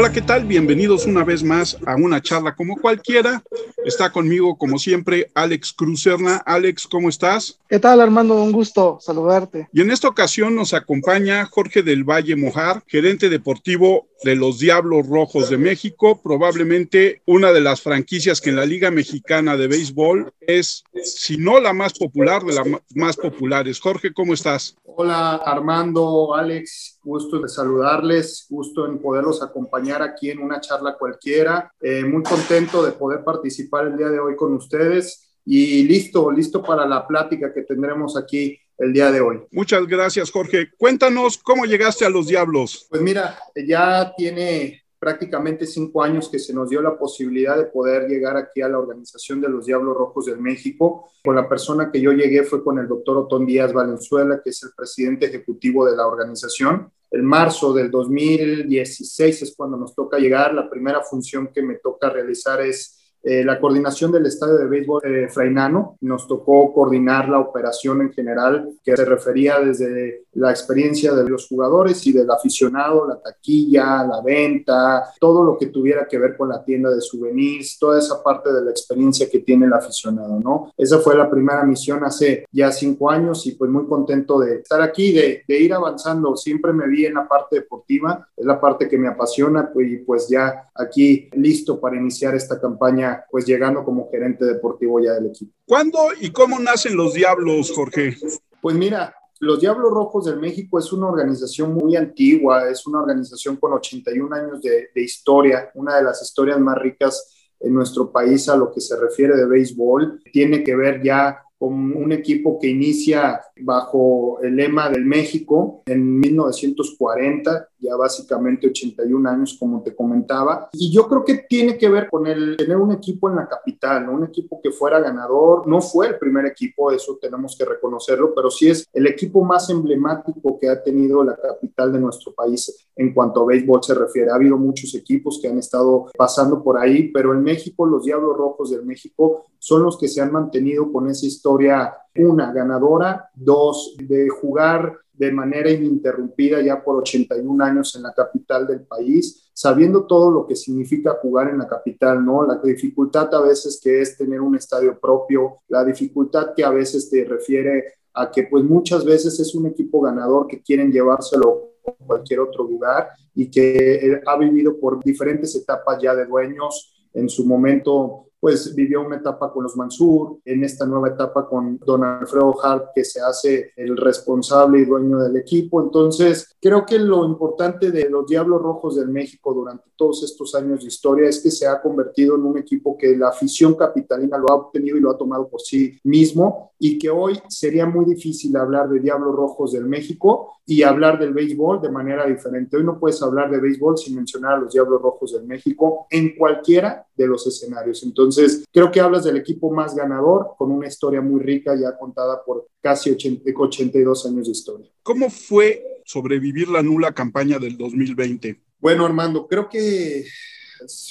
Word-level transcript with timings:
Hola, 0.00 0.12
¿qué 0.12 0.22
tal? 0.22 0.46
Bienvenidos 0.46 1.04
una 1.04 1.24
vez 1.24 1.42
más 1.42 1.76
a 1.84 1.94
una 1.94 2.22
charla 2.22 2.56
como 2.56 2.74
cualquiera. 2.80 3.44
Está 3.84 4.10
conmigo, 4.10 4.56
como 4.56 4.78
siempre, 4.78 5.30
Alex 5.34 5.74
Cruzerna. 5.74 6.38
Alex, 6.46 6.86
¿cómo 6.86 7.10
estás? 7.10 7.58
¿Qué 7.68 7.78
tal, 7.78 8.00
Armando? 8.00 8.42
Un 8.42 8.50
gusto 8.50 8.96
saludarte. 8.98 9.68
Y 9.74 9.82
en 9.82 9.90
esta 9.90 10.08
ocasión 10.08 10.54
nos 10.54 10.72
acompaña 10.72 11.44
Jorge 11.44 11.82
del 11.82 12.04
Valle 12.04 12.34
Mojar, 12.34 12.82
gerente 12.86 13.28
deportivo 13.28 14.08
de 14.22 14.36
los 14.36 14.58
Diablos 14.58 15.06
Rojos 15.06 15.50
de 15.50 15.58
México, 15.58 16.20
probablemente 16.22 17.22
una 17.26 17.52
de 17.52 17.60
las 17.60 17.80
franquicias 17.80 18.40
que 18.40 18.50
en 18.50 18.56
la 18.56 18.66
Liga 18.66 18.90
Mexicana 18.90 19.56
de 19.56 19.68
Béisbol 19.68 20.32
es, 20.40 20.84
si 21.02 21.36
no 21.36 21.60
la 21.60 21.72
más 21.72 21.92
popular, 21.94 22.42
de 22.42 22.54
las 22.54 22.66
más 22.94 23.16
populares. 23.16 23.80
Jorge, 23.80 24.12
¿cómo 24.12 24.34
estás? 24.34 24.76
Hola, 24.84 25.36
Armando, 25.36 26.34
Alex, 26.34 26.98
gusto 27.02 27.40
de 27.40 27.48
saludarles, 27.48 28.46
gusto 28.50 28.86
en 28.86 28.98
poderlos 28.98 29.42
acompañar 29.42 29.99
aquí 30.02 30.30
en 30.30 30.40
una 30.40 30.60
charla 30.60 30.96
cualquiera. 30.98 31.72
Eh, 31.80 32.04
muy 32.04 32.22
contento 32.22 32.82
de 32.82 32.92
poder 32.92 33.24
participar 33.24 33.86
el 33.86 33.96
día 33.96 34.08
de 34.08 34.18
hoy 34.18 34.36
con 34.36 34.54
ustedes 34.54 35.36
y 35.44 35.84
listo, 35.84 36.30
listo 36.30 36.62
para 36.62 36.86
la 36.86 37.06
plática 37.06 37.52
que 37.52 37.62
tendremos 37.62 38.16
aquí 38.16 38.58
el 38.78 38.92
día 38.92 39.10
de 39.10 39.20
hoy. 39.20 39.40
Muchas 39.50 39.86
gracias, 39.86 40.30
Jorge. 40.30 40.70
Cuéntanos 40.76 41.38
cómo 41.38 41.64
llegaste 41.64 42.04
a 42.04 42.10
los 42.10 42.26
Diablos. 42.26 42.86
Pues 42.88 43.02
mira, 43.02 43.38
ya 43.66 44.12
tiene 44.16 44.82
prácticamente 45.00 45.66
cinco 45.66 46.02
años 46.02 46.28
que 46.28 46.38
se 46.38 46.52
nos 46.52 46.68
dio 46.68 46.82
la 46.82 46.98
posibilidad 46.98 47.56
de 47.56 47.64
poder 47.64 48.06
llegar 48.06 48.36
aquí 48.36 48.60
a 48.60 48.68
la 48.68 48.78
organización 48.78 49.40
de 49.40 49.48
los 49.48 49.64
Diablos 49.64 49.96
Rojos 49.96 50.26
del 50.26 50.38
México. 50.38 51.10
Con 51.24 51.34
la 51.34 51.48
persona 51.48 51.90
que 51.90 52.00
yo 52.00 52.12
llegué 52.12 52.42
fue 52.42 52.62
con 52.62 52.78
el 52.78 52.86
doctor 52.86 53.16
Otón 53.16 53.46
Díaz 53.46 53.72
Valenzuela, 53.72 54.40
que 54.44 54.50
es 54.50 54.62
el 54.62 54.70
presidente 54.76 55.26
ejecutivo 55.26 55.86
de 55.86 55.96
la 55.96 56.06
organización. 56.06 56.92
El 57.10 57.22
marzo 57.24 57.72
del 57.72 57.90
2016 57.90 59.42
es 59.42 59.54
cuando 59.56 59.76
nos 59.76 59.94
toca 59.94 60.18
llegar. 60.18 60.54
La 60.54 60.70
primera 60.70 61.02
función 61.02 61.48
que 61.52 61.62
me 61.62 61.76
toca 61.76 62.08
realizar 62.08 62.60
es 62.60 62.99
eh, 63.22 63.44
la 63.44 63.60
coordinación 63.60 64.12
del 64.12 64.26
estadio 64.26 64.56
de 64.56 64.66
béisbol 64.66 65.02
eh, 65.04 65.28
Frainano. 65.28 65.96
Nos 66.00 66.26
tocó 66.26 66.72
coordinar 66.72 67.28
la 67.28 67.38
operación 67.38 68.00
en 68.02 68.12
general, 68.12 68.70
que 68.82 68.96
se 68.96 69.04
refería 69.04 69.60
desde 69.60 70.24
la 70.32 70.50
experiencia 70.50 71.12
de 71.12 71.28
los 71.28 71.48
jugadores 71.48 72.06
y 72.06 72.12
del 72.12 72.30
aficionado, 72.30 73.06
la 73.08 73.20
taquilla, 73.20 74.04
la 74.04 74.22
venta, 74.24 75.04
todo 75.18 75.44
lo 75.44 75.58
que 75.58 75.66
tuviera 75.66 76.06
que 76.06 76.18
ver 76.18 76.36
con 76.36 76.48
la 76.48 76.64
tienda 76.64 76.90
de 76.90 77.00
souvenirs, 77.00 77.78
toda 77.78 77.98
esa 77.98 78.22
parte 78.22 78.52
de 78.52 78.62
la 78.62 78.70
experiencia 78.70 79.28
que 79.28 79.40
tiene 79.40 79.66
el 79.66 79.72
aficionado, 79.72 80.38
¿no? 80.38 80.72
Esa 80.76 80.98
fue 80.98 81.16
la 81.16 81.28
primera 81.28 81.64
misión 81.64 82.04
hace 82.04 82.44
ya 82.52 82.70
cinco 82.70 83.10
años 83.10 83.46
y 83.46 83.52
pues 83.52 83.70
muy 83.70 83.86
contento 83.86 84.38
de 84.38 84.56
estar 84.56 84.80
aquí, 84.80 85.12
de, 85.12 85.42
de 85.46 85.58
ir 85.58 85.74
avanzando. 85.74 86.36
Siempre 86.36 86.72
me 86.72 86.86
vi 86.88 87.06
en 87.06 87.14
la 87.14 87.26
parte 87.26 87.56
deportiva, 87.56 88.28
es 88.36 88.46
la 88.46 88.60
parte 88.60 88.88
que 88.88 88.98
me 88.98 89.08
apasiona 89.08 89.70
y 89.74 89.96
pues 89.98 90.28
ya 90.28 90.70
aquí 90.74 91.28
listo 91.32 91.80
para 91.80 91.96
iniciar 91.96 92.34
esta 92.34 92.60
campaña 92.60 93.09
pues 93.30 93.46
llegando 93.46 93.84
como 93.84 94.10
gerente 94.10 94.44
deportivo 94.44 95.00
ya 95.00 95.14
del 95.14 95.26
equipo. 95.26 95.52
¿Cuándo 95.66 95.98
y 96.20 96.30
cómo 96.30 96.58
nacen 96.58 96.96
los 96.96 97.14
Diablos, 97.14 97.72
Jorge? 97.74 98.16
Pues 98.60 98.76
mira, 98.76 99.14
los 99.40 99.60
Diablos 99.60 99.90
Rojos 99.90 100.26
del 100.26 100.38
México 100.38 100.78
es 100.78 100.92
una 100.92 101.08
organización 101.08 101.74
muy 101.74 101.96
antigua, 101.96 102.68
es 102.68 102.86
una 102.86 103.00
organización 103.00 103.56
con 103.56 103.72
81 103.72 104.36
años 104.36 104.60
de, 104.60 104.88
de 104.94 105.02
historia, 105.02 105.70
una 105.74 105.96
de 105.96 106.04
las 106.04 106.22
historias 106.22 106.58
más 106.60 106.76
ricas 106.76 107.48
en 107.58 107.74
nuestro 107.74 108.10
país 108.10 108.48
a 108.48 108.56
lo 108.56 108.70
que 108.72 108.80
se 108.80 108.98
refiere 108.98 109.36
de 109.36 109.46
béisbol. 109.46 110.20
Tiene 110.32 110.62
que 110.62 110.76
ver 110.76 111.02
ya 111.02 111.42
con 111.60 111.74
un 111.74 112.10
equipo 112.10 112.58
que 112.58 112.68
inicia 112.68 113.38
bajo 113.60 114.40
el 114.40 114.56
lema 114.56 114.88
del 114.88 115.04
México 115.04 115.82
en 115.84 116.18
1940 116.18 117.68
ya 117.80 117.96
básicamente 117.96 118.68
81 118.68 119.28
años, 119.28 119.56
como 119.58 119.82
te 119.82 119.94
comentaba. 119.94 120.68
Y 120.72 120.92
yo 120.92 121.08
creo 121.08 121.24
que 121.24 121.46
tiene 121.48 121.78
que 121.78 121.88
ver 121.88 122.08
con 122.08 122.26
el 122.26 122.56
tener 122.56 122.76
un 122.76 122.92
equipo 122.92 123.28
en 123.28 123.36
la 123.36 123.48
capital, 123.48 124.08
un 124.08 124.24
equipo 124.24 124.60
que 124.62 124.70
fuera 124.70 125.00
ganador. 125.00 125.66
No 125.66 125.80
fue 125.80 126.08
el 126.08 126.18
primer 126.18 126.46
equipo, 126.46 126.90
eso 126.90 127.18
tenemos 127.20 127.56
que 127.56 127.64
reconocerlo, 127.64 128.34
pero 128.34 128.50
sí 128.50 128.68
es 128.68 128.86
el 128.92 129.06
equipo 129.06 129.42
más 129.44 129.70
emblemático 129.70 130.58
que 130.58 130.68
ha 130.68 130.82
tenido 130.82 131.24
la 131.24 131.36
capital 131.36 131.92
de 131.92 132.00
nuestro 132.00 132.32
país 132.32 132.86
en 132.96 133.14
cuanto 133.14 133.42
a 133.42 133.46
béisbol 133.46 133.82
se 133.82 133.94
refiere. 133.94 134.30
Ha 134.30 134.34
habido 134.34 134.58
muchos 134.58 134.94
equipos 134.94 135.38
que 135.40 135.48
han 135.48 135.58
estado 135.58 136.06
pasando 136.16 136.62
por 136.62 136.78
ahí, 136.78 137.08
pero 137.08 137.32
en 137.32 137.42
México 137.42 137.86
los 137.86 138.04
Diablos 138.04 138.36
Rojos 138.36 138.70
del 138.70 138.84
México 138.84 139.46
son 139.60 139.82
los 139.82 139.98
que 139.98 140.08
se 140.08 140.22
han 140.22 140.32
mantenido 140.32 140.90
con 140.90 141.08
esa 141.08 141.26
historia, 141.26 141.94
una, 142.16 142.50
ganadora, 142.50 143.30
dos, 143.34 143.94
de 143.98 144.28
jugar 144.30 144.96
de 145.12 145.30
manera 145.30 145.70
ininterrumpida 145.70 146.62
ya 146.62 146.82
por 146.82 146.96
81 146.96 147.62
años 147.62 147.94
en 147.94 148.04
la 148.04 148.14
capital 148.14 148.66
del 148.66 148.80
país, 148.80 149.50
sabiendo 149.52 150.06
todo 150.06 150.30
lo 150.30 150.46
que 150.46 150.56
significa 150.56 151.18
jugar 151.20 151.50
en 151.50 151.58
la 151.58 151.68
capital, 151.68 152.24
¿no? 152.24 152.42
La 152.46 152.56
dificultad 152.56 153.32
a 153.34 153.42
veces 153.42 153.78
que 153.84 154.00
es 154.00 154.16
tener 154.16 154.40
un 154.40 154.56
estadio 154.56 154.98
propio, 154.98 155.56
la 155.68 155.84
dificultad 155.84 156.54
que 156.56 156.64
a 156.64 156.70
veces 156.70 157.10
te 157.10 157.22
refiere 157.26 157.84
a 158.14 158.30
que 158.30 158.44
pues 158.44 158.64
muchas 158.64 159.04
veces 159.04 159.38
es 159.38 159.54
un 159.54 159.66
equipo 159.66 160.00
ganador 160.00 160.46
que 160.46 160.62
quieren 160.62 160.90
llevárselo 160.90 161.74
a 161.86 161.92
cualquier 162.06 162.40
otro 162.40 162.64
lugar 162.64 163.10
y 163.34 163.50
que 163.50 163.96
eh, 163.96 164.22
ha 164.26 164.38
vivido 164.38 164.80
por 164.80 165.04
diferentes 165.04 165.54
etapas 165.54 166.00
ya 166.00 166.14
de 166.14 166.24
dueños, 166.24 166.96
en 167.12 167.28
su 167.28 167.44
momento 167.44 168.29
pues 168.40 168.74
vivió 168.74 169.02
una 169.02 169.16
etapa 169.16 169.52
con 169.52 169.64
los 169.64 169.76
Mansur, 169.76 170.38
en 170.46 170.64
esta 170.64 170.86
nueva 170.86 171.08
etapa 171.08 171.46
con 171.46 171.78
Don 171.84 172.02
Alfredo 172.02 172.56
Hart, 172.62 172.86
que 172.94 173.04
se 173.04 173.20
hace 173.20 173.72
el 173.76 173.96
responsable 173.96 174.80
y 174.80 174.86
dueño 174.86 175.18
del 175.18 175.36
equipo. 175.36 175.82
Entonces, 175.82 176.56
creo 176.58 176.86
que 176.86 176.98
lo 176.98 177.26
importante 177.26 177.90
de 177.90 178.08
los 178.08 178.26
Diablos 178.26 178.62
Rojos 178.62 178.96
del 178.96 179.08
México 179.08 179.52
durante 179.52 179.90
todos 179.94 180.22
estos 180.22 180.54
años 180.54 180.80
de 180.80 180.86
historia 180.86 181.28
es 181.28 181.40
que 181.40 181.50
se 181.50 181.66
ha 181.66 181.82
convertido 181.82 182.34
en 182.34 182.42
un 182.42 182.56
equipo 182.56 182.96
que 182.96 183.14
la 183.14 183.28
afición 183.28 183.74
capitalina 183.74 184.38
lo 184.38 184.50
ha 184.50 184.54
obtenido 184.54 184.96
y 184.96 185.00
lo 185.00 185.10
ha 185.10 185.18
tomado 185.18 185.46
por 185.46 185.60
sí 185.60 185.98
mismo 186.04 186.72
y 186.78 186.98
que 186.98 187.10
hoy 187.10 187.38
sería 187.48 187.84
muy 187.84 188.06
difícil 188.06 188.56
hablar 188.56 188.88
de 188.88 189.00
Diablos 189.00 189.36
Rojos 189.36 189.72
del 189.72 189.84
México 189.84 190.54
y 190.64 190.82
hablar 190.82 191.18
del 191.18 191.34
béisbol 191.34 191.82
de 191.82 191.90
manera 191.90 192.24
diferente. 192.26 192.78
Hoy 192.78 192.84
no 192.84 192.98
puedes 192.98 193.20
hablar 193.22 193.50
de 193.50 193.60
béisbol 193.60 193.98
sin 193.98 194.16
mencionar 194.16 194.54
a 194.54 194.60
los 194.60 194.72
Diablos 194.72 195.02
Rojos 195.02 195.32
del 195.32 195.46
México 195.46 196.06
en 196.08 196.34
cualquiera 196.36 197.06
de 197.14 197.26
los 197.26 197.46
escenarios. 197.46 198.02
Entonces, 198.02 198.29
creo 198.72 198.90
que 198.90 199.00
hablas 199.00 199.24
del 199.24 199.36
equipo 199.36 199.70
más 199.70 199.94
ganador, 199.94 200.54
con 200.56 200.70
una 200.70 200.86
historia 200.86 201.20
muy 201.20 201.40
rica 201.40 201.74
ya 201.74 201.96
contada 201.98 202.42
por 202.44 202.68
casi 202.80 203.10
80, 203.10 203.50
82 203.54 204.26
años 204.26 204.46
de 204.46 204.52
historia. 204.52 204.90
¿Cómo 205.02 205.30
fue 205.30 206.02
sobrevivir 206.04 206.68
la 206.68 206.82
nula 206.82 207.12
campaña 207.12 207.58
del 207.58 207.76
2020? 207.76 208.60
Bueno, 208.78 209.04
Armando, 209.04 209.46
creo 209.46 209.68
que 209.68 210.24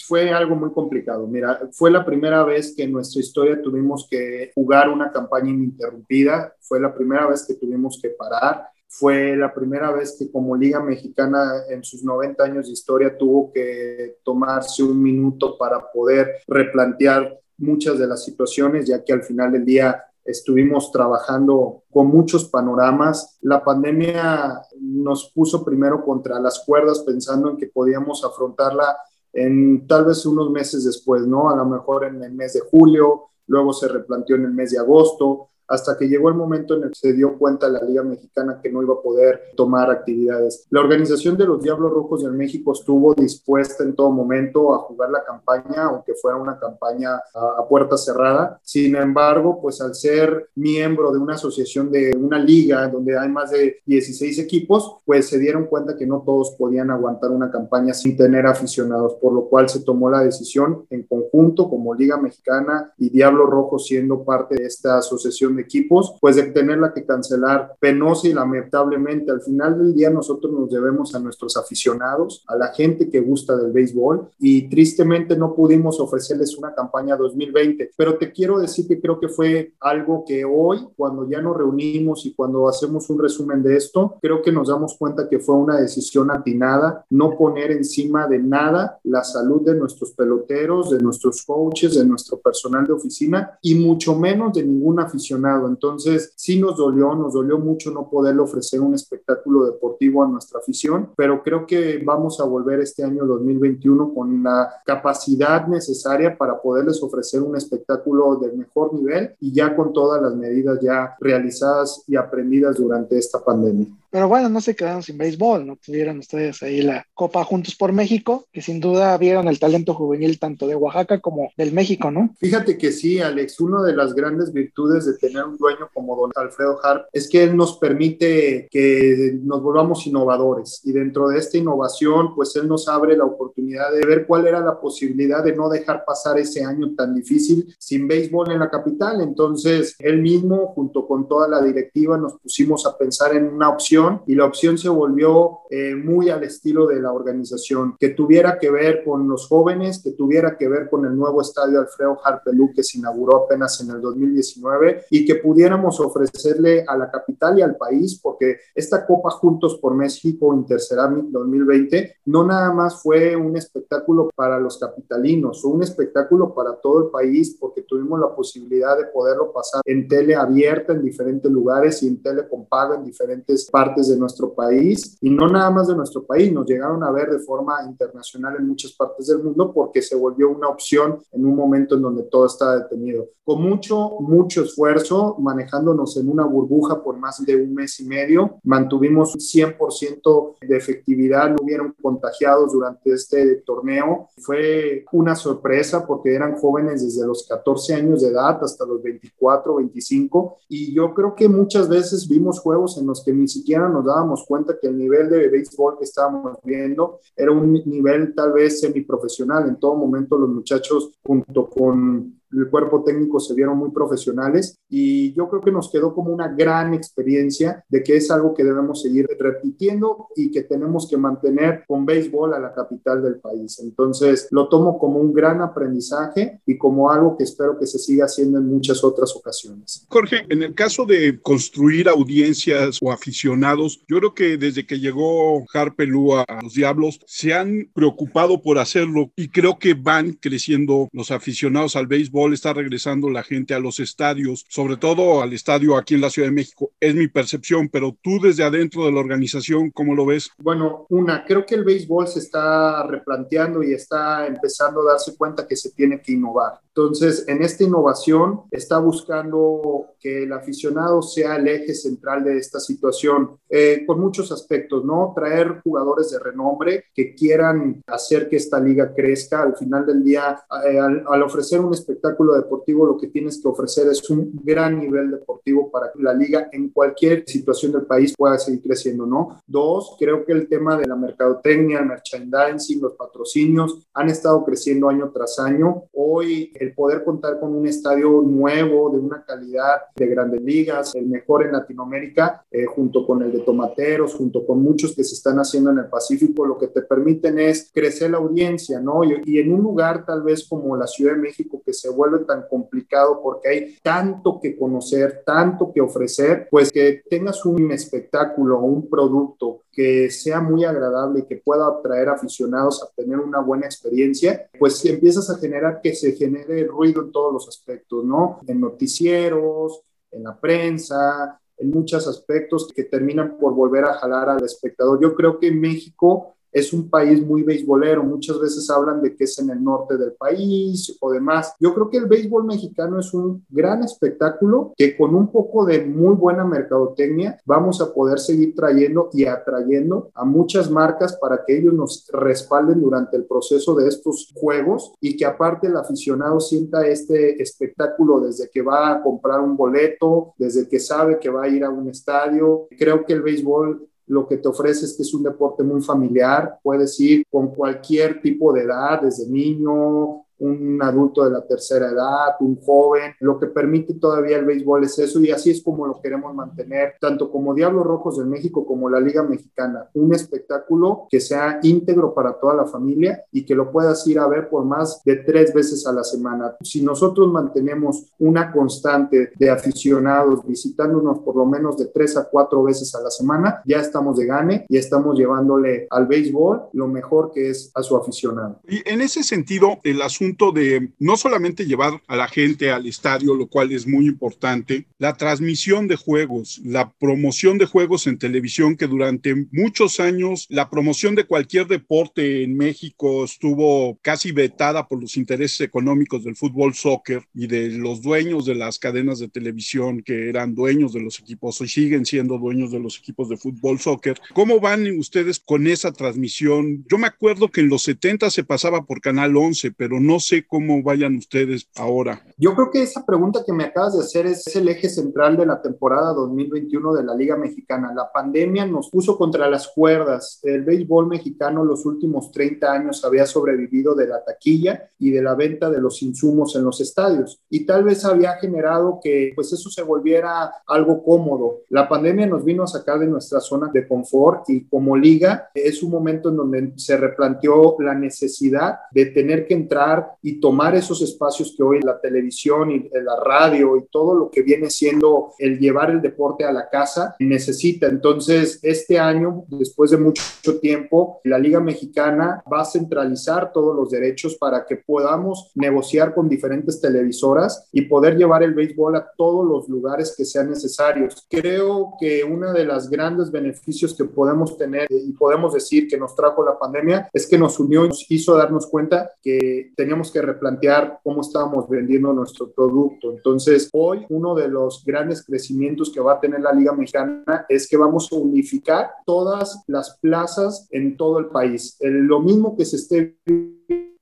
fue 0.05 0.31
algo 0.31 0.55
muy 0.55 0.71
complicado. 0.71 1.27
Mira, 1.27 1.69
fue 1.71 1.91
la 1.91 2.05
primera 2.05 2.43
vez 2.43 2.73
que 2.75 2.83
en 2.83 2.91
nuestra 2.91 3.21
historia 3.21 3.61
tuvimos 3.61 4.07
que 4.09 4.51
jugar 4.55 4.89
una 4.89 5.11
campaña 5.11 5.49
ininterrumpida, 5.49 6.55
fue 6.61 6.79
la 6.79 6.93
primera 6.93 7.27
vez 7.27 7.45
que 7.47 7.53
tuvimos 7.55 7.99
que 8.01 8.09
parar 8.09 8.67
fue 8.91 9.37
la 9.37 9.53
primera 9.53 9.91
vez 9.91 10.15
que 10.17 10.31
como 10.31 10.55
Liga 10.55 10.81
Mexicana 10.81 11.63
en 11.69 11.83
sus 11.83 12.03
90 12.03 12.43
años 12.43 12.65
de 12.65 12.73
historia 12.73 13.15
tuvo 13.15 13.53
que 13.53 14.17
tomarse 14.23 14.81
un 14.81 15.01
minuto 15.01 15.57
para 15.59 15.91
poder 15.91 16.37
replantear 16.47 17.39
muchas 17.59 17.99
de 17.99 18.07
las 18.07 18.23
situaciones, 18.23 18.87
ya 18.87 19.03
que 19.03 19.13
al 19.13 19.21
final 19.21 19.51
del 19.51 19.63
día 19.63 20.03
estuvimos 20.25 20.91
trabajando 20.91 21.83
con 21.91 22.07
muchos 22.07 22.45
panoramas. 22.45 23.37
La 23.41 23.63
pandemia 23.63 24.59
nos 24.81 25.31
puso 25.33 25.63
primero 25.63 26.03
contra 26.03 26.39
las 26.39 26.63
cuerdas 26.65 27.01
pensando 27.01 27.51
en 27.51 27.57
que 27.57 27.67
podíamos 27.67 28.25
afrontarla 28.25 28.97
en 29.31 29.85
tal 29.85 30.05
vez 30.05 30.25
unos 30.25 30.49
meses 30.49 30.83
después, 30.83 31.27
¿no? 31.27 31.51
A 31.51 31.55
lo 31.55 31.65
mejor 31.65 32.05
en 32.05 32.23
el 32.23 32.33
mes 32.33 32.53
de 32.53 32.61
julio, 32.61 33.25
luego 33.45 33.71
se 33.71 33.87
replanteó 33.87 34.35
en 34.35 34.45
el 34.45 34.51
mes 34.51 34.71
de 34.71 34.79
agosto, 34.79 35.49
hasta 35.69 35.97
que 35.97 36.07
llegó 36.07 36.29
el 36.29 36.35
momento 36.35 36.75
en 36.75 36.83
el 36.83 36.89
que 36.89 36.95
se 36.95 37.13
dio 37.13 37.37
cuenta 37.37 37.69
la 37.69 37.81
Liga 37.81 38.03
Mexicana 38.03 38.59
que 38.61 38.71
no 38.71 38.81
iba 38.81 38.95
a 38.95 39.01
poder 39.01 39.51
tomar 39.55 39.89
actividades. 39.91 40.65
La 40.69 40.81
organización 40.81 41.37
de 41.37 41.45
los 41.45 41.61
Diablos 41.61 41.91
Rojos 41.91 42.23
de 42.23 42.31
México 42.31 42.73
estuvo 42.73 43.13
dispuesta 43.13 43.83
en 43.83 43.95
todo 43.95 44.11
momento 44.11 44.73
a 44.73 44.79
jugar 44.79 45.11
la 45.11 45.23
campaña, 45.23 45.83
aunque 45.83 46.13
fuera 46.15 46.37
una 46.37 46.59
campaña 46.59 47.15
a, 47.33 47.55
a 47.59 47.67
puerta 47.67 47.97
cerrada. 47.97 48.59
Sin 48.63 48.95
embargo, 48.95 49.59
pues 49.61 49.79
al 49.81 49.95
ser 49.95 50.49
miembro 50.55 51.11
de 51.11 51.19
una 51.19 51.35
asociación 51.35 51.91
de 51.91 52.15
una 52.17 52.39
liga 52.39 52.87
donde 52.87 53.17
hay 53.17 53.29
más 53.29 53.51
de 53.51 53.77
16 53.85 54.39
equipos, 54.39 54.97
pues 55.05 55.27
se 55.27 55.37
dieron 55.37 55.65
cuenta 55.65 55.95
que 55.95 56.05
no 56.05 56.23
todos 56.25 56.55
podían 56.57 56.89
aguantar 56.89 57.31
una 57.31 57.51
campaña 57.51 57.93
sin 57.93 58.17
tener 58.17 58.47
aficionados, 58.47 59.15
por 59.15 59.33
lo 59.33 59.45
cual 59.45 59.69
se 59.69 59.81
tomó 59.81 60.09
la 60.09 60.21
decisión 60.21 60.85
en 60.89 61.03
conjunto 61.03 61.69
como 61.69 61.93
Liga 61.93 62.17
Mexicana 62.17 62.93
y 62.97 63.09
Diablos 63.09 63.49
Rojos 63.49 63.85
siendo 63.85 64.23
parte 64.23 64.55
de 64.55 64.65
esta 64.65 64.97
asociación 64.97 65.55
equipos, 65.59 66.15
pues 66.19 66.35
de 66.35 66.43
tenerla 66.43 66.93
que 66.93 67.05
cancelar 67.05 67.75
penosa 67.79 68.27
y 68.27 68.33
lamentablemente. 68.33 69.31
Al 69.31 69.41
final 69.41 69.77
del 69.77 69.93
día 69.93 70.09
nosotros 70.09 70.51
nos 70.51 70.69
debemos 70.69 71.13
a 71.15 71.19
nuestros 71.19 71.57
aficionados, 71.57 72.43
a 72.47 72.55
la 72.55 72.67
gente 72.73 73.09
que 73.09 73.19
gusta 73.19 73.55
del 73.57 73.71
béisbol 73.71 74.29
y 74.39 74.69
tristemente 74.69 75.35
no 75.35 75.53
pudimos 75.55 75.99
ofrecerles 75.99 76.57
una 76.57 76.73
campaña 76.73 77.15
2020. 77.15 77.91
Pero 77.95 78.17
te 78.17 78.31
quiero 78.31 78.59
decir 78.59 78.87
que 78.87 78.99
creo 78.99 79.19
que 79.19 79.27
fue 79.27 79.73
algo 79.79 80.23
que 80.25 80.45
hoy, 80.45 80.87
cuando 80.95 81.29
ya 81.29 81.41
nos 81.41 81.57
reunimos 81.57 82.25
y 82.25 82.33
cuando 82.33 82.67
hacemos 82.67 83.09
un 83.09 83.19
resumen 83.19 83.63
de 83.63 83.75
esto, 83.75 84.15
creo 84.21 84.41
que 84.41 84.51
nos 84.51 84.67
damos 84.67 84.95
cuenta 84.97 85.27
que 85.27 85.39
fue 85.39 85.55
una 85.55 85.79
decisión 85.79 86.31
atinada 86.31 87.05
no 87.09 87.37
poner 87.37 87.71
encima 87.71 88.27
de 88.27 88.39
nada 88.39 88.99
la 89.03 89.23
salud 89.23 89.61
de 89.61 89.75
nuestros 89.75 90.11
peloteros, 90.11 90.91
de 90.91 90.99
nuestros 90.99 91.43
coaches, 91.43 91.95
de 91.95 92.05
nuestro 92.05 92.39
personal 92.39 92.85
de 92.85 92.93
oficina 92.93 93.57
y 93.61 93.75
mucho 93.75 94.15
menos 94.15 94.53
de 94.53 94.63
ningún 94.63 94.99
aficionado. 94.99 95.48
Entonces, 95.67 96.33
sí 96.35 96.59
nos 96.59 96.77
dolió, 96.77 97.15
nos 97.15 97.33
dolió 97.33 97.57
mucho 97.57 97.91
no 97.91 98.09
poderle 98.09 98.41
ofrecer 98.41 98.81
un 98.81 98.93
espectáculo 98.93 99.65
deportivo 99.65 100.23
a 100.23 100.27
nuestra 100.27 100.59
afición, 100.59 101.11
pero 101.15 101.41
creo 101.43 101.65
que 101.65 102.01
vamos 102.03 102.39
a 102.39 102.43
volver 102.43 102.79
este 102.79 103.03
año 103.03 103.25
2021 103.25 104.13
con 104.13 104.43
la 104.43 104.69
capacidad 104.85 105.67
necesaria 105.67 106.37
para 106.37 106.61
poderles 106.61 107.01
ofrecer 107.01 107.41
un 107.41 107.55
espectáculo 107.55 108.35
de 108.37 108.51
mejor 108.51 108.93
nivel 108.93 109.35
y 109.39 109.51
ya 109.53 109.75
con 109.75 109.93
todas 109.93 110.21
las 110.21 110.35
medidas 110.35 110.79
ya 110.81 111.15
realizadas 111.19 112.03
y 112.07 112.15
aprendidas 112.15 112.77
durante 112.77 113.17
esta 113.17 113.43
pandemia. 113.43 113.87
Pero 114.11 114.27
bueno, 114.27 114.49
no 114.49 114.59
se 114.59 114.75
quedaron 114.75 115.03
sin 115.03 115.19
béisbol, 115.19 115.67
¿no? 115.67 115.75
Tuvieron 115.75 116.17
ustedes 116.17 116.63
ahí 116.63 116.81
la 116.81 117.05
Copa 117.13 117.43
Juntos 117.43 117.75
por 117.75 117.93
México, 117.93 118.47
que 118.51 118.61
sin 118.61 118.79
duda 118.79 119.15
vieron 119.17 119.47
el 119.47 119.59
talento 119.59 119.93
juvenil 119.93 120.39
tanto 120.39 120.67
de 120.67 120.75
Oaxaca 120.75 121.19
como 121.19 121.51
del 121.55 121.73
México, 121.73 122.09
¿no? 122.09 122.35
Fíjate 122.39 122.77
que 122.77 122.91
sí, 122.91 123.19
Alex, 123.19 123.59
una 123.59 123.83
de 123.83 123.95
las 123.95 124.15
grandes 124.15 124.51
virtudes 124.51 125.05
de 125.05 125.13
tener 125.17 125.38
un 125.45 125.57
dueño 125.57 125.89
como 125.93 126.15
don 126.15 126.31
Alfredo 126.35 126.79
Harp 126.83 127.07
es 127.13 127.29
que 127.29 127.43
él 127.43 127.55
nos 127.55 127.77
permite 127.77 128.67
que 128.69 129.39
nos 129.41 129.61
volvamos 129.61 130.05
innovadores 130.07 130.81
y 130.83 130.91
dentro 130.91 131.29
de 131.29 131.39
esta 131.39 131.57
innovación, 131.57 132.35
pues 132.35 132.55
él 132.55 132.67
nos 132.67 132.87
abre 132.87 133.17
la 133.17 133.25
oportunidad 133.25 133.91
de 133.91 134.05
ver 134.05 134.25
cuál 134.25 134.47
era 134.47 134.59
la 134.59 134.79
posibilidad 134.79 135.43
de 135.43 135.55
no 135.55 135.69
dejar 135.69 136.03
pasar 136.05 136.37
ese 136.37 136.63
año 136.63 136.93
tan 136.95 137.13
difícil 137.13 137.73
sin 137.77 138.07
béisbol 138.07 138.51
en 138.51 138.59
la 138.59 138.69
capital. 138.69 139.21
Entonces, 139.21 139.95
él 139.99 140.21
mismo, 140.21 140.67
junto 140.67 141.07
con 141.07 141.27
toda 141.27 141.47
la 141.47 141.61
directiva, 141.61 142.17
nos 142.17 142.39
pusimos 142.39 142.85
a 142.85 142.97
pensar 142.97 143.35
en 143.35 143.45
una 143.45 143.69
opción 143.69 144.21
y 144.27 144.35
la 144.35 144.45
opción 144.45 144.77
se 144.77 144.89
volvió 144.89 145.59
eh, 145.69 145.95
muy 145.95 146.29
al 146.29 146.43
estilo 146.43 146.87
de 146.87 147.01
la 147.01 147.11
organización, 147.11 147.95
que 147.99 148.09
tuviera 148.09 148.57
que 148.57 148.71
ver 148.71 149.03
con 149.03 149.27
los 149.27 149.47
jóvenes, 149.47 150.01
que 150.03 150.11
tuviera 150.11 150.57
que 150.57 150.67
ver 150.67 150.89
con 150.89 151.05
el 151.05 151.15
nuevo 151.15 151.41
estadio 151.41 151.79
Alfredo 151.79 152.19
Harpelú 152.23 152.71
que 152.73 152.83
se 152.83 152.97
inauguró 152.97 153.45
apenas 153.45 153.79
en 153.81 153.91
el 153.91 154.01
2019 154.01 155.05
y 155.09 155.18
que 155.25 155.35
pudiéramos 155.35 155.99
ofrecerle 155.99 156.85
a 156.87 156.97
la 156.97 157.09
capital 157.09 157.59
y 157.59 157.61
al 157.61 157.75
país, 157.75 158.19
porque 158.21 158.57
esta 158.75 159.05
Copa 159.05 159.29
Juntos 159.31 159.77
por 159.81 159.95
México 159.95 160.53
Interceramic 160.53 161.25
2020 161.25 162.17
no 162.25 162.43
nada 162.45 162.71
más 162.71 163.01
fue 163.01 163.35
un 163.35 163.57
espectáculo 163.57 164.29
para 164.35 164.59
los 164.59 164.77
capitalinos, 164.77 165.61
fue 165.61 165.71
un 165.71 165.83
espectáculo 165.83 166.53
para 166.53 166.75
todo 166.75 167.05
el 167.05 167.09
país 167.09 167.57
porque 167.59 167.83
tuvimos 167.83 168.19
la 168.19 168.33
posibilidad 168.35 168.97
de 168.97 169.05
poderlo 169.05 169.51
pasar 169.51 169.81
en 169.85 170.07
tele 170.07 170.35
abierta 170.35 170.93
en 170.93 171.01
diferentes 171.01 171.51
lugares 171.51 172.01
y 172.03 172.07
en 172.07 172.21
tele 172.21 172.47
con 172.47 172.65
paga 172.65 172.95
en 172.95 173.03
diferentes 173.03 173.69
partes 173.69 174.07
de 174.07 174.17
nuestro 174.17 174.53
país 174.53 175.17
y 175.21 175.29
no 175.29 175.47
nada 175.47 175.69
más 175.71 175.87
de 175.87 175.95
nuestro 175.95 176.23
país, 176.23 176.51
nos 176.51 176.65
llegaron 176.65 177.03
a 177.03 177.11
ver 177.11 177.29
de 177.29 177.39
forma 177.39 177.83
internacional 177.87 178.55
en 178.57 178.67
muchas 178.67 178.93
partes 178.93 179.27
del 179.27 179.43
mundo 179.43 179.71
porque 179.73 180.01
se 180.01 180.15
volvió 180.15 180.49
una 180.49 180.67
opción 180.67 181.19
en 181.31 181.45
un 181.45 181.55
momento 181.55 181.95
en 181.95 182.01
donde 182.01 182.23
todo 182.23 182.45
estaba 182.45 182.77
detenido. 182.77 183.29
Con 183.43 183.61
mucho, 183.61 184.17
mucho 184.19 184.63
esfuerzo, 184.63 185.08
manejándonos 185.39 186.17
en 186.17 186.29
una 186.29 186.45
burbuja 186.45 187.01
por 187.01 187.17
más 187.17 187.43
de 187.45 187.55
un 187.55 187.73
mes 187.73 187.99
y 187.99 188.05
medio, 188.05 188.59
mantuvimos 188.63 189.35
100% 189.35 190.57
de 190.61 190.77
efectividad, 190.77 191.49
no 191.49 191.57
hubieron 191.61 191.95
contagiados 192.01 192.73
durante 192.73 193.13
este 193.13 193.57
torneo. 193.57 194.27
Fue 194.37 195.05
una 195.11 195.35
sorpresa 195.35 196.05
porque 196.05 196.33
eran 196.33 196.55
jóvenes 196.55 197.03
desde 197.03 197.25
los 197.25 197.47
14 197.47 197.95
años 197.95 198.21
de 198.21 198.29
edad 198.29 198.63
hasta 198.63 198.85
los 198.85 199.01
24, 199.01 199.75
25 199.75 200.57
y 200.69 200.93
yo 200.93 201.13
creo 201.13 201.35
que 201.35 201.47
muchas 201.47 201.89
veces 201.89 202.27
vimos 202.27 202.59
juegos 202.59 202.97
en 202.97 203.07
los 203.07 203.23
que 203.23 203.33
ni 203.33 203.47
siquiera 203.47 203.89
nos 203.89 204.05
dábamos 204.05 204.45
cuenta 204.47 204.77
que 204.79 204.87
el 204.87 204.97
nivel 204.97 205.29
de 205.29 205.47
béisbol 205.49 205.97
que 205.97 206.05
estábamos 206.05 206.57
viendo 206.63 207.19
era 207.35 207.51
un 207.51 207.73
nivel 207.73 208.33
tal 208.35 208.53
vez 208.53 208.79
semiprofesional. 208.79 209.67
En 209.67 209.79
todo 209.79 209.95
momento 209.95 210.37
los 210.37 210.49
muchachos 210.49 211.11
junto 211.23 211.69
con 211.69 212.38
el 212.51 212.69
cuerpo 212.69 213.03
técnico 213.03 213.39
se 213.39 213.53
vieron 213.53 213.77
muy 213.77 213.91
profesionales 213.91 214.79
y 214.89 215.33
yo 215.33 215.47
creo 215.49 215.61
que 215.61 215.71
nos 215.71 215.91
quedó 215.91 216.13
como 216.13 216.31
una 216.31 216.47
gran 216.47 216.93
experiencia 216.93 217.83
de 217.89 218.03
que 218.03 218.17
es 218.17 218.31
algo 218.31 218.53
que 218.53 218.63
debemos 218.63 219.01
seguir 219.01 219.27
repitiendo 219.39 220.27
y 220.35 220.51
que 220.51 220.63
tenemos 220.63 221.07
que 221.07 221.17
mantener 221.17 221.83
con 221.87 222.05
béisbol 222.05 222.53
a 222.53 222.59
la 222.59 222.73
capital 222.73 223.21
del 223.21 223.39
país. 223.39 223.79
Entonces 223.79 224.47
lo 224.51 224.67
tomo 224.67 224.97
como 224.97 225.19
un 225.19 225.33
gran 225.33 225.61
aprendizaje 225.61 226.61
y 226.65 226.77
como 226.77 227.11
algo 227.11 227.37
que 227.37 227.43
espero 227.43 227.77
que 227.77 227.85
se 227.85 227.99
siga 227.99 228.25
haciendo 228.25 228.57
en 228.57 228.67
muchas 228.67 229.03
otras 229.03 229.35
ocasiones. 229.35 230.05
Jorge, 230.09 230.45
en 230.49 230.63
el 230.63 230.73
caso 230.73 231.05
de 231.05 231.39
construir 231.41 232.09
audiencias 232.09 232.99
o 233.01 233.11
aficionados, 233.11 234.03
yo 234.07 234.17
creo 234.17 234.33
que 234.33 234.57
desde 234.57 234.85
que 234.85 234.99
llegó 234.99 235.63
Harpelú 235.73 236.35
a 236.35 236.45
los 236.63 236.73
Diablos 236.73 237.19
se 237.25 237.53
han 237.53 237.89
preocupado 237.93 238.61
por 238.61 238.79
hacerlo 238.79 239.31
y 239.35 239.49
creo 239.49 239.77
que 239.77 239.93
van 239.93 240.33
creciendo 240.33 241.09
los 241.11 241.31
aficionados 241.31 241.95
al 241.95 242.07
béisbol 242.07 242.38
está 242.53 242.73
regresando 242.73 243.29
la 243.29 243.43
gente 243.43 243.73
a 243.73 243.79
los 243.79 243.99
estadios, 243.99 244.65
sobre 244.69 244.97
todo 244.97 245.41
al 245.41 245.53
estadio 245.53 245.97
aquí 245.97 246.15
en 246.15 246.21
la 246.21 246.29
Ciudad 246.29 246.47
de 246.47 246.53
México. 246.53 246.91
Es 246.99 247.13
mi 247.13 247.27
percepción, 247.27 247.89
pero 247.89 248.17
tú 248.21 248.39
desde 248.41 248.63
adentro 248.63 249.05
de 249.05 249.11
la 249.11 249.19
organización, 249.19 249.91
¿cómo 249.91 250.15
lo 250.15 250.25
ves? 250.25 250.51
Bueno, 250.57 251.05
una, 251.09 251.43
creo 251.45 251.65
que 251.65 251.75
el 251.75 251.83
béisbol 251.83 252.27
se 252.27 252.39
está 252.39 253.05
replanteando 253.05 253.83
y 253.83 253.93
está 253.93 254.47
empezando 254.47 255.01
a 255.01 255.11
darse 255.11 255.35
cuenta 255.35 255.67
que 255.67 255.75
se 255.75 255.91
tiene 255.91 256.21
que 256.21 256.31
innovar. 256.31 256.79
Entonces, 256.99 257.45
en 257.47 257.63
esta 257.63 257.85
innovación 257.85 258.63
está 258.71 258.99
buscando 258.99 260.07
que 260.19 260.43
el 260.43 260.51
aficionado 260.51 261.21
sea 261.21 261.55
el 261.55 261.69
eje 261.69 261.93
central 261.93 262.43
de 262.43 262.57
esta 262.57 262.77
situación, 262.77 263.57
eh, 263.69 264.03
con 264.05 264.19
muchos 264.19 264.51
aspectos, 264.51 265.05
¿no? 265.05 265.31
Traer 265.33 265.79
jugadores 265.81 266.29
de 266.31 266.39
renombre 266.39 267.05
que 267.13 267.33
quieran 267.33 268.03
hacer 268.05 268.49
que 268.49 268.57
esta 268.57 268.81
liga 268.81 269.13
crezca. 269.15 269.61
Al 269.61 269.77
final 269.77 270.05
del 270.05 270.25
día, 270.25 270.59
eh, 270.85 270.99
al 270.99 271.43
ofrecer 271.43 271.79
un 271.79 271.93
espectáculo 271.93 272.53
deportivo 272.55 273.05
lo 273.05 273.17
que 273.17 273.27
tienes 273.27 273.61
que 273.61 273.69
ofrecer 273.69 274.07
es 274.09 274.29
un 274.29 274.51
gran 274.61 274.99
nivel 274.99 275.31
deportivo 275.31 275.89
para 275.89 276.11
que 276.11 276.21
la 276.21 276.33
liga 276.33 276.67
en 276.73 276.89
cualquier 276.89 277.45
situación 277.47 277.93
del 277.93 278.05
país 278.05 278.33
pueda 278.37 278.57
seguir 278.57 278.81
creciendo, 278.81 279.25
¿no? 279.25 279.61
Dos, 279.65 280.17
creo 280.19 280.43
que 280.43 280.51
el 280.51 280.67
tema 280.67 280.97
de 280.97 281.07
la 281.07 281.15
mercadotecnia, 281.15 281.99
el 281.99 282.07
merchandising, 282.07 283.01
los 283.01 283.13
patrocinios 283.13 284.05
han 284.13 284.29
estado 284.29 284.65
creciendo 284.65 285.07
año 285.07 285.31
tras 285.33 285.59
año. 285.59 286.03
Hoy 286.11 286.73
el 286.75 286.88
poder 286.89 287.23
contar 287.23 287.59
con 287.59 287.75
un 287.75 287.87
estadio 287.87 288.41
nuevo, 288.41 289.09
de 289.09 289.19
una 289.19 289.43
calidad 289.43 290.01
de 290.15 290.27
grandes 290.27 290.61
ligas, 290.61 291.15
el 291.15 291.27
mejor 291.27 291.65
en 291.65 291.73
Latinoamérica, 291.73 292.65
eh, 292.71 292.85
junto 292.85 293.25
con 293.25 293.41
el 293.43 293.51
de 293.51 293.59
Tomateros, 293.59 294.35
junto 294.35 294.65
con 294.65 294.81
muchos 294.81 295.15
que 295.15 295.23
se 295.23 295.35
están 295.35 295.57
haciendo 295.57 295.91
en 295.91 295.99
el 295.99 296.07
Pacífico, 296.07 296.65
lo 296.65 296.77
que 296.77 296.87
te 296.87 297.01
permiten 297.01 297.59
es 297.59 297.91
crecer 297.93 298.31
la 298.31 298.37
audiencia, 298.37 298.99
¿no? 298.99 299.23
Y, 299.23 299.41
y 299.45 299.59
en 299.59 299.73
un 299.73 299.81
lugar 299.81 300.25
tal 300.25 300.43
vez 300.43 300.67
como 300.67 300.95
la 300.95 301.07
Ciudad 301.07 301.33
de 301.33 301.41
México 301.41 301.81
que 301.85 301.93
se 301.93 302.09
vuelve 302.09 302.39
tan 302.39 302.65
complicado 302.67 303.39
porque 303.41 303.69
hay 303.69 303.97
tanto 304.01 304.59
que 304.59 304.77
conocer, 304.77 305.43
tanto 305.45 305.91
que 305.93 306.01
ofrecer, 306.01 306.67
pues 306.69 306.91
que 306.91 307.21
tengas 307.29 307.65
un 307.65 307.91
espectáculo 307.91 308.79
un 308.79 309.09
producto 309.09 309.81
que 309.99 310.29
sea 310.29 310.61
muy 310.61 310.85
agradable 310.85 311.41
y 311.41 311.45
que 311.45 311.57
pueda 311.57 311.85
atraer 311.85 312.29
aficionados 312.29 313.03
a 313.03 313.13
tener 313.13 313.37
una 313.37 313.59
buena 313.59 313.85
experiencia, 313.85 314.69
pues 314.79 315.03
empiezas 315.03 315.49
a 315.49 315.57
generar 315.57 315.99
que 316.01 316.15
se 316.15 316.31
genere 316.37 316.85
ruido 316.85 317.21
en 317.21 317.33
todos 317.33 317.51
los 317.51 317.67
aspectos, 317.67 318.23
¿no? 318.23 318.61
En 318.65 318.79
noticieros, 318.79 320.01
en 320.31 320.45
la 320.45 320.57
prensa, 320.57 321.59
en 321.75 321.89
muchos 321.89 322.25
aspectos 322.29 322.93
que 322.95 323.03
terminan 323.03 323.57
por 323.57 323.73
volver 323.73 324.05
a 324.05 324.13
jalar 324.13 324.47
al 324.47 324.63
espectador. 324.63 325.21
Yo 325.21 325.35
creo 325.35 325.59
que 325.59 325.67
en 325.67 325.81
México 325.81 326.55
es 326.71 326.93
un 326.93 327.09
país 327.09 327.45
muy 327.45 327.63
beisbolero. 327.63 328.23
Muchas 328.23 328.59
veces 328.59 328.89
hablan 328.89 329.21
de 329.21 329.35
que 329.35 329.45
es 329.45 329.59
en 329.59 329.69
el 329.69 329.83
norte 329.83 330.17
del 330.17 330.33
país 330.33 331.17
o 331.19 331.31
demás. 331.31 331.73
Yo 331.79 331.93
creo 331.93 332.09
que 332.09 332.17
el 332.17 332.27
béisbol 332.27 332.65
mexicano 332.65 333.19
es 333.19 333.33
un 333.33 333.65
gran 333.69 334.03
espectáculo 334.03 334.93
que 334.95 335.17
con 335.17 335.35
un 335.35 335.51
poco 335.51 335.85
de 335.85 336.05
muy 336.05 336.35
buena 336.35 336.63
mercadotecnia 336.65 337.59
vamos 337.65 338.01
a 338.01 338.13
poder 338.13 338.39
seguir 338.39 338.75
trayendo 338.75 339.29
y 339.33 339.45
atrayendo 339.45 340.31
a 340.33 340.45
muchas 340.45 340.89
marcas 340.89 341.37
para 341.39 341.63
que 341.65 341.77
ellos 341.77 341.93
nos 341.93 342.27
respalden 342.31 343.01
durante 343.01 343.37
el 343.37 343.45
proceso 343.45 343.95
de 343.95 344.07
estos 344.07 344.51
juegos 344.55 345.13
y 345.19 345.35
que 345.35 345.45
aparte 345.45 345.87
el 345.87 345.97
aficionado 345.97 346.59
sienta 346.59 347.05
este 347.07 347.61
espectáculo 347.61 348.39
desde 348.39 348.69
que 348.69 348.81
va 348.81 349.11
a 349.11 349.21
comprar 349.21 349.59
un 349.59 349.75
boleto, 349.75 350.53
desde 350.57 350.87
que 350.87 350.99
sabe 350.99 351.39
que 351.39 351.49
va 351.49 351.63
a 351.63 351.67
ir 351.67 351.83
a 351.83 351.89
un 351.89 352.09
estadio. 352.09 352.87
Creo 352.97 353.25
que 353.25 353.33
el 353.33 353.41
béisbol 353.41 354.09
lo 354.29 354.47
que 354.47 354.57
te 354.57 354.67
ofrece 354.67 355.05
es 355.05 355.17
que 355.17 355.23
es 355.23 355.33
un 355.33 355.43
deporte 355.43 355.83
muy 355.83 356.01
familiar, 356.01 356.79
puedes 356.83 357.19
ir 357.19 357.45
con 357.49 357.73
cualquier 357.73 358.41
tipo 358.41 358.71
de 358.71 358.83
edad, 358.83 359.21
desde 359.23 359.49
niño, 359.49 360.45
un 360.59 361.01
adulto 361.01 361.43
de 361.43 361.51
la 361.51 361.65
tercera 361.65 362.09
edad, 362.09 362.55
un 362.59 362.79
joven. 362.81 363.33
Lo 363.39 363.59
que 363.59 363.67
permite 363.67 364.15
todavía 364.15 364.57
el 364.57 364.65
béisbol 364.65 365.03
es 365.03 365.17
eso 365.19 365.39
y 365.41 365.51
así 365.51 365.71
es 365.71 365.81
como 365.83 366.07
lo 366.07 366.21
queremos 366.21 366.53
mantener, 366.53 367.15
tanto 367.19 367.51
como 367.51 367.73
Diablos 367.73 368.05
Rojos 368.05 368.37
de 368.37 368.45
México 368.45 368.85
como 368.85 369.09
la 369.09 369.19
Liga 369.19 369.43
Mexicana. 369.43 370.09
Un 370.13 370.33
espectáculo 370.33 371.27
que 371.29 371.39
sea 371.39 371.79
íntegro 371.83 372.33
para 372.33 372.53
toda 372.53 372.73
la 372.73 372.85
familia 372.85 373.43
y 373.51 373.65
que 373.65 373.75
lo 373.75 373.91
puedas 373.91 374.25
ir 374.27 374.39
a 374.39 374.47
ver 374.47 374.69
por 374.69 374.85
más 374.85 375.21
de 375.23 375.37
tres 375.37 375.73
veces 375.73 376.05
a 376.07 376.13
la 376.13 376.23
semana. 376.23 376.75
Si 376.81 377.01
nosotros 377.01 377.51
mantenemos 377.51 378.31
una 378.39 378.71
constante 378.71 379.51
de 379.57 379.69
aficionados 379.69 380.65
visitándonos 380.65 381.39
por 381.39 381.55
lo 381.55 381.65
menos 381.65 381.97
de 381.97 382.07
tres 382.07 382.37
a 382.37 382.47
cuatro 382.49 382.83
veces 382.83 383.13
a 383.15 383.21
la 383.21 383.29
semana, 383.29 383.81
ya 383.85 383.97
estamos 383.97 384.37
de 384.37 384.45
gane 384.45 384.85
y 384.89 384.97
estamos 384.97 385.37
llevándole 385.37 386.07
al 386.09 386.27
béisbol 386.27 386.89
lo 386.93 387.07
mejor 387.07 387.51
que 387.51 387.69
es 387.69 387.91
a 387.95 388.03
su 388.03 388.15
aficionado. 388.15 388.79
Y 388.87 389.07
en 389.09 389.21
ese 389.21 389.43
sentido, 389.43 389.99
el 390.03 390.21
asunto 390.21 390.48
de 390.73 391.09
no 391.19 391.37
solamente 391.37 391.85
llevar 391.85 392.21
a 392.27 392.35
la 392.35 392.47
gente 392.47 392.91
al 392.91 393.05
estadio, 393.05 393.55
lo 393.55 393.67
cual 393.67 393.91
es 393.91 394.07
muy 394.07 394.25
importante, 394.25 395.05
la 395.17 395.33
transmisión 395.33 396.07
de 396.07 396.15
juegos, 396.15 396.81
la 396.83 397.11
promoción 397.11 397.77
de 397.77 397.85
juegos 397.85 398.27
en 398.27 398.37
televisión, 398.37 398.95
que 398.95 399.07
durante 399.07 399.67
muchos 399.71 400.19
años 400.19 400.65
la 400.69 400.89
promoción 400.89 401.35
de 401.35 401.45
cualquier 401.45 401.87
deporte 401.87 402.63
en 402.63 402.75
México 402.75 403.43
estuvo 403.43 404.17
casi 404.21 404.51
vetada 404.51 405.07
por 405.07 405.21
los 405.21 405.37
intereses 405.37 405.81
económicos 405.81 406.43
del 406.43 406.55
fútbol 406.55 406.93
soccer 406.93 407.43
y 407.53 407.67
de 407.67 407.89
los 407.91 408.21
dueños 408.21 408.65
de 408.65 408.75
las 408.75 408.99
cadenas 408.99 409.39
de 409.39 409.49
televisión 409.49 410.21
que 410.21 410.49
eran 410.49 410.75
dueños 410.75 411.13
de 411.13 411.21
los 411.21 411.39
equipos 411.39 411.79
o 411.81 411.87
siguen 411.87 412.25
siendo 412.25 412.57
dueños 412.57 412.91
de 412.91 412.99
los 412.99 413.17
equipos 413.17 413.49
de 413.49 413.57
fútbol 413.57 413.99
soccer. 413.99 414.39
¿Cómo 414.53 414.79
van 414.79 415.07
ustedes 415.17 415.59
con 415.59 415.87
esa 415.87 416.11
transmisión? 416.11 417.05
Yo 417.09 417.17
me 417.17 417.27
acuerdo 417.27 417.69
que 417.69 417.81
en 417.81 417.89
los 417.89 418.03
70 418.03 418.49
se 418.49 418.63
pasaba 418.63 419.05
por 419.05 419.21
Canal 419.21 419.55
11, 419.55 419.91
pero 419.91 420.19
no 420.19 420.38
sé 420.39 420.65
cómo 420.67 421.01
vayan 421.03 421.37
ustedes 421.37 421.87
ahora. 421.95 422.41
Yo 422.57 422.75
creo 422.75 422.91
que 422.91 423.03
esa 423.03 423.25
pregunta 423.25 423.63
que 423.65 423.73
me 423.73 423.85
acabas 423.85 424.17
de 424.17 424.23
hacer 424.23 424.45
es 424.45 424.75
el 424.75 424.87
eje 424.89 425.09
central 425.09 425.57
de 425.57 425.65
la 425.65 425.81
temporada 425.81 426.33
2021 426.33 427.13
de 427.13 427.23
la 427.23 427.35
Liga 427.35 427.55
Mexicana. 427.55 428.13
La 428.13 428.31
pandemia 428.31 428.85
nos 428.85 429.09
puso 429.09 429.37
contra 429.37 429.69
las 429.69 429.87
cuerdas. 429.87 430.59
El 430.63 430.83
béisbol 430.83 431.27
mexicano 431.27 431.83
los 431.83 432.05
últimos 432.05 432.51
30 432.51 432.91
años 432.91 433.23
había 433.23 433.45
sobrevivido 433.45 434.15
de 434.15 434.27
la 434.27 434.43
taquilla 434.43 435.09
y 435.17 435.31
de 435.31 435.41
la 435.41 435.55
venta 435.55 435.89
de 435.89 436.01
los 436.01 436.21
insumos 436.21 436.75
en 436.75 436.83
los 436.83 437.01
estadios 437.01 437.61
y 437.69 437.85
tal 437.85 438.03
vez 438.03 438.25
había 438.25 438.53
generado 438.57 439.19
que 439.21 439.51
pues 439.55 439.71
eso 439.73 439.89
se 439.89 440.01
volviera 440.01 440.71
algo 440.87 441.23
cómodo. 441.23 441.81
La 441.89 442.07
pandemia 442.07 442.47
nos 442.47 442.63
vino 442.63 442.83
a 442.83 442.87
sacar 442.87 443.19
de 443.19 443.27
nuestra 443.27 443.59
zona 443.59 443.89
de 443.93 444.07
confort 444.07 444.69
y 444.69 444.85
como 444.85 445.15
liga 445.15 445.69
es 445.73 446.01
un 446.03 446.11
momento 446.11 446.49
en 446.49 446.57
donde 446.57 446.93
se 446.95 447.17
replanteó 447.17 447.95
la 447.99 448.15
necesidad 448.15 448.99
de 449.11 449.27
tener 449.27 449.67
que 449.67 449.73
entrar 449.73 450.28
y 450.41 450.59
tomar 450.59 450.95
esos 450.95 451.21
espacios 451.21 451.73
que 451.75 451.83
hoy 451.83 451.99
la 452.01 452.19
televisión 452.19 452.91
y 452.91 453.09
la 453.09 453.35
radio 453.43 453.97
y 453.97 454.05
todo 454.11 454.33
lo 454.33 454.49
que 454.49 454.61
viene 454.61 454.89
siendo 454.89 455.53
el 455.57 455.79
llevar 455.79 456.11
el 456.11 456.21
deporte 456.21 456.63
a 456.63 456.71
la 456.71 456.89
casa 456.89 457.35
necesita. 457.39 458.07
Entonces, 458.07 458.79
este 458.83 459.19
año, 459.19 459.65
después 459.67 460.11
de 460.11 460.17
mucho 460.17 460.41
tiempo, 460.81 461.41
la 461.43 461.57
Liga 461.57 461.79
Mexicana 461.79 462.63
va 462.71 462.81
a 462.81 462.85
centralizar 462.85 463.71
todos 463.71 463.95
los 463.95 464.09
derechos 464.11 464.55
para 464.55 464.85
que 464.85 464.97
podamos 464.97 465.71
negociar 465.75 466.33
con 466.33 466.49
diferentes 466.49 467.01
televisoras 467.01 467.87
y 467.91 468.03
poder 468.03 468.37
llevar 468.37 468.63
el 468.63 468.73
béisbol 468.73 469.15
a 469.15 469.31
todos 469.37 469.67
los 469.67 469.89
lugares 469.89 470.33
que 470.35 470.45
sean 470.45 470.69
necesarios. 470.69 471.45
Creo 471.49 472.13
que 472.19 472.43
uno 472.43 472.73
de 472.73 472.85
los 472.85 473.09
grandes 473.09 473.51
beneficios 473.51 474.15
que 474.15 474.25
podemos 474.25 474.77
tener 474.77 475.07
y 475.09 475.31
podemos 475.33 475.73
decir 475.73 476.07
que 476.07 476.17
nos 476.17 476.35
trajo 476.35 476.63
la 476.63 476.77
pandemia 476.77 477.29
es 477.33 477.47
que 477.47 477.57
nos 477.57 477.79
unió 477.79 478.05
y 478.05 478.09
nos 478.09 478.25
hizo 478.29 478.55
darnos 478.55 478.87
cuenta 478.87 479.31
que 479.41 479.91
teníamos 479.95 480.18
que 480.31 480.41
replantear 480.41 481.19
cómo 481.23 481.41
estábamos 481.41 481.87
vendiendo 481.87 482.33
nuestro 482.33 482.69
producto. 482.71 483.31
Entonces, 483.31 483.89
hoy 483.93 484.25
uno 484.29 484.55
de 484.55 484.67
los 484.67 485.03
grandes 485.05 485.43
crecimientos 485.45 486.11
que 486.11 486.19
va 486.19 486.33
a 486.33 486.39
tener 486.39 486.59
la 486.59 486.73
Liga 486.73 486.93
Mexicana 486.93 487.65
es 487.69 487.87
que 487.87 487.97
vamos 487.97 488.31
a 488.31 488.35
unificar 488.35 489.11
todas 489.25 489.83
las 489.87 490.17
plazas 490.19 490.87
en 490.91 491.15
todo 491.15 491.39
el 491.39 491.47
país. 491.47 491.97
lo 492.01 492.41
mismo 492.41 492.75
que 492.75 492.85
se 492.85 492.97
esté 492.97 493.37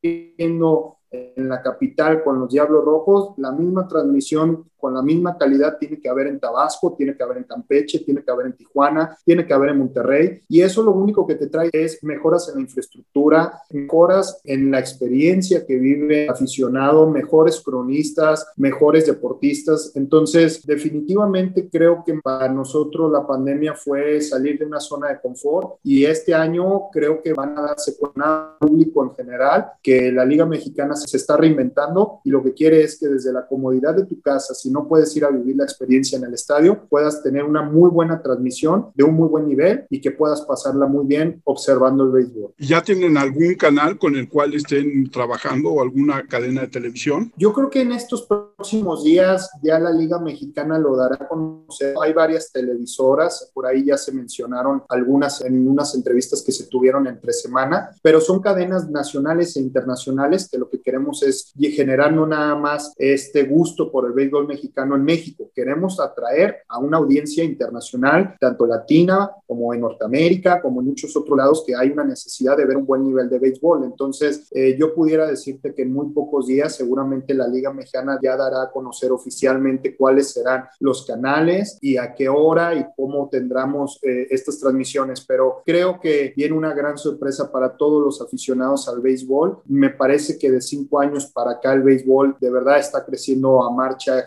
viendo 0.02 0.98
en 1.10 1.50
la 1.50 1.62
capital 1.62 2.24
con 2.24 2.40
los 2.40 2.52
Diablos 2.52 2.84
Rojos, 2.84 3.34
la 3.38 3.52
misma 3.52 3.88
transmisión 3.88 4.70
con 4.78 4.94
la 4.94 5.02
misma 5.02 5.38
calidad 5.38 5.78
tiene 5.78 6.00
que 6.00 6.10
haber 6.10 6.28
en 6.28 6.40
Tabasco, 6.40 6.96
tiene 6.98 7.16
que 7.16 7.24
haber 7.24 7.38
en 7.38 7.44
Campeche, 7.44 8.00
tiene 8.00 8.24
que 8.24 8.32
haber 8.32 8.48
en 8.48 8.54
Tijuana, 8.54 9.18
tiene 9.26 9.46
que 9.46 9.54
haber 9.54 9.72
en 9.72 9.80
Monterrey. 9.80 10.40
Y 10.48 10.62
eso 10.62 10.84
lo 10.84 10.92
único 10.92 11.26
que 11.26 11.36
te 11.36 11.48
trae 11.48 11.70
es 11.74 12.04
mejoras 12.04 12.50
en 12.50 12.56
la 12.56 12.62
infraestructura, 12.62 13.62
mejoras 13.70 14.40
en 14.44 14.72
la 14.72 14.80
experiencia 14.80 15.66
que 15.66 15.78
vive 15.78 16.26
el 16.26 16.30
aficionado, 16.30 17.10
mejores 17.10 17.62
cronistas, 17.62 18.48
mejores 18.56 19.06
deportistas. 19.06 19.92
Entonces, 19.96 20.66
definitivamente 20.66 21.70
creo 21.70 22.04
que 22.06 22.20
para 22.24 22.50
nosotros 22.50 23.12
la 23.12 23.26
pandemia 23.26 23.74
fue 23.74 24.22
salir 24.22 24.60
de 24.60 24.66
una 24.66 24.80
zona 24.80 25.10
de 25.10 25.20
confort 25.20 25.80
y 25.84 26.06
este 26.06 26.34
año 26.34 26.90
creo 26.92 27.22
que 27.22 27.34
van 27.34 27.58
a 27.58 27.62
darse 27.62 27.98
con 27.98 28.12
el 28.16 28.58
público 28.60 29.04
en 29.04 29.16
general 29.16 29.72
que 29.82 30.12
la 30.12 30.26
Liga 30.26 30.46
Mexicana 30.46 30.96
se 30.96 31.18
está 31.18 31.38
reinventando 31.38 32.22
y 32.24 32.30
lo 32.30 32.44
que 32.44 32.54
quiere 32.54 32.84
es 32.84 33.00
que 33.00 33.08
desde 33.08 33.34
la 33.34 33.46
comodidad 33.48 33.96
de 33.96 34.06
tu 34.06 34.20
casa, 34.22 34.54
si 34.68 34.74
no 34.74 34.86
puedes 34.86 35.16
ir 35.16 35.24
a 35.24 35.30
vivir 35.30 35.56
la 35.56 35.64
experiencia 35.64 36.18
en 36.18 36.26
el 36.26 36.34
estadio, 36.34 36.88
puedas 36.90 37.24
tener 37.24 37.46
una 37.46 37.62
muy 37.62 37.90
buena 37.90 38.22
transmisión 38.22 38.88
de 38.96 39.06
un 39.06 39.16
muy 39.16 39.30
buen 39.30 39.48
nivel 39.48 39.86
y 39.90 40.02
que 40.02 40.12
puedas 40.12 40.42
pasarla 40.42 40.88
muy 40.88 41.06
bien 41.06 41.42
observando 41.46 42.04
el 42.04 42.12
béisbol. 42.12 42.54
¿Ya 42.58 42.82
tienen 42.82 43.16
algún 43.16 43.56
canal 43.56 43.98
con 43.98 44.18
el 44.18 44.28
cual 44.28 44.54
estén 44.54 45.10
trabajando 45.10 45.70
o 45.70 45.82
alguna 45.82 46.28
cadena 46.28 46.62
de 46.62 46.68
televisión? 46.68 47.32
Yo 47.38 47.54
creo 47.54 47.70
que 47.70 47.82
en 47.82 47.94
estos 47.94 48.24
próximos 48.24 49.06
días 49.06 49.50
ya 49.64 49.80
la 49.80 49.92
Liga 49.92 50.20
Mexicana 50.20 50.78
lo 50.78 50.98
dará 50.98 51.16
a 51.16 51.28
conocer. 51.30 51.96
Hay 52.04 52.12
varias 52.12 52.52
televisoras, 52.52 53.50
por 53.54 53.68
ahí 53.68 53.86
ya 53.86 53.98
se 53.98 54.12
mencionaron 54.12 54.84
algunas 54.90 55.40
en 55.46 55.66
unas 55.66 55.96
entrevistas 55.96 56.44
que 56.44 56.52
se 56.52 56.68
tuvieron 56.68 57.08
entre 57.08 57.32
semana, 57.32 57.92
pero 58.02 58.20
son 58.20 58.42
cadenas 58.42 58.90
nacionales 58.90 59.56
e 59.56 59.62
internacionales 59.62 60.50
que 60.52 60.58
lo 60.58 60.70
que 60.70 60.82
queremos 60.82 61.24
es 61.24 61.54
generar 61.58 62.12
no 62.12 62.28
nada 62.28 62.56
más 62.56 62.94
este 62.98 63.44
gusto 63.44 63.90
por 63.92 64.06
el 64.08 64.12
béisbol 64.12 64.46
mexicano 64.46 64.57
en 64.96 65.04
México, 65.04 65.50
queremos 65.54 66.00
atraer 66.00 66.64
a 66.68 66.80
una 66.80 66.98
audiencia 66.98 67.44
internacional, 67.44 68.36
tanto 68.40 68.66
latina 68.66 69.30
como 69.46 69.74
en 69.74 69.82
Norteamérica, 69.82 70.62
como 70.62 70.82
en 70.82 70.88
muchos 70.88 71.16
otros 71.16 71.38
lados, 71.38 71.64
que 71.66 71.76
hay 71.76 71.90
una 71.90 72.04
necesidad 72.04 72.58
de 72.58 72.66
ver 72.66 72.78
un 72.78 72.86
buen 72.86 73.04
nivel 73.04 73.30
de 73.30 73.40
béisbol. 73.40 73.84
Entonces, 73.84 74.48
eh, 74.52 74.76
yo 74.78 74.94
pudiera 74.94 75.26
decirte 75.26 75.74
que 75.74 75.84
en 75.84 75.94
muy 75.94 76.10
pocos 76.10 76.48
días 76.48 76.76
seguramente 76.76 77.34
la 77.34 77.48
Liga 77.48 77.74
Mexicana 77.74 78.20
ya 78.22 78.36
dará 78.36 78.64
a 78.64 78.72
conocer 78.72 79.12
oficialmente 79.12 79.96
cuáles 79.96 80.32
serán 80.32 80.66
los 80.80 81.06
canales 81.06 81.78
y 81.82 81.98
a 81.98 82.14
qué 82.14 82.30
hora 82.30 82.76
y 82.76 82.86
cómo 82.96 83.30
tendremos 83.30 84.00
eh, 84.04 84.28
estas 84.30 84.60
transmisiones, 84.60 85.26
pero 85.26 85.62
creo 85.66 86.00
que 86.00 86.34
viene 86.36 86.56
una 86.56 86.74
gran 86.74 86.98
sorpresa 86.98 87.52
para 87.52 87.76
todos 87.76 88.04
los 88.04 88.22
aficionados 88.22 88.88
al 88.88 89.02
béisbol. 89.02 89.60
Me 89.66 89.90
parece 89.90 90.38
que 90.38 90.52
de 90.52 90.62
cinco 90.62 91.00
años 91.00 91.28
para 91.28 91.52
acá 91.52 91.74
el 91.74 91.84
béisbol 91.84 92.38
de 92.40 92.52
verdad 92.52 92.80
está 92.80 93.06
creciendo 93.06 93.64
a 93.64 93.72
marcha 93.72 94.26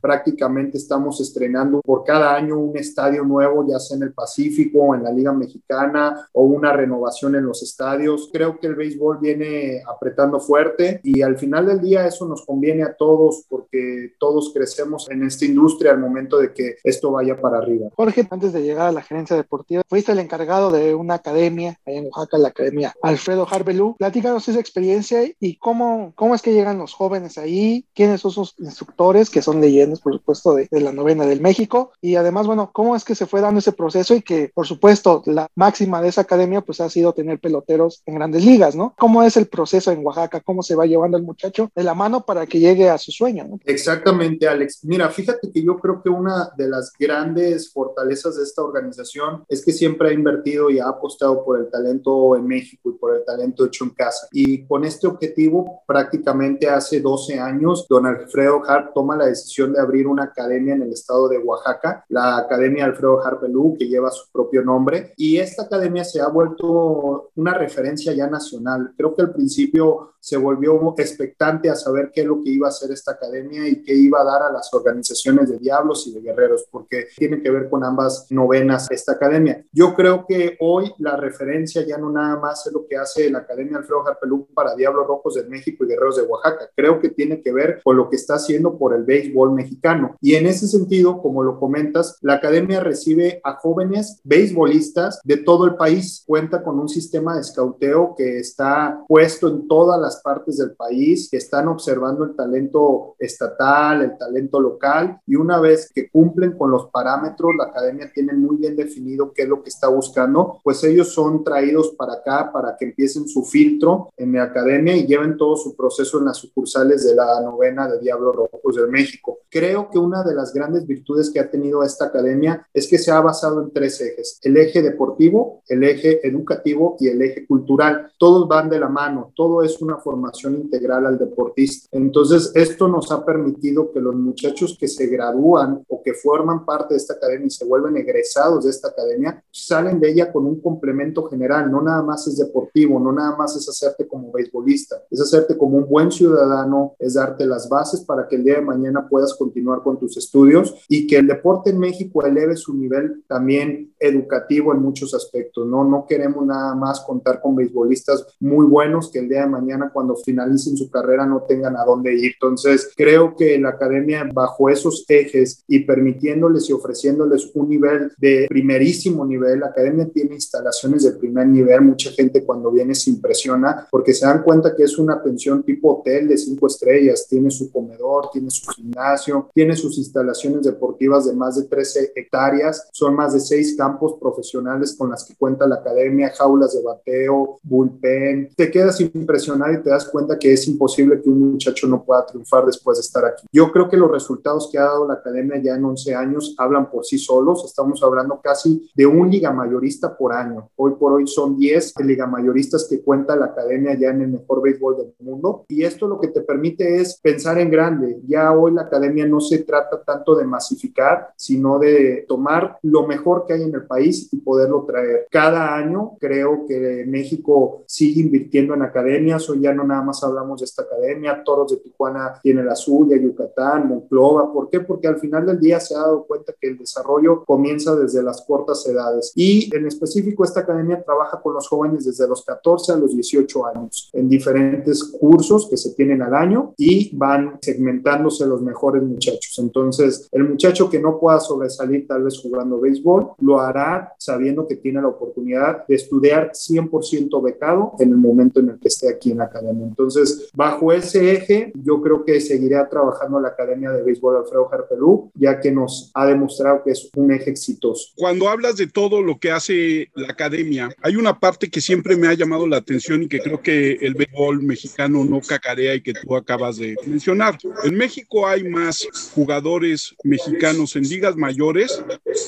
Prácticamente 0.00 0.78
estamos 0.78 1.20
estrenando 1.20 1.80
por 1.80 2.04
cada 2.04 2.34
año 2.34 2.58
un 2.58 2.76
estadio 2.76 3.24
nuevo, 3.24 3.66
ya 3.68 3.78
sea 3.78 3.96
en 3.96 4.04
el 4.04 4.12
Pacífico 4.12 4.94
en 4.94 5.04
la 5.04 5.12
Liga 5.12 5.32
Mexicana 5.32 6.28
o 6.32 6.42
una 6.42 6.72
renovación 6.72 7.34
en 7.34 7.44
los 7.44 7.62
estadios. 7.62 8.30
Creo 8.32 8.58
que 8.58 8.66
el 8.66 8.74
béisbol 8.74 9.18
viene 9.18 9.82
apretando 9.86 10.40
fuerte 10.40 11.00
y 11.02 11.22
al 11.22 11.38
final 11.38 11.66
del 11.66 11.80
día 11.80 12.06
eso 12.06 12.26
nos 12.26 12.44
conviene 12.44 12.82
a 12.82 12.94
todos 12.94 13.44
porque 13.48 14.14
todos 14.18 14.52
crecemos 14.52 15.08
en 15.10 15.24
esta 15.24 15.44
industria 15.44 15.92
al 15.92 15.98
momento 15.98 16.38
de 16.38 16.52
que 16.52 16.76
esto 16.84 17.10
vaya 17.12 17.40
para 17.40 17.58
arriba. 17.58 17.88
Jorge, 17.96 18.26
antes 18.30 18.52
de 18.52 18.62
llegar 18.62 18.88
a 18.88 18.92
la 18.92 19.02
gerencia 19.02 19.36
deportiva, 19.36 19.82
fuiste 19.88 20.12
el 20.12 20.18
encargado 20.18 20.70
de 20.70 20.94
una 20.94 21.14
academia 21.14 21.78
allá 21.86 21.98
en 21.98 22.06
Oaxaca, 22.06 22.38
la 22.38 22.48
Academia 22.48 22.94
Alfredo 23.02 23.46
Harbelú. 23.50 23.96
Platícanos 23.98 24.48
esa 24.48 24.60
experiencia 24.60 25.22
y 25.40 25.56
cómo, 25.56 26.12
cómo 26.14 26.34
es 26.34 26.42
que 26.42 26.52
llegan 26.52 26.78
los 26.78 26.94
jóvenes 26.94 27.38
ahí, 27.38 27.86
quiénes 27.94 28.20
son 28.20 28.30
sus 28.30 28.54
instructores, 28.58 29.27
que 29.28 29.42
son 29.42 29.60
leyendas, 29.60 30.00
por 30.00 30.14
supuesto, 30.14 30.54
de, 30.54 30.68
de, 30.70 30.80
la 30.80 30.92
novena 30.92 31.26
del 31.26 31.40
México, 31.40 31.92
y 32.00 32.16
además, 32.16 32.46
bueno, 32.46 32.70
cómo 32.72 32.96
es 32.96 33.04
que 33.04 33.14
se 33.14 33.26
fue 33.26 33.40
dando 33.40 33.60
ese 33.60 33.72
proceso 33.72 34.14
y 34.14 34.22
que, 34.22 34.50
por 34.54 34.66
supuesto, 34.66 35.22
la 35.26 35.48
máxima 35.54 36.00
de 36.02 36.08
esa 36.08 36.22
academia, 36.22 36.60
pues 36.60 36.80
ha 36.80 36.88
sido 36.88 37.12
tener 37.12 37.38
peloteros 37.40 38.02
en 38.06 38.14
grandes 38.14 38.44
ligas, 38.44 38.74
¿no? 38.74 38.94
¿Cómo 38.98 39.22
es 39.22 39.36
el 39.36 39.46
proceso 39.46 39.90
en 39.90 40.04
Oaxaca? 40.04 40.40
¿Cómo 40.40 40.62
se 40.62 40.74
va 40.74 40.86
llevando 40.86 41.16
el 41.16 41.24
muchacho 41.24 41.70
de 41.74 41.84
la 41.84 41.94
mano 41.94 42.24
para 42.24 42.46
que 42.46 42.58
llegue 42.58 42.88
a 42.88 42.98
su 42.98 43.12
sueño? 43.12 43.46
¿no? 43.48 43.58
Exactamente, 43.64 44.48
Alex. 44.48 44.84
Mira, 44.84 45.08
fíjate 45.10 45.50
que 45.50 45.62
yo 45.62 45.78
creo 45.78 46.02
que 46.02 46.08
una 46.08 46.50
de 46.56 46.68
las 46.68 46.92
grandes 46.98 47.72
fortalezas 47.72 48.36
de 48.36 48.42
esta 48.42 48.62
organización 48.62 49.44
es 49.48 49.64
que 49.64 49.72
siempre 49.72 50.10
ha 50.10 50.12
invertido 50.12 50.70
y 50.70 50.78
ha 50.78 50.88
apostado 50.88 51.44
por 51.44 51.58
el 51.58 51.70
talento 51.70 52.36
en 52.36 52.46
México 52.46 52.90
y 52.90 52.98
por 52.98 53.16
el 53.16 53.24
talento 53.24 53.66
hecho 53.66 53.84
en 53.84 53.90
casa. 53.90 54.28
Y 54.32 54.64
con 54.66 54.84
este 54.84 55.06
objetivo, 55.06 55.82
prácticamente 55.86 56.68
hace 56.68 57.00
12 57.00 57.38
años, 57.38 57.86
don 57.88 58.06
Alfredo 58.06 58.62
Hart 58.66 58.92
toma 58.94 59.16
la 59.18 59.26
decisión 59.26 59.72
de 59.72 59.80
abrir 59.80 60.06
una 60.06 60.24
academia 60.24 60.74
en 60.74 60.82
el 60.82 60.92
estado 60.92 61.28
de 61.28 61.38
Oaxaca, 61.38 62.04
la 62.08 62.38
Academia 62.38 62.84
Alfredo 62.84 63.24
Hart 63.24 63.40
Pelú, 63.40 63.76
que 63.78 63.88
lleva 63.88 64.10
su 64.10 64.30
propio 64.32 64.62
nombre. 64.62 65.12
Y 65.16 65.38
esta 65.38 65.64
academia 65.64 66.04
se 66.04 66.20
ha 66.20 66.28
vuelto 66.28 67.30
una 67.36 67.54
referencia 67.54 68.12
ya 68.12 68.26
nacional. 68.28 68.94
Creo 68.96 69.14
que 69.14 69.22
al 69.22 69.32
principio 69.32 70.14
se 70.28 70.36
volvió 70.36 70.94
expectante 70.98 71.70
a 71.70 71.74
saber 71.74 72.10
qué 72.12 72.20
es 72.20 72.26
lo 72.26 72.42
que 72.42 72.50
iba 72.50 72.66
a 72.66 72.68
hacer 72.68 72.90
esta 72.90 73.12
academia 73.12 73.66
y 73.66 73.82
qué 73.82 73.94
iba 73.94 74.20
a 74.20 74.24
dar 74.24 74.42
a 74.42 74.52
las 74.52 74.72
organizaciones 74.74 75.48
de 75.48 75.58
diablos 75.58 76.06
y 76.06 76.12
de 76.12 76.20
guerreros, 76.20 76.66
porque 76.70 77.06
tiene 77.16 77.40
que 77.40 77.50
ver 77.50 77.70
con 77.70 77.82
ambas 77.82 78.26
novenas 78.28 78.88
esta 78.90 79.12
academia. 79.12 79.64
Yo 79.72 79.94
creo 79.94 80.26
que 80.28 80.58
hoy 80.60 80.92
la 80.98 81.16
referencia 81.16 81.80
ya 81.86 81.96
no 81.96 82.12
nada 82.12 82.38
más 82.38 82.66
es 82.66 82.74
lo 82.74 82.86
que 82.86 82.98
hace 82.98 83.30
la 83.30 83.38
Academia 83.38 83.78
Alfredo 83.78 84.06
Harpelú 84.06 84.46
para 84.52 84.74
Diablos 84.74 85.06
Rojos 85.06 85.34
de 85.36 85.44
México 85.44 85.84
y 85.84 85.88
Guerreros 85.88 86.16
de 86.16 86.24
Oaxaca. 86.24 86.68
Creo 86.76 87.00
que 87.00 87.08
tiene 87.08 87.40
que 87.40 87.50
ver 87.50 87.80
con 87.82 87.96
lo 87.96 88.10
que 88.10 88.16
está 88.16 88.34
haciendo 88.34 88.76
por 88.76 88.94
el 88.94 89.04
béisbol 89.04 89.52
mexicano. 89.52 90.14
Y 90.20 90.34
en 90.34 90.46
ese 90.46 90.68
sentido, 90.68 91.22
como 91.22 91.42
lo 91.42 91.58
comentas, 91.58 92.18
la 92.20 92.34
academia 92.34 92.80
recibe 92.80 93.40
a 93.44 93.54
jóvenes 93.54 94.20
beisbolistas 94.24 95.20
de 95.24 95.38
todo 95.38 95.64
el 95.64 95.76
país. 95.76 96.22
Cuenta 96.26 96.62
con 96.62 96.78
un 96.78 96.88
sistema 96.90 97.34
de 97.34 97.40
escauteo 97.40 98.14
que 98.14 98.38
está 98.38 99.02
puesto 99.08 99.48
en 99.48 99.66
todas 99.66 99.98
las 99.98 100.17
partes 100.22 100.58
del 100.58 100.72
país, 100.72 101.28
que 101.30 101.36
están 101.36 101.68
observando 101.68 102.24
el 102.24 102.34
talento 102.34 103.14
estatal, 103.18 104.02
el 104.02 104.18
talento 104.18 104.60
local, 104.60 105.20
y 105.26 105.36
una 105.36 105.60
vez 105.60 105.90
que 105.94 106.10
cumplen 106.10 106.56
con 106.56 106.70
los 106.70 106.90
parámetros, 106.90 107.54
la 107.56 107.64
academia 107.64 108.10
tiene 108.12 108.32
muy 108.32 108.56
bien 108.56 108.76
definido 108.76 109.32
qué 109.32 109.42
es 109.42 109.48
lo 109.48 109.62
que 109.62 109.70
está 109.70 109.88
buscando, 109.88 110.60
pues 110.62 110.82
ellos 110.84 111.08
son 111.12 111.44
traídos 111.44 111.94
para 111.96 112.14
acá 112.14 112.50
para 112.52 112.76
que 112.76 112.86
empiecen 112.86 113.28
su 113.28 113.44
filtro 113.44 114.08
en 114.16 114.32
la 114.32 114.44
academia 114.44 114.96
y 114.96 115.06
lleven 115.06 115.36
todo 115.36 115.56
su 115.56 115.76
proceso 115.76 116.18
en 116.18 116.26
las 116.26 116.38
sucursales 116.38 117.04
de 117.04 117.14
la 117.14 117.40
novena 117.40 117.88
de 117.88 117.98
Diablos 117.98 118.34
Rojos 118.34 118.76
de 118.76 118.86
México. 118.86 119.38
Creo 119.50 119.90
que 119.90 119.98
una 119.98 120.22
de 120.22 120.34
las 120.34 120.52
grandes 120.52 120.86
virtudes 120.86 121.30
que 121.30 121.40
ha 121.40 121.50
tenido 121.50 121.82
esta 121.82 122.06
academia 122.06 122.66
es 122.72 122.88
que 122.88 122.98
se 122.98 123.10
ha 123.10 123.20
basado 123.20 123.62
en 123.62 123.72
tres 123.72 124.00
ejes, 124.00 124.38
el 124.42 124.56
eje 124.56 124.82
deportivo, 124.82 125.62
el 125.68 125.84
eje 125.84 126.26
educativo 126.26 126.96
y 126.98 127.08
el 127.08 127.22
eje 127.22 127.46
cultural. 127.46 128.12
Todos 128.18 128.48
van 128.48 128.68
de 128.68 128.80
la 128.80 128.88
mano, 128.88 129.32
todo 129.34 129.62
es 129.62 129.80
una 129.80 129.97
formación 129.98 130.54
integral 130.54 131.06
al 131.06 131.18
deportista. 131.18 131.88
Entonces, 131.92 132.52
esto 132.54 132.88
nos 132.88 133.10
ha 133.12 133.24
permitido 133.24 133.90
que 133.92 134.00
los 134.00 134.14
muchachos 134.14 134.76
que 134.78 134.88
se 134.88 135.06
gradúan 135.06 135.84
o 135.88 135.97
que 136.08 136.14
forman 136.14 136.64
parte 136.64 136.94
de 136.94 136.98
esta 136.98 137.14
academia 137.14 137.48
y 137.48 137.50
se 137.50 137.66
vuelven 137.66 137.98
egresados 137.98 138.64
de 138.64 138.70
esta 138.70 138.88
academia, 138.88 139.44
salen 139.50 140.00
de 140.00 140.10
ella 140.10 140.32
con 140.32 140.46
un 140.46 140.58
complemento 140.58 141.24
general, 141.24 141.70
no 141.70 141.82
nada 141.82 142.02
más 142.02 142.26
es 142.26 142.38
deportivo, 142.38 142.98
no 142.98 143.12
nada 143.12 143.36
más 143.36 143.54
es 143.56 143.68
hacerte 143.68 144.08
como 144.08 144.32
beisbolista, 144.32 144.96
es 145.10 145.20
hacerte 145.20 145.58
como 145.58 145.76
un 145.76 145.86
buen 145.86 146.10
ciudadano, 146.10 146.94
es 146.98 147.14
darte 147.14 147.44
las 147.44 147.68
bases 147.68 148.00
para 148.00 148.26
que 148.26 148.36
el 148.36 148.44
día 148.44 148.54
de 148.54 148.62
mañana 148.62 149.06
puedas 149.06 149.34
continuar 149.34 149.82
con 149.82 149.98
tus 149.98 150.16
estudios 150.16 150.74
y 150.88 151.06
que 151.06 151.18
el 151.18 151.26
deporte 151.26 151.70
en 151.70 151.78
México 151.78 152.24
eleve 152.24 152.56
su 152.56 152.72
nivel 152.72 153.22
también 153.26 153.92
educativo 153.98 154.72
en 154.72 154.80
muchos 154.80 155.12
aspectos, 155.12 155.66
¿no? 155.66 155.84
No 155.84 156.06
queremos 156.08 156.46
nada 156.46 156.74
más 156.74 157.00
contar 157.00 157.42
con 157.42 157.54
beisbolistas 157.54 158.26
muy 158.40 158.64
buenos 158.64 159.10
que 159.10 159.18
el 159.18 159.28
día 159.28 159.42
de 159.42 159.48
mañana 159.48 159.90
cuando 159.92 160.16
finalicen 160.16 160.74
su 160.74 160.90
carrera 160.90 161.26
no 161.26 161.42
tengan 161.42 161.76
a 161.76 161.84
dónde 161.84 162.14
ir. 162.14 162.32
Entonces, 162.32 162.92
creo 162.96 163.36
que 163.36 163.58
la 163.58 163.70
academia 163.70 164.26
bajo 164.32 164.70
esos 164.70 165.04
ejes 165.08 165.64
y 165.66 165.80
permitiéndoles 165.98 166.70
y 166.70 166.72
ofreciéndoles 166.72 167.50
un 167.54 167.68
nivel 167.68 168.12
de 168.18 168.46
primerísimo 168.48 169.26
nivel, 169.26 169.60
la 169.60 169.66
academia 169.66 170.08
tiene 170.08 170.34
instalaciones 170.34 171.02
de 171.02 171.12
primer 171.12 171.48
nivel, 171.48 171.80
mucha 171.80 172.10
gente 172.12 172.44
cuando 172.44 172.70
viene 172.70 172.94
se 172.94 173.10
impresiona 173.10 173.88
porque 173.90 174.14
se 174.14 174.26
dan 174.26 174.42
cuenta 174.44 174.76
que 174.76 174.84
es 174.84 174.96
una 174.96 175.20
pensión 175.20 175.64
tipo 175.64 175.98
hotel 175.98 176.28
de 176.28 176.38
cinco 176.38 176.68
estrellas, 176.68 177.26
tiene 177.28 177.50
su 177.50 177.72
comedor, 177.72 178.30
tiene 178.32 178.50
su 178.50 178.70
gimnasio, 178.70 179.50
tiene 179.52 179.74
sus 179.74 179.98
instalaciones 179.98 180.62
deportivas 180.62 181.26
de 181.26 181.34
más 181.34 181.56
de 181.56 181.64
13 181.64 182.12
hectáreas, 182.14 182.88
son 182.92 183.14
más 183.14 183.32
de 183.32 183.40
seis 183.40 183.76
campos 183.76 184.14
profesionales 184.20 184.94
con 184.96 185.10
las 185.10 185.24
que 185.24 185.34
cuenta 185.34 185.66
la 185.66 185.76
academia, 185.76 186.32
jaulas 186.36 186.74
de 186.74 186.82
bateo, 186.82 187.58
bullpen, 187.62 188.50
te 188.56 188.70
quedas 188.70 189.00
impresionado 189.00 189.72
y 189.72 189.82
te 189.82 189.90
das 189.90 190.06
cuenta 190.06 190.38
que 190.38 190.52
es 190.52 190.68
imposible 190.68 191.20
que 191.20 191.28
un 191.28 191.52
muchacho 191.52 191.88
no 191.88 192.04
pueda 192.04 192.24
triunfar 192.24 192.64
después 192.66 192.98
de 192.98 193.02
estar 193.02 193.24
aquí. 193.24 193.46
Yo 193.52 193.72
creo 193.72 193.88
que 193.88 193.96
los 193.96 194.10
resultados 194.10 194.68
que 194.70 194.78
ha 194.78 194.84
dado 194.84 195.08
la 195.08 195.14
academia 195.14 195.60
ya 195.60 195.74
en 195.74 195.84
11 195.88 196.14
años 196.14 196.54
hablan 196.58 196.90
por 196.90 197.04
sí 197.04 197.18
solos, 197.18 197.64
estamos 197.64 198.02
hablando 198.02 198.40
casi 198.42 198.90
de 198.94 199.06
un 199.06 199.30
liga 199.30 199.52
mayorista 199.52 200.16
por 200.16 200.32
año, 200.32 200.70
hoy 200.76 200.92
por 200.98 201.12
hoy 201.12 201.26
son 201.26 201.56
10 201.56 201.94
liga 202.04 202.26
mayoristas 202.26 202.86
que 202.88 203.02
cuenta 203.02 203.36
la 203.36 203.46
academia 203.46 203.96
ya 203.98 204.10
en 204.10 204.22
el 204.22 204.28
mejor 204.28 204.62
béisbol 204.62 204.96
del 204.96 205.14
mundo. 205.20 205.64
Y 205.68 205.84
esto 205.84 206.06
lo 206.06 206.20
que 206.20 206.28
te 206.28 206.40
permite 206.40 207.00
es 207.00 207.18
pensar 207.20 207.58
en 207.58 207.70
grande, 207.70 208.20
ya 208.26 208.52
hoy 208.52 208.72
la 208.72 208.82
academia 208.82 209.26
no 209.26 209.40
se 209.40 209.58
trata 209.58 210.02
tanto 210.02 210.34
de 210.34 210.44
masificar, 210.44 211.32
sino 211.36 211.78
de 211.78 212.24
tomar 212.28 212.78
lo 212.82 213.06
mejor 213.06 213.44
que 213.46 213.54
hay 213.54 213.62
en 213.62 213.74
el 213.74 213.86
país 213.86 214.28
y 214.32 214.38
poderlo 214.38 214.84
traer. 214.86 215.26
Cada 215.30 215.74
año 215.74 216.16
creo 216.18 216.64
que 216.66 217.04
México 217.06 217.82
sigue 217.86 218.20
invirtiendo 218.20 218.74
en 218.74 218.82
academias, 218.82 219.48
hoy 219.50 219.60
ya 219.60 219.72
no 219.72 219.84
nada 219.84 220.02
más 220.02 220.22
hablamos 220.22 220.60
de 220.60 220.64
esta 220.64 220.82
academia, 220.82 221.42
Toros 221.44 221.72
de 221.72 221.78
Tijuana 221.78 222.38
tiene 222.42 222.62
la 222.62 222.74
suya, 222.74 223.16
Yucatán, 223.16 223.88
Monclova, 223.88 224.52
¿por 224.52 224.68
qué? 224.68 224.80
Porque 224.80 225.08
al 225.08 225.18
final 225.18 225.46
del 225.46 225.60
día 225.60 225.77
se 225.80 225.94
ha 225.94 225.98
dado 225.98 226.24
cuenta 226.24 226.54
que 226.60 226.68
el 226.68 226.78
desarrollo 226.78 227.44
comienza 227.44 227.94
desde 227.96 228.22
las 228.22 228.42
cortas 228.42 228.86
edades 228.86 229.32
y 229.34 229.74
en 229.74 229.86
específico 229.86 230.44
esta 230.44 230.60
academia 230.60 231.02
trabaja 231.02 231.40
con 231.40 231.54
los 231.54 231.68
jóvenes 231.68 232.04
desde 232.04 232.28
los 232.28 232.44
14 232.44 232.92
a 232.92 232.96
los 232.96 233.14
18 233.14 233.66
años 233.66 234.10
en 234.12 234.28
diferentes 234.28 235.04
cursos 235.04 235.68
que 235.68 235.76
se 235.76 235.94
tienen 235.94 236.22
al 236.22 236.34
año 236.34 236.74
y 236.76 237.16
van 237.16 237.58
segmentándose 237.60 238.46
los 238.46 238.62
mejores 238.62 239.02
muchachos. 239.02 239.58
Entonces, 239.58 240.28
el 240.32 240.48
muchacho 240.48 240.88
que 240.90 241.00
no 241.00 241.18
pueda 241.18 241.40
sobresalir 241.40 242.06
tal 242.06 242.24
vez 242.24 242.40
jugando 242.40 242.80
béisbol, 242.80 243.32
lo 243.38 243.60
hará 243.60 244.14
sabiendo 244.18 244.66
que 244.66 244.76
tiene 244.76 245.00
la 245.00 245.08
oportunidad 245.08 245.86
de 245.86 245.94
estudiar 245.94 246.52
100% 246.52 247.42
becado 247.42 247.92
en 247.98 248.10
el 248.10 248.16
momento 248.16 248.60
en 248.60 248.70
el 248.70 248.78
que 248.78 248.88
esté 248.88 249.08
aquí 249.08 249.32
en 249.32 249.38
la 249.38 249.44
academia. 249.44 249.86
Entonces, 249.86 250.50
bajo 250.54 250.92
ese 250.92 251.32
eje, 251.32 251.72
yo 251.74 252.00
creo 252.00 252.24
que 252.24 252.40
seguirá 252.40 252.88
trabajando 252.88 253.40
la 253.40 253.48
Academia 253.48 253.90
de 253.90 254.02
Béisbol 254.02 254.36
Alfredo 254.36 254.68
Harpelú, 254.72 255.30
ya 255.34 255.57
que 255.60 255.70
nos 255.70 256.10
ha 256.14 256.26
demostrado 256.26 256.82
que 256.84 256.92
es 256.92 257.10
un 257.14 257.32
eje 257.32 257.50
exitoso. 257.50 258.12
Cuando 258.16 258.48
hablas 258.48 258.76
de 258.76 258.86
todo 258.86 259.22
lo 259.22 259.38
que 259.38 259.50
hace 259.50 260.10
la 260.14 260.28
academia, 260.28 260.88
hay 261.02 261.16
una 261.16 261.38
parte 261.38 261.70
que 261.70 261.80
siempre 261.80 262.16
me 262.16 262.28
ha 262.28 262.34
llamado 262.34 262.66
la 262.66 262.78
atención 262.78 263.22
y 263.22 263.28
que 263.28 263.40
creo 263.40 263.62
que 263.62 263.92
el 264.00 264.14
béisbol 264.14 264.62
mexicano 264.62 265.24
no 265.24 265.40
cacarea 265.40 265.94
y 265.94 266.02
que 266.02 266.14
tú 266.14 266.36
acabas 266.36 266.76
de 266.76 266.96
mencionar. 267.06 267.58
En 267.84 267.96
México 267.96 268.46
hay 268.46 268.64
más 268.64 269.06
jugadores 269.34 270.14
mexicanos 270.24 270.96
en 270.96 271.02
ligas 271.04 271.36
mayores 271.36 272.02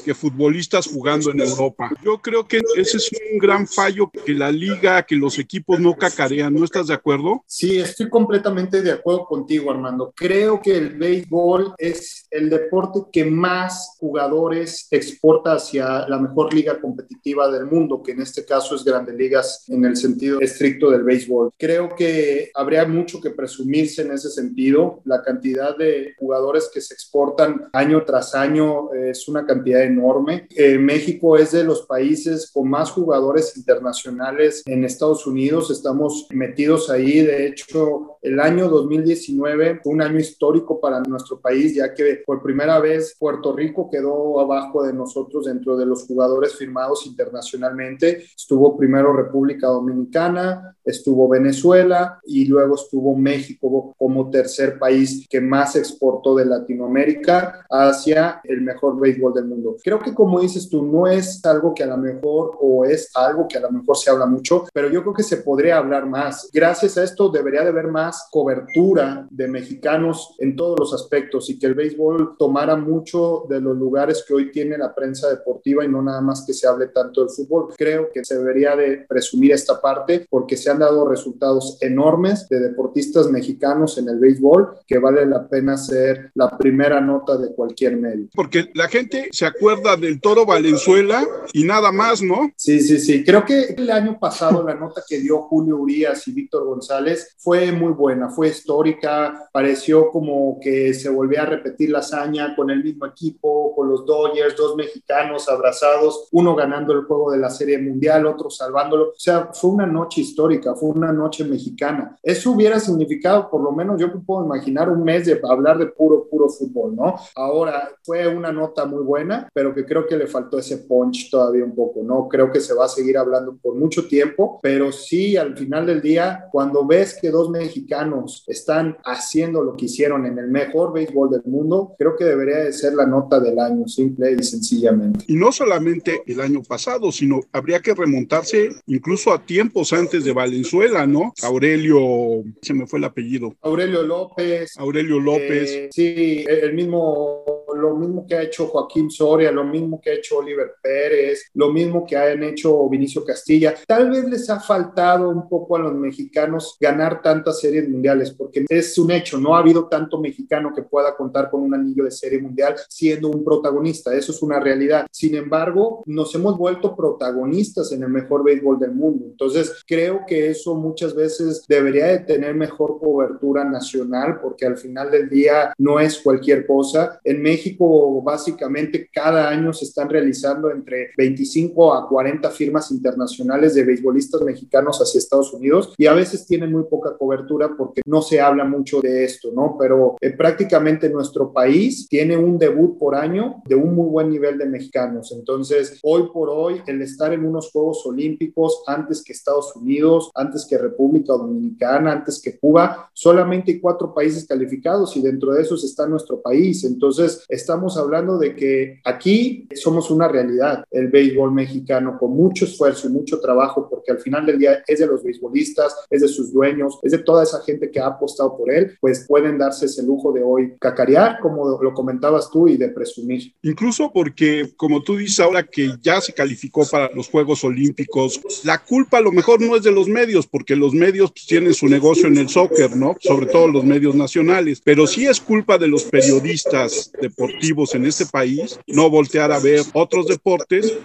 que 0.05 0.14
futbolistas 0.14 0.87
jugando 0.87 1.31
en 1.31 1.40
Europa. 1.40 1.90
Yo 2.05 2.18
creo 2.18 2.46
que 2.46 2.61
ese 2.77 2.96
es 2.99 3.11
un 3.33 3.38
gran 3.38 3.66
fallo 3.66 4.11
que 4.11 4.35
la 4.35 4.51
liga, 4.51 5.03
que 5.03 5.16
los 5.16 5.38
equipos 5.38 5.81
no 5.81 5.94
cacarean. 5.94 6.55
¿No 6.55 6.64
estás 6.64 6.88
de 6.88 6.94
acuerdo? 6.94 7.44
Sí, 7.46 7.79
estoy 7.79 8.09
completamente 8.09 8.83
de 8.83 8.92
acuerdo 8.92 9.25
contigo, 9.25 9.70
Armando. 9.70 10.12
Creo 10.16 10.61
que 10.61 10.77
el 10.77 10.90
béisbol 10.96 11.75
es 11.79 12.27
el 12.31 12.51
deporte 12.51 13.00
que 13.13 13.25
más 13.25 13.97
jugadores 13.99 14.89
exporta 14.91 15.55
hacia 15.55 16.09
la 16.09 16.19
mejor 16.19 16.53
liga 16.53 16.81
competitiva 16.81 17.51
del 17.51 17.67
mundo, 17.67 18.03
que 18.03 18.13
en 18.13 18.23
este 18.23 18.45
caso 18.45 18.75
es 18.75 18.85
Grandes 18.85 19.15
Ligas 19.15 19.65
en 19.69 19.85
el 19.85 19.97
sentido 19.97 20.41
estricto 20.41 20.91
del 20.91 21.05
béisbol. 21.05 21.53
Creo 21.57 21.95
que 21.95 22.51
habría 22.55 22.87
mucho 22.87 23.21
que 23.21 23.31
presumirse 23.31 24.03
en 24.03 24.13
ese 24.13 24.31
sentido. 24.31 25.01
La 25.05 25.23
cantidad 25.23 25.77
de 25.77 26.15
jugadores 26.19 26.71
que 26.73 26.81
se 26.81 26.95
exportan 26.95 27.69
año 27.73 28.05
tras 28.05 28.35
año 28.35 28.93
es 28.93 29.29
una 29.29 29.47
cantidad 29.47 29.83
enorme. 29.83 30.47
Eh, 30.51 30.79
México 30.79 31.37
es 31.37 31.53
de 31.53 31.65
los 31.65 31.83
países 31.87 32.51
con 32.53 32.69
más 32.69 32.91
jugadores 32.91 33.57
internacionales 33.57 34.63
en 34.67 34.85
Estados 34.85 35.27
Unidos. 35.27 35.71
Estamos 35.71 36.27
metidos 36.31 36.91
ahí. 36.91 37.21
De 37.21 37.47
hecho, 37.47 38.19
el 38.23 38.41
año 38.41 38.69
2019 38.69 39.81
fue 39.83 39.93
un 39.93 40.03
año 40.03 40.19
histórico 40.19 40.81
para 40.81 41.01
nuestro 41.01 41.41
país, 41.41 41.75
ya 41.75 41.95
que 41.95 42.23
por 42.27 42.43
primera 42.43 42.79
vez 42.79 42.89
Puerto 43.18 43.55
Rico 43.55 43.88
quedó 43.90 44.40
abajo 44.40 44.83
de 44.83 44.92
nosotros 44.92 45.46
dentro 45.46 45.76
de 45.76 45.87
los 45.87 46.07
jugadores 46.07 46.55
firmados 46.55 47.07
internacionalmente. 47.07 48.24
Estuvo 48.37 48.76
primero 48.76 49.12
República 49.12 49.68
Dominicana, 49.68 50.76
estuvo 50.85 51.29
Venezuela 51.29 52.20
y 52.24 52.46
luego 52.46 52.74
estuvo 52.74 53.14
México 53.16 53.94
como 53.98 54.31
tercer 54.31 54.79
país 54.79 55.26
que 55.29 55.40
más 55.40 55.76
exportó 55.76 56.35
de 56.35 56.44
Latinoamérica 56.44 57.66
hacia 57.70 58.40
el 58.44 58.62
mejor 58.62 58.98
béisbol 58.98 59.35
del 59.35 59.46
mundo. 59.46 59.76
Creo 59.83 59.98
que 59.98 60.14
como 60.14 60.40
dices 60.40 60.68
tú, 60.68 60.85
no 60.85 61.07
es 61.07 61.44
algo 61.44 61.74
que 61.74 61.85
a 61.85 61.87
lo 61.87 61.96
mejor 61.96 62.57
o 62.61 62.85
es 62.85 63.11
algo 63.14 63.46
que 63.48 63.59
a 63.59 63.61
lo 63.61 63.70
mejor 63.70 63.96
se 63.96 64.11
habla 64.11 64.26
mucho, 64.26 64.64
pero 64.72 64.90
yo 64.90 65.03
creo 65.03 65.14
que 65.14 65.22
se 65.22 65.38
podría 65.38 65.79
hablar 65.79 66.07
más. 66.07 66.50
Gracias 66.53 66.96
a 66.96 67.05
esto 67.05 67.29
debería 67.29 67.62
de 67.62 67.68
haber 67.68 67.88
más 67.88 68.29
cobertura 68.31 69.26
de 69.31 69.48
mexicanos 69.48 70.35
en 70.38 70.57
todos 70.57 70.79
los 70.79 70.94
aspectos 70.94 71.50
y 71.50 71.59
que 71.59 71.66
el 71.66 71.74
béisbol 71.74 72.37
tomara 72.38 72.76
mucho 72.81 73.45
de 73.49 73.61
los 73.61 73.77
lugares 73.77 74.25
que 74.27 74.35
hoy 74.35 74.51
tiene 74.51 74.77
la 74.77 74.95
prensa 74.95 75.29
deportiva 75.29 75.85
y 75.85 75.88
no 75.88 76.03
nada 76.03 76.21
más 76.21 76.45
que 76.47 76.53
se 76.53 76.66
hable 76.66 76.88
tanto 76.88 77.21
del 77.21 77.31
fútbol. 77.31 77.75
Creo 77.77 78.11
que 78.12 78.25
se 78.25 78.38
debería 78.38 78.77
de 78.77 79.05
presumir 79.09 79.53
esta 79.53 79.81
parte 79.81 80.27
porque 80.29 80.57
se 80.57 80.71
han 80.71 80.79
dado 80.79 81.09
resultados 81.09 81.79
enormes 81.81 82.49
de 82.49 82.61
deportistas 82.61 83.31
mexicanos 83.31 83.99
en 83.99 84.09
el 84.09 84.19
béisbol 84.19 84.79
que 84.87 84.99
vale 84.99 85.27
la 85.27 85.49
pena 85.49 85.77
ser 85.77 86.31
la 86.35 86.57
primera 86.57 87.01
nota 87.01 87.37
de 87.37 87.55
cualquier 87.55 87.97
medio. 87.97 88.29
Porque 88.35 88.71
la 88.75 88.88
gente 88.88 89.29
se 89.33 89.47
acuerda 89.47 89.97
del 89.97 90.21
Toro 90.21 90.47
Valenzuela 90.47 91.27
y 91.53 91.64
nada 91.64 91.93
más, 91.93 92.23
¿no? 92.23 92.51
Sí, 92.57 92.81
sí, 92.81 92.99
sí. 92.99 93.25
Creo 93.25 93.45
que 93.45 93.75
el 93.77 93.90
año 93.90 94.19
pasado 94.19 94.62
la 94.66 94.75
nota 94.75 95.03
que 95.07 95.19
dio 95.19 95.43
Julio 95.43 95.77
Urias 95.77 96.27
y 96.29 96.33
Víctor 96.33 96.64
González 96.64 97.37
fue 97.38 97.73
muy 97.73 97.93
buena, 97.93 98.31
fue 98.31 98.49
histórica, 98.49 99.49
pareció 99.53 100.11
como 100.11 100.59
que 100.61 100.95
se 100.95 101.09
volvía 101.09 101.43
a 101.43 101.47
repetir 101.47 101.90
la 101.90 102.01
hazaña 102.01 102.55
con 102.57 102.70
el 102.71 102.85
mismo 102.85 103.07
equipo, 103.07 103.75
con 103.75 103.89
los 103.89 104.05
Dodgers, 104.05 104.57
dos 104.57 104.77
mexicanos 104.77 105.49
abrazados, 105.49 106.29
uno 106.33 106.55
ganando 106.55 106.93
el 106.93 107.05
juego 107.05 107.33
de 107.33 107.39
la 107.39 107.51
Serie 107.51 107.79
Mundial, 107.79 108.27
otro 108.27 108.51
salvándolo. 108.51 109.11
O 109.11 109.15
sea, 109.19 109.51
fue 109.53 109.71
una 109.71 109.87
noche 109.87 110.21
histórica, 110.21 110.75
fue 110.75 110.91
una 110.91 111.13
noche 111.13 111.45
mexicana. 111.45 112.17
Eso 112.23 112.53
hubiera 112.53 112.79
significado, 112.79 113.51
por 113.51 113.63
lo 113.63 113.73
menos 113.73 114.01
yo 114.01 114.11
puedo 114.21 114.45
imaginar, 114.45 114.89
un 114.89 115.03
mes 115.03 115.27
de 115.27 115.41
hablar 115.49 115.79
de 115.79 115.87
puro, 115.87 116.29
puro 116.29 116.49
fútbol, 116.49 116.95
¿no? 116.95 117.17
Ahora, 117.35 117.91
fue 118.03 118.27
una 118.27 118.53
nota 118.53 118.85
muy 118.85 119.03
buena, 119.03 119.49
pero 119.53 119.75
que 119.75 119.85
creo 119.85 120.07
que 120.07 120.17
le 120.17 120.27
faltó 120.27 120.59
ese 120.59 120.79
punch 120.79 121.31
todavía 121.31 121.65
un 121.65 121.75
poco, 121.75 122.03
¿no? 122.03 122.29
Creo 122.29 122.51
que 122.51 122.61
se 122.61 122.75
va 122.75 122.85
a 122.85 122.89
seguir 122.89 123.19
hablando 123.19 123.57
por 123.57 123.75
mucho 123.75 124.07
tiempo, 124.07 124.59
pero 124.63 124.93
sí, 124.93 125.37
al 125.37 125.57
final 125.57 125.87
del 125.87 126.01
día, 126.01 126.49
cuando 126.53 126.87
ves 126.87 127.19
que 127.21 127.31
dos 127.31 127.51
mexicanos 127.51 128.45
están 128.47 128.97
haciendo 129.05 129.63
lo 129.63 129.75
que 129.75 129.87
hicieron 129.87 130.27
en 130.27 130.39
el 130.39 130.49
mejor 130.49 130.93
béisbol 130.93 131.31
del 131.31 131.43
mundo, 131.45 131.95
creo 131.99 132.17
que 132.17 132.25
debería 132.25 132.59
de 132.64 132.73
ser 132.73 132.94
la 132.94 133.07
nota 133.07 133.40
del 133.40 133.59
año, 133.59 133.87
simple 133.88 134.37
y 134.38 134.42
sencillamente. 134.42 135.25
Y 135.29 135.35
no 135.35 135.53
solamente 135.53 136.23
el 136.27 136.40
año 136.40 136.62
pasado, 136.62 137.12
sino 137.12 137.40
habría 137.53 137.81
que 137.81 137.94
remontarse 137.94 138.70
incluso 138.87 139.33
a 139.33 139.44
tiempos 139.44 139.92
antes 139.92 140.25
de 140.25 140.33
Valenzuela, 140.33 141.07
¿no? 141.07 141.33
Aurelio, 141.42 142.44
se 142.62 142.75
me 142.75 142.87
fue 142.87 142.99
el 142.99 143.05
apellido. 143.05 143.55
Aurelio 143.62 144.03
López. 144.03 144.77
Aurelio 144.77 145.20
López. 145.20 145.70
Eh, 145.70 145.88
sí, 145.92 146.44
el 146.46 146.75
mismo 146.75 147.60
lo 147.81 147.97
mismo 147.97 148.27
que 148.27 148.35
ha 148.35 148.43
hecho 148.43 148.66
Joaquín 148.66 149.11
Soria, 149.11 149.51
lo 149.51 149.64
mismo 149.64 150.01
que 150.01 150.11
ha 150.11 150.14
hecho 150.14 150.38
Oliver 150.38 150.75
Pérez, 150.83 151.51
lo 151.55 151.73
mismo 151.73 152.07
que 152.07 152.16
han 152.16 152.43
hecho 152.43 152.88
Vinicio 152.88 153.25
Castilla. 153.25 153.75
Tal 153.87 154.11
vez 154.11 154.25
les 154.29 154.49
ha 154.51 154.61
faltado 154.61 155.29
un 155.31 155.49
poco 155.49 155.77
a 155.77 155.79
los 155.79 155.95
mexicanos 155.95 156.77
ganar 156.81 157.23
tantas 157.23 157.61
series 157.61 157.88
mundiales, 157.88 158.31
porque 158.31 158.64
es 158.69 158.99
un 158.99 159.11
hecho, 159.11 159.38
no 159.38 159.55
ha 159.55 159.61
habido 159.61 159.88
tanto 159.88 160.21
mexicano 160.21 160.73
que 160.75 160.83
pueda 160.83 161.16
contar 161.16 161.51
con 161.51 161.62
un 161.62 161.75
anillo 161.75 162.05
de 162.05 162.11
serie 162.11 162.40
mundial 162.40 162.77
siendo 162.88 163.29
un 163.29 163.45
protagonista, 163.45 164.14
eso 164.14 164.33
es 164.33 164.43
una 164.43 164.61
realidad. 164.61 165.07
Sin 165.11 165.35
embargo, 165.35 166.03
nos 166.07 166.35
hemos 166.35 166.57
vuelto 166.59 166.95
protagonistas 166.95 167.93
en 167.93 168.03
el 168.03 168.09
mejor 168.11 168.45
béisbol 168.45 168.79
del 168.79 168.93
mundo, 168.93 169.27
entonces 169.27 169.83
creo 169.87 170.21
que 170.27 170.51
eso 170.51 170.75
muchas 170.75 171.14
veces 171.14 171.64
debería 171.69 172.07
de 172.07 172.21
tener 172.21 172.55
mejor 172.55 172.99
cobertura 172.99 173.64
nacional, 173.64 174.40
porque 174.40 174.66
al 174.66 174.77
final 174.77 175.11
del 175.11 175.29
día 175.29 175.73
no 175.79 176.01
es 176.01 176.19
cualquier 176.19 176.66
cosa. 176.66 177.21
En 177.25 177.43
México 177.43 177.70
México 177.71 178.23
básicamente 178.23 179.09
cada 179.13 179.49
año 179.49 179.73
se 179.73 179.85
están 179.85 180.09
realizando 180.09 180.71
entre 180.71 181.11
25 181.17 181.95
a 181.95 182.09
40 182.09 182.51
firmas 182.51 182.91
internacionales 182.91 183.75
de 183.75 183.85
beisbolistas 183.85 184.43
mexicanos 184.43 184.99
hacia 184.99 185.19
Estados 185.19 185.53
Unidos 185.53 185.95
y 185.97 186.07
a 186.07 186.15
veces 186.15 186.47
tienen 186.47 186.73
muy 186.73 186.85
poca 186.85 187.17
cobertura 187.17 187.75
porque 187.77 188.03
no 188.07 188.23
se 188.23 188.41
habla 188.41 188.65
mucho 188.65 189.01
de 189.01 189.25
esto, 189.25 189.51
¿no? 189.55 189.77
Pero 189.79 190.17
eh, 190.21 190.31
prácticamente 190.31 191.09
nuestro 191.09 191.53
país 191.53 192.09
tiene 192.09 192.37
un 192.37 192.59
debut 192.59 192.99
por 192.99 193.15
año 193.15 193.63
de 193.67 193.75
un 193.75 193.95
muy 193.95 194.09
buen 194.09 194.31
nivel 194.31 194.59
de 194.59 194.67
mexicanos. 194.67 195.33
Entonces, 195.33 195.99
hoy 196.03 196.25
por 196.33 196.49
hoy, 196.51 196.83
el 196.87 197.03
estar 197.03 197.33
en 197.33 197.45
unos 197.45 197.71
Juegos 197.71 198.05
Olímpicos 198.07 198.83
antes 198.87 199.23
que 199.23 199.33
Estados 199.33 199.75
Unidos, 199.77 200.31
antes 200.35 200.67
que 200.69 200.79
República 200.79 201.33
Dominicana, 201.35 202.13
antes 202.13 202.41
que 202.43 202.59
Cuba, 202.59 203.11
solamente 203.13 203.73
hay 203.73 203.81
cuatro 203.81 204.15
países 204.15 204.47
calificados 204.47 205.17
y 205.17 205.23
dentro 205.23 205.53
de 205.53 205.63
esos 205.63 205.85
está 205.85 206.07
nuestro 206.07 206.41
país. 206.41 206.85
Entonces, 206.85 207.45
estamos 207.61 207.96
hablando 207.96 208.38
de 208.38 208.57
que 208.57 209.01
aquí 209.05 209.68
somos 209.75 210.11
una 210.11 210.29
realidad, 210.29 210.85
el 210.90 211.09
béisbol 211.09 211.53
mexicano, 211.53 212.18
con 212.18 212.33
mucho 212.33 212.64
esfuerzo 212.64 213.09
y 213.09 213.12
mucho 213.12 213.40
trabajo, 213.40 213.88
porque 213.88 214.12
al 214.12 214.18
final 214.18 214.46
del 214.46 214.59
día 214.59 214.83
es 214.87 214.99
de 214.99 215.07
los 215.07 215.23
beisbolistas, 215.23 215.94
es 216.09 216.23
de 216.23 216.29
sus 216.29 216.53
dueños, 216.53 216.99
es 217.03 217.12
de 217.12 217.18
toda 217.18 217.42
esa 217.44 217.62
gente 217.62 217.90
que 217.90 218.01
ha 218.01 218.07
apostado 218.07 218.57
por 218.57 218.73
él, 218.73 218.96
pues 219.01 219.27
pueden 219.29 219.59
darse 219.59 219.87
ese 219.87 220.03
lujo 220.03 220.33
de 220.33 220.42
hoy 220.42 220.75
cacarear, 220.81 221.38
como 221.40 221.81
lo 221.81 221.94
comentabas 221.94 222.51
tú, 222.51 222.68
y 222.68 222.77
de 222.77 222.88
presumir. 222.88 223.55
Incluso 223.62 224.11
porque, 224.12 224.70
como 224.77 225.03
tú 225.03 225.16
dices 225.16 225.40
ahora 225.40 225.62
que 225.62 225.90
ya 226.01 226.20
se 226.20 226.33
calificó 226.33 226.87
para 226.90 227.11
los 227.12 227.29
Juegos 227.29 227.62
Olímpicos, 227.64 228.40
la 228.64 228.79
culpa 228.79 229.18
a 229.18 229.20
lo 229.20 229.33
mejor 229.33 229.61
no 229.61 229.77
es 229.77 229.83
de 229.83 229.92
los 229.92 230.09
medios, 230.09 230.46
porque 230.46 230.77
los 230.77 230.94
medios 230.94 231.33
tienen 231.35 231.75
su 231.75 231.87
negocio 231.87 232.27
en 232.27 232.38
el 232.38 232.49
soccer, 232.49 232.96
¿no? 232.96 233.16
Sobre 233.20 233.46
todo 233.46 233.68
los 233.68 233.85
medios 233.85 234.14
nacionales, 234.14 234.81
pero 234.85 235.07
sí 235.07 235.27
es 235.27 235.40
culpa 235.40 235.79
de 235.79 235.88
los 235.88 236.05
periodistas 236.05 237.12
de 237.20 237.31
deportivos 237.51 237.95
en 237.95 238.07
este 238.07 238.27
país, 238.27 238.79
no 238.87 239.11
voltear 239.11 239.53
a 239.53 239.59
ver 239.59 239.81
otros 239.93 240.27
deportes 240.27 240.99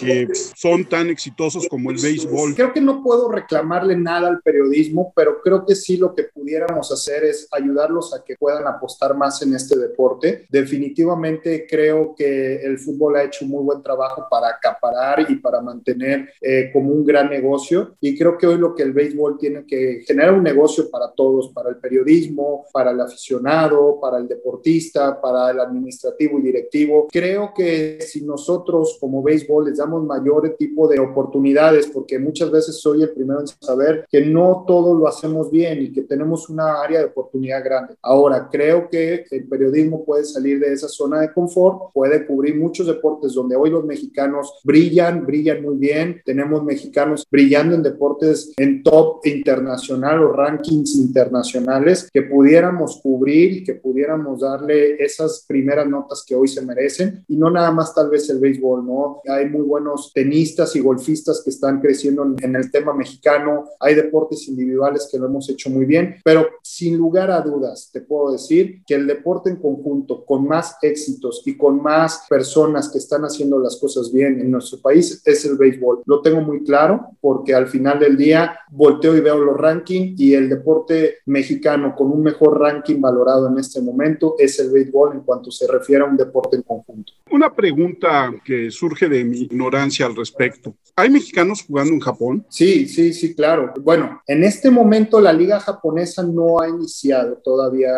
que 0.00 0.28
son 0.54 0.84
tan 0.84 1.10
exitosos 1.10 1.68
como 1.68 1.90
el 1.90 1.98
béisbol. 2.00 2.54
Creo 2.54 2.72
que 2.72 2.80
no 2.80 3.02
puedo 3.02 3.30
reclamarle 3.30 3.96
nada 3.96 4.28
al 4.28 4.40
periodismo, 4.42 5.12
pero 5.14 5.40
creo 5.42 5.64
que 5.66 5.74
sí 5.74 5.96
lo 5.96 6.14
que 6.14 6.24
pudiéramos 6.24 6.90
hacer 6.92 7.24
es 7.24 7.48
ayudarlos 7.52 8.14
a 8.14 8.24
que 8.24 8.36
puedan 8.36 8.66
apostar 8.66 9.16
más 9.16 9.42
en 9.42 9.54
este 9.54 9.78
deporte. 9.78 10.46
Definitivamente 10.48 11.66
creo 11.68 12.14
que 12.16 12.56
el 12.56 12.78
fútbol 12.78 13.16
ha 13.16 13.24
hecho 13.24 13.44
un 13.44 13.52
muy 13.52 13.64
buen 13.64 13.82
trabajo 13.82 14.26
para 14.30 14.48
acaparar 14.48 15.26
y 15.30 15.36
para 15.36 15.60
mantener 15.60 16.30
eh, 16.40 16.70
como 16.72 16.90
un 16.90 17.04
gran 17.04 17.28
negocio 17.30 17.96
y 18.00 18.16
creo 18.16 18.36
que 18.36 18.46
hoy 18.46 18.58
lo 18.58 18.74
que 18.74 18.82
el 18.82 18.92
béisbol 18.92 19.38
tiene 19.38 19.64
que 19.66 20.02
generar 20.06 20.32
un 20.34 20.42
negocio 20.42 20.90
para 20.90 21.12
todos, 21.12 21.50
para 21.52 21.70
el 21.70 21.76
periodismo, 21.76 22.66
para 22.72 22.90
el 22.90 23.00
aficionado, 23.00 23.98
para 24.00 24.18
el 24.18 24.28
deportista, 24.28 25.20
para 25.20 25.50
el 25.50 25.60
administrador 25.60 25.91
administrativo 25.92 26.38
y 26.38 26.42
directivo. 26.42 27.08
Creo 27.10 27.52
que 27.54 27.98
si 28.00 28.22
nosotros 28.22 28.96
como 29.00 29.22
béisbol 29.22 29.66
les 29.66 29.78
damos 29.78 30.04
mayor 30.04 30.56
tipo 30.58 30.88
de 30.88 30.98
oportunidades, 30.98 31.86
porque 31.86 32.18
muchas 32.18 32.50
veces 32.50 32.80
soy 32.80 33.02
el 33.02 33.10
primero 33.10 33.40
en 33.40 33.46
saber 33.46 34.06
que 34.08 34.22
no 34.22 34.64
todo 34.66 34.94
lo 34.94 35.06
hacemos 35.06 35.50
bien 35.50 35.82
y 35.82 35.92
que 35.92 36.02
tenemos 36.02 36.48
una 36.48 36.82
área 36.82 37.00
de 37.00 37.06
oportunidad 37.06 37.62
grande. 37.64 37.94
Ahora, 38.02 38.48
creo 38.50 38.88
que 38.88 39.24
el 39.30 39.48
periodismo 39.48 40.04
puede 40.04 40.24
salir 40.24 40.58
de 40.58 40.72
esa 40.72 40.88
zona 40.88 41.20
de 41.20 41.32
confort, 41.32 41.92
puede 41.92 42.26
cubrir 42.26 42.56
muchos 42.56 42.86
deportes 42.86 43.34
donde 43.34 43.56
hoy 43.56 43.70
los 43.70 43.84
mexicanos 43.84 44.60
brillan, 44.64 45.26
brillan 45.26 45.62
muy 45.62 45.76
bien. 45.76 46.22
Tenemos 46.24 46.64
mexicanos 46.64 47.26
brillando 47.30 47.74
en 47.74 47.82
deportes 47.82 48.52
en 48.56 48.82
top 48.82 49.26
internacional 49.26 50.22
o 50.22 50.32
rankings 50.32 50.96
internacionales 50.96 52.08
que 52.12 52.22
pudiéramos 52.22 53.00
cubrir 53.02 53.52
y 53.52 53.64
que 53.64 53.74
pudiéramos 53.74 54.40
darle 54.40 55.02
esas 55.02 55.44
primeras 55.46 55.81
notas 55.84 56.24
que 56.26 56.34
hoy 56.34 56.48
se 56.48 56.62
merecen 56.62 57.24
y 57.28 57.36
no 57.36 57.50
nada 57.50 57.70
más 57.70 57.94
tal 57.94 58.10
vez 58.10 58.28
el 58.30 58.38
béisbol, 58.38 58.86
¿no? 58.86 59.20
Hay 59.28 59.48
muy 59.48 59.62
buenos 59.62 60.12
tenistas 60.12 60.74
y 60.76 60.80
golfistas 60.80 61.42
que 61.42 61.50
están 61.50 61.80
creciendo 61.80 62.24
en, 62.40 62.56
el 62.56 62.70
tema 62.70 62.92
mexicano, 62.92 63.68
hay 63.80 63.94
deportes 63.94 64.46
individuales 64.48 65.08
que 65.10 65.18
lo 65.18 65.26
hemos 65.26 65.48
hecho 65.48 65.70
muy 65.70 65.84
bien, 65.84 66.16
pero 66.24 66.46
sin 66.62 66.96
lugar 66.96 67.30
a 67.30 67.40
dudas 67.40 67.90
te 67.92 68.00
puedo 68.00 68.32
decir 68.32 68.82
que 68.86 68.94
el 68.94 69.06
deporte 69.06 69.50
en 69.50 69.56
conjunto 69.56 70.24
con 70.24 70.46
más 70.46 70.76
éxitos 70.82 71.42
y 71.46 71.56
con 71.56 71.82
más 71.82 72.24
personas 72.28 72.88
que 72.90 72.98
están 72.98 73.22
haciendo 73.22 73.58
las 73.58 73.76
cosas 73.76 74.12
bien 74.12 74.40
en 74.40 74.50
nuestro 74.50 74.80
país 74.80 75.22
es 75.24 75.44
el 75.44 75.56
béisbol. 75.56 76.02
Lo 76.06 76.20
tengo 76.20 76.40
muy 76.40 76.62
claro 76.64 77.16
porque 77.20 77.54
al 77.54 77.66
final 77.66 77.98
del 77.98 78.16
día 78.16 78.58
volteo 78.70 79.16
y 79.16 79.20
veo 79.20 79.38
los 79.38 79.56
rankings 79.56 80.18
y 80.20 80.34
el 80.34 80.48
deporte 80.48 81.16
mexicano 81.26 81.94
con 81.96 82.10
un 82.10 82.22
mejor 82.22 82.60
ranking 82.60 83.00
valorado 83.00 83.48
en 83.48 83.58
este 83.58 83.80
momento 83.80 84.34
es 84.38 84.58
el 84.58 84.70
béisbol 84.70 85.12
en 85.14 85.20
cuanto 85.20 85.50
se 85.50 85.61
refiere 85.66 86.02
a 86.02 86.06
un 86.06 86.16
deporte 86.16 86.56
en 86.56 86.62
conjunto. 86.62 87.12
Una 87.30 87.52
pregunta 87.52 88.32
que 88.44 88.70
surge 88.70 89.08
de 89.08 89.24
mi 89.24 89.42
ignorancia 89.42 90.06
al 90.06 90.16
respecto. 90.16 90.74
¿Hay 90.94 91.08
mexicanos 91.08 91.64
jugando 91.66 91.94
en 91.94 92.00
Japón? 92.00 92.46
Sí, 92.50 92.86
sí, 92.86 93.14
sí, 93.14 93.34
claro. 93.34 93.72
Bueno, 93.80 94.20
en 94.26 94.44
este 94.44 94.70
momento 94.70 95.20
la 95.20 95.32
liga 95.32 95.58
japonesa 95.58 96.22
no 96.22 96.60
ha 96.60 96.68
iniciado 96.68 97.38
todavía 97.42 97.90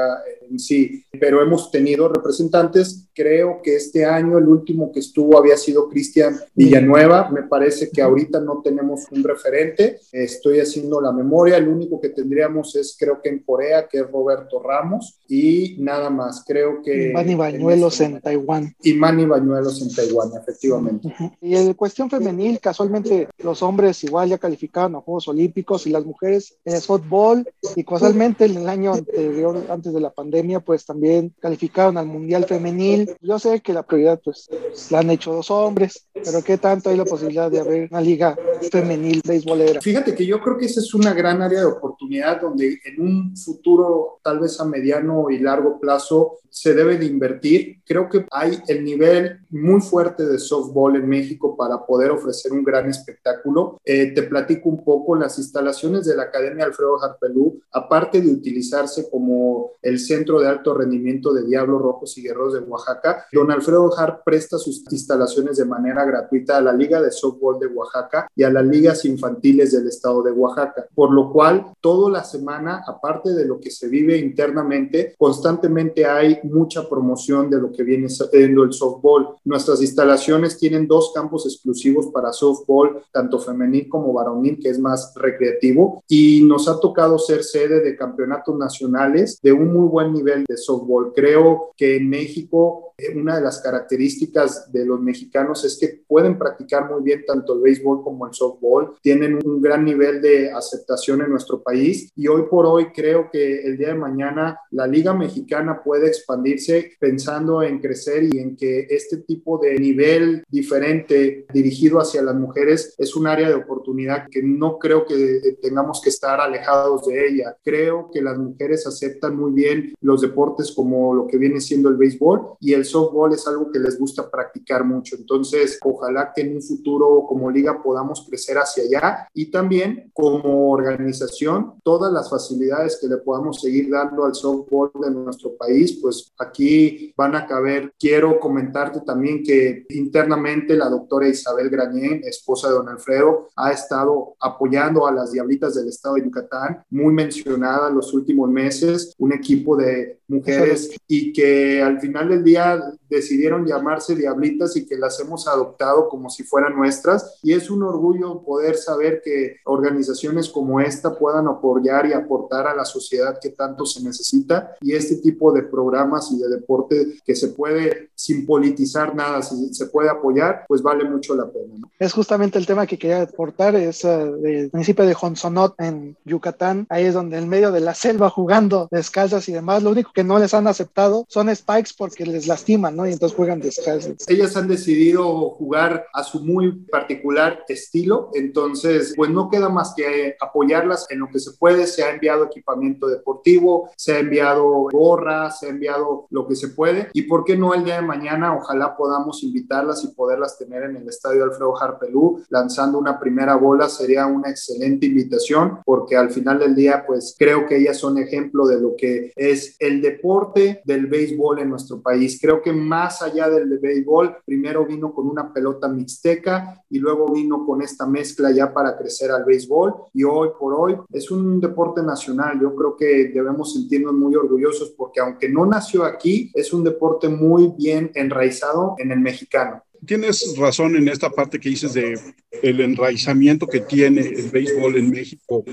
en 0.49 0.61
sí, 0.61 1.03
pero 1.19 1.43
hemos 1.43 1.73
tenido 1.73 2.09
representantes. 2.09 3.09
Creo 3.13 3.61
que 3.63 3.77
este 3.77 4.05
año 4.05 4.39
el 4.39 4.47
último 4.47 4.93
que 4.93 5.01
estuvo 5.01 5.37
había 5.37 5.57
sido 5.57 5.89
Cristian 5.89 6.39
Villanueva. 6.55 7.31
Me 7.31 7.43
parece 7.43 7.91
que 7.91 8.01
ahorita 8.01 8.41
no 8.41 8.61
tenemos 8.63 9.07
un 9.11 9.25
referente. 9.25 9.99
Estoy 10.13 10.61
haciendo 10.61 11.01
la 11.01 11.13
memoria. 11.13 11.57
El 11.57 11.69
único 11.69 12.01
que 12.01 12.11
tendríamos 12.11 12.77
es 12.77 12.97
creo 12.99 13.21
que 13.21 13.29
en 13.29 13.41
Corea, 13.41 13.89
que 13.89 13.99
es 13.99 14.11
Roberto 14.11 14.63
Ramos, 14.63 15.19
y 15.29 15.77
nada 15.81 16.11
más. 16.11 16.45
Creo 16.47 16.81
que 16.83 17.13
Bañuelos 17.55 18.01
en, 18.01 18.21
Taiwán. 18.21 18.75
Y 18.83 18.95
Manny 18.95 19.25
Bañuelos 19.25 19.83
en 19.83 19.95
Taiwán, 19.95 20.31
efectivamente. 20.41 21.15
Y 21.41 21.57
en 21.57 21.75
cuestión 21.75 22.11
femenil, 22.11 22.61
casualmente 22.61 23.29
los 23.39 23.63
hombres 23.63 24.03
igual 24.05 24.29
ya 24.29 24.39
calificaron 24.39 24.97
a 24.97 25.01
Juegos 25.01 25.29
Olímpicos 25.29 25.87
y 25.87 25.91
las 25.91 26.05
mujeres 26.05 26.57
en 26.65 26.75
el 26.75 26.83
fútbol 26.83 27.49
y 27.77 27.85
casualmente 27.85 28.45
en 28.47 28.57
el 28.57 28.69
año 28.69 28.95
anterior, 28.95 29.65
antes 29.69 29.93
de 29.93 30.01
la 30.01 30.11
pandemia, 30.11 30.61
pues 30.61 30.85
también 30.85 31.35
calificaron 31.41 31.99
al 31.99 32.07
Mundial 32.07 32.45
Femenil. 32.45 33.15
Yo 33.21 33.39
sé 33.39 33.61
que 33.61 33.73
la 33.73 33.83
prioridad 33.83 34.21
pues 34.25 34.49
la 34.91 35.01
han 35.01 35.11
hecho 35.11 35.33
dos 35.33 35.51
hombres, 35.51 36.07
pero 36.13 36.43
¿qué 36.43 36.59
tanto 36.59 36.91
hay 36.91 36.97
la 36.97 37.05
posibilidad 37.05 37.51
de 37.51 37.61
haber 37.61 37.89
una 37.91 38.01
liga 38.01 38.37
femenil 38.71 39.23
beisbolera? 39.27 39.81
Fíjate 39.81 40.15
que 40.15 40.27
yo 40.27 40.41
creo 40.41 40.57
que 40.57 40.67
esa 40.67 40.81
es 40.81 40.95
una 40.95 41.13
gran 41.13 41.43
área 41.43 41.61
de 41.61 41.67
oportunidad 41.67 42.41
donde 42.41 42.79
en 42.85 43.01
un 43.01 43.37
futuro 43.37 44.21
tal 44.23 44.41
vez 44.41 44.59
a 44.61 44.65
mediano 44.65 45.31
y 45.31 45.39
largo 45.39 45.79
plazo 45.81 46.39
se 46.51 46.73
debe 46.73 46.97
de 46.99 47.07
invertir. 47.07 47.44
Creo 47.87 48.09
que 48.09 48.25
hay 48.31 48.59
el 48.69 48.83
nivel 48.83 49.41
muy 49.51 49.81
fuerte 49.81 50.25
de 50.27 50.39
softball 50.39 50.97
en 50.97 51.07
México 51.07 51.57
para 51.57 51.85
poder 51.85 52.11
ofrecer 52.11 52.53
un 52.53 52.65
gran 52.65 52.89
espectáculo. 52.89 53.79
Eh, 53.85 54.13
te 54.15 54.23
platico 54.23 54.71
un 54.71 54.83
poco, 54.83 55.15
las 55.15 55.39
instalaciones 55.39 56.07
de 56.07 56.17
la 56.17 56.25
Academia 56.25 56.65
Alfredo 56.65 57.03
Harpelú, 57.03 57.61
aparte 57.73 58.21
de 58.21 58.33
utilizarse 58.33 59.11
como 59.11 59.73
el 59.83 59.99
centro 59.99 60.41
de 60.41 60.49
alto 60.49 60.73
rendimiento 60.73 61.35
de 61.35 61.45
Diablos 61.45 61.83
Rojos 61.83 62.17
y 62.17 62.23
Guerreros 62.23 62.55
de 62.55 62.61
Oaxaca, 62.61 63.27
don 63.33 63.51
Alfredo 63.51 63.91
Harp 63.97 64.25
presta 64.25 64.57
sus 64.57 64.83
instalaciones 64.91 65.59
de 65.59 65.67
manera 65.67 66.05
gratuita 66.05 66.57
a 66.57 66.63
la 66.63 66.73
Liga 66.73 67.03
de 67.03 67.11
Softball 67.11 67.59
de 67.59 67.67
Oaxaca 67.67 68.29
y 68.35 68.45
a 68.45 68.51
las 68.51 68.65
ligas 68.65 69.05
infantiles 69.05 69.73
del 69.73 69.89
estado 69.89 70.23
de 70.23 70.33
Oaxaca, 70.33 70.87
por 70.95 71.13
lo 71.13 71.31
cual 71.31 71.75
toda 71.81 72.11
la 72.11 72.25
semana, 72.25 72.83
aparte 72.87 73.35
de 73.35 73.45
lo 73.45 73.61
que 73.61 73.71
se 73.71 73.89
vive 73.89 74.17
internamente, 74.17 75.15
constantemente 75.19 76.07
hay 76.07 76.41
mucha 76.45 76.89
promoción 76.89 77.34
de 77.43 77.61
lo 77.61 77.73
que 77.73 77.83
viene 77.83 78.09
siendo 78.09 78.63
el 78.63 78.73
softball. 78.73 79.37
Nuestras 79.45 79.81
instalaciones 79.83 80.57
tienen 80.57 80.87
dos 80.87 81.13
campos 81.15 81.47
exclusivos 81.47 82.07
para 82.13 82.33
softball, 82.33 83.03
tanto 83.13 83.39
femenil 83.39 83.89
como 83.89 84.13
varonil, 84.13 84.59
que 84.61 84.71
es 84.71 84.79
más 84.79 85.13
recreativo, 85.17 86.03
y 86.09 86.45
nos 86.45 86.69
ha 86.69 86.79
tocado 86.79 87.19
ser 87.19 87.43
sede 87.43 87.81
de 87.81 87.97
campeonatos 87.97 88.57
nacionales 88.57 89.41
de 89.43 89.53
un 89.53 89.73
muy 89.73 89.89
buen 89.89 90.13
nivel 90.13 90.45
de 90.45 90.57
softball. 90.57 91.13
Creo 91.15 91.73
que 91.77 91.97
en 91.97 92.09
México 92.09 92.95
eh, 92.97 93.13
una 93.17 93.37
de 93.37 93.43
las 93.43 93.61
características 93.61 94.71
de 94.71 94.87
los 94.87 95.01
mexicanos 95.01 95.65
es 95.65 95.77
que 95.79 96.03
pueden 96.07 96.39
practicar 96.39 96.89
muy 96.91 97.03
bien 97.03 97.25
tanto 97.27 97.55
el 97.55 97.61
béisbol 97.61 98.05
como 98.05 98.27
el 98.27 98.35
softball, 98.35 98.95
tienen 99.03 99.39
un 99.45 99.61
gran 99.61 99.85
nivel 99.85 100.23
de 100.23 100.53
aceptación 100.53 101.23
en 101.23 101.31
nuestro 101.31 101.61
país 101.63 102.13
y 102.15 102.29
hoy 102.29 102.43
por 102.49 102.67
hoy 102.67 102.93
creo 102.93 103.31
que 103.33 103.63
el 103.63 103.77
día 103.77 103.89
de 103.89 103.95
mañana 103.95 104.61
la 104.71 104.87
Liga 104.87 105.13
Mexicana 105.13 105.83
puede 105.83 106.07
expandirse 106.07 106.93
pensando 107.01 107.24
en 107.63 107.81
crecer 107.81 108.25
y 108.25 108.39
en 108.39 108.57
que 108.57 108.87
este 108.91 109.19
tipo 109.19 109.59
de 109.59 109.79
nivel 109.79 110.45
diferente 110.49 111.47
dirigido 111.53 112.01
hacia 112.01 112.23
las 112.23 112.35
mujeres 112.35 112.95
es 112.99 113.17
un 113.17 113.27
área 113.27 113.49
de 113.49 113.55
oportunidad 113.55 114.27
que 114.31 114.43
no 114.43 114.79
creo 114.79 115.05
que 115.07 115.57
tengamos 115.61 116.01
que 116.01 116.11
estar 116.11 116.41
alejados 116.41 117.07
de 117.07 117.29
ella. 117.29 117.57
Creo 117.63 118.11
que 118.13 118.21
las 118.21 118.39
mujeres 118.39 118.87
aceptan 118.87 119.37
muy 119.37 119.53
bien 119.53 119.95
los 120.01 120.21
deportes 120.21 120.73
como 120.73 121.15
lo 121.15 121.27
que 121.27 121.39
viene 121.39 121.61
siendo 121.61 121.89
el 121.89 121.97
béisbol 121.97 122.57
y 122.61 122.73
el 122.73 122.85
softball 122.85 123.33
es 123.33 123.47
algo 123.47 123.71
que 123.71 123.79
les 123.79 123.99
gusta 123.99 124.31
practicar 124.31 124.85
mucho. 124.85 125.17
Entonces, 125.17 125.79
ojalá 125.83 126.33
que 126.35 126.43
en 126.43 126.57
un 126.57 126.63
futuro 126.63 127.25
como 127.27 127.51
liga 127.51 127.83
podamos 127.83 128.27
crecer 128.29 128.59
hacia 128.59 128.85
allá 128.85 129.29
y 129.33 129.51
también 129.51 130.11
como 130.13 130.71
organización, 130.71 131.75
todas 131.83 132.13
las 132.13 132.29
facilidades 132.29 132.99
que 133.01 133.09
le 133.09 133.19
podamos 133.19 133.61
seguir 133.61 133.91
dando 133.91 134.25
al 134.25 134.35
softball 134.35 134.91
de 135.01 135.11
nuestro 135.11 135.57
país, 135.57 135.99
pues 136.01 136.33
aquí 136.39 137.14
van 137.17 137.37
a 137.37 137.47
caber. 137.47 137.93
Quiero 137.99 138.39
comentarte 138.41 139.01
también 139.01 139.43
que 139.43 139.85
internamente 139.91 140.77
la 140.77 140.89
doctora 140.89 141.29
Isabel 141.29 141.71
Grañén, 141.71 142.23
esposa 142.25 142.69
de 142.69 142.75
don 142.75 142.89
Alfredo, 142.89 143.49
ha 143.57 143.73
estado 143.73 144.35
apoyando 144.41 145.07
a 145.07 145.13
las 145.13 145.33
Diablitas 145.33 145.75
del 145.75 145.89
Estado 145.89 146.17
de 146.17 146.25
Yucatán, 146.25 146.85
muy 146.91 147.13
mencionada 147.13 147.89
en 147.89 147.97
los 147.97 148.13
últimos 148.13 148.49
meses, 148.51 149.15
un 149.19 149.33
equipo 149.33 149.77
de 149.77 150.21
mujeres 150.35 150.91
y 151.09 151.33
que 151.33 151.83
al 151.83 152.01
final 152.01 152.29
del 152.29 152.45
día 152.45 152.83
decidieron 153.09 153.67
llamarse 153.67 154.15
Diablitas 154.15 154.77
y 154.77 154.87
que 154.87 154.97
las 154.97 155.19
hemos 155.21 155.47
adoptado 155.47 156.09
como 156.09 156.31
si 156.31 156.43
fueran 156.43 156.77
nuestras. 156.77 157.39
Y 157.43 157.53
es 157.53 157.71
un 157.71 157.83
orgullo 157.83 158.43
poder 158.43 158.77
saber 158.77 159.23
que 159.25 159.57
organizaciones 159.65 160.49
como 160.49 160.81
esta 160.81 161.17
puedan 161.17 161.47
apoyar 161.47 162.07
y 162.07 162.13
aportar 162.13 162.67
a 162.67 162.75
la 162.75 162.85
sociedad 162.85 163.39
que 163.41 163.51
tanto 163.51 163.87
se 163.87 164.03
necesita. 164.03 164.77
Y 164.81 164.95
este 164.95 165.17
tipo 165.17 165.53
de 165.53 165.63
programas 165.63 166.31
y 166.33 166.39
de 166.39 166.49
deporte 166.49 167.19
que 167.25 167.35
se 167.37 167.49
puede, 167.49 168.11
sin 168.15 168.47
politizar 168.47 169.15
nada, 169.15 169.43
si 169.43 169.73
se 169.73 169.87
puede 169.87 170.09
apoyar, 170.09 170.65
pues 170.67 170.83
vale 170.83 171.05
mucho 171.09 171.35
la 171.35 171.47
pena. 171.47 171.75
Es 171.99 172.13
justamente 172.13 172.59
el 172.59 172.67
tema 172.67 172.87
que 172.87 172.99
quería 172.99 173.23
aportar, 173.23 173.77
es 173.77 174.05
uh, 174.05 174.37
del 174.41 174.71
municipio 174.73 175.07
de 175.07 175.17
Honsonot 175.21 175.75
en 175.79 176.17
Yucatán. 176.25 176.87
Ahí 176.89 177.05
es 177.05 177.15
donde 177.15 177.39
en 177.39 177.49
medio 177.49 177.71
de 177.71 177.81
la 177.81 177.95
selva 177.95 178.31
jugando 178.31 178.89
descalzas 178.91 179.49
y 179.49 179.53
demás, 179.53 179.83
lo 179.83 179.91
único 179.91 180.13
que 180.13 180.24
no 180.25 180.39
les 180.39 180.55
han 180.55 180.67
aceptado 180.67 181.27
son 181.29 181.55
spikes 181.55 181.91
porque 181.97 182.27
les 182.27 182.47
las 182.47 182.65
¿no? 182.69 183.07
Y 183.07 183.13
entonces 183.13 183.37
juegan 183.37 183.61
descalzos. 183.61 184.29
Ellas 184.29 184.57
han 184.57 184.69
decidido 184.69 185.51
jugar 185.51 186.07
a 186.13 186.23
su 186.25 186.41
muy 186.41 186.73
particular 186.87 187.65
estilo, 187.69 188.31
entonces 188.35 189.13
pues 189.17 189.31
no 189.31 189.51
queda 189.51 189.69
más 189.69 189.95
que 189.97 190.37
apoyarlas 190.41 191.07
en 191.11 191.21
lo 191.21 191.29
que 191.29 191.39
se 191.39 191.53
puede. 191.53 191.87
Se 191.87 192.03
ha 192.03 192.11
enviado 192.11 192.45
equipamiento 192.45 193.07
deportivo, 193.07 193.91
se 193.97 194.15
ha 194.15 194.19
enviado 194.19 194.89
gorras, 194.91 195.61
se 195.61 195.67
ha 195.67 195.69
enviado 195.71 196.27
lo 196.31 196.47
que 196.49 196.57
se 196.57 196.69
puede 196.69 197.09
y 197.13 197.23
por 197.23 197.45
qué 197.45 197.57
no 197.57 197.75
el 197.75 197.85
día 197.85 197.97
de 197.97 198.03
mañana 198.03 198.57
ojalá 198.57 198.97
podamos 198.97 199.43
invitarlas 199.43 200.05
y 200.05 200.09
poderlas 200.09 200.59
tener 200.59 200.85
en 200.85 200.97
el 200.97 201.09
estadio 201.09 201.45
Alfredo 201.45 201.81
Harpelú 201.81 202.43
lanzando 202.49 202.99
una 202.99 203.19
primera 203.19 203.57
bola 203.57 203.89
sería 203.89 204.27
una 204.27 204.51
excelente 204.51 205.07
invitación 205.07 205.81
porque 205.85 206.17
al 206.17 206.31
final 206.31 206.59
del 206.59 206.75
día 206.75 207.05
pues 207.07 207.35
creo 207.39 207.67
que 207.67 207.77
ellas 207.77 207.99
son 207.99 208.19
ejemplo 208.19 208.67
de 208.67 208.81
lo 208.81 208.95
que 208.97 209.33
es 209.37 209.77
el 209.79 210.01
deporte 210.05 210.83
del 210.85 211.07
béisbol 211.07 211.61
en 211.61 211.71
nuestro 211.71 212.01
país. 212.01 212.39
Creo 212.41 212.61
que 212.61 212.73
más 212.73 213.23
allá 213.23 213.49
del 213.49 213.71
de 213.71 213.79
béisbol, 213.79 214.37
primero 214.45 214.85
vino 214.85 215.15
con 215.15 215.27
una 215.29 215.53
pelota 215.53 215.89
mixteca 215.89 216.83
y 216.91 216.99
luego 216.99 217.33
vino 217.33 217.65
con 217.67 217.81
esta 217.81 218.07
mezcla 218.07 218.51
ya 218.51 218.73
para 218.73 218.97
crecer 218.97 219.31
al 219.31 219.45
béisbol 219.45 219.95
y 220.13 220.25
hoy 220.25 220.51
por 220.59 220.75
hoy 220.75 220.97
es 221.11 221.31
un 221.31 221.61
deporte 221.61 222.03
nacional. 222.03 222.61
Yo 222.61 222.75
creo 222.75 222.97
que 222.97 223.31
debemos 223.35 223.73
sentirnos 223.73 224.15
muy 224.15 224.35
orgullosos 224.35 224.91
porque 224.91 225.21
aunque 225.21 225.49
no 225.49 225.65
nació 225.65 226.05
aquí, 226.05 226.51
es 226.55 226.73
un 226.73 226.85
deporte 226.85 227.29
muy 227.29 227.73
bien 227.77 228.11
enraizado 228.15 228.95
en 228.99 229.11
el 229.11 229.21
mexicano 229.21 229.83
tienes 230.05 230.57
razón 230.57 230.97
en 230.97 231.09
esta 231.09 231.31
parte 231.31 231.59
que 231.59 231.69
dices 231.69 231.95
de 231.95 232.19
el 232.63 232.81
enraizamiento 232.81 233.67
que 233.67 233.81
tiene 233.81 234.21
el 234.21 234.51
béisbol 234.51 234.97
en 234.97 235.11
México 235.11 235.65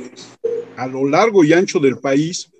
a 0.77 0.87
lo 0.87 1.07
largo 1.07 1.43
y 1.43 1.53
ancho 1.53 1.79
del 1.79 1.99
país 1.99 2.51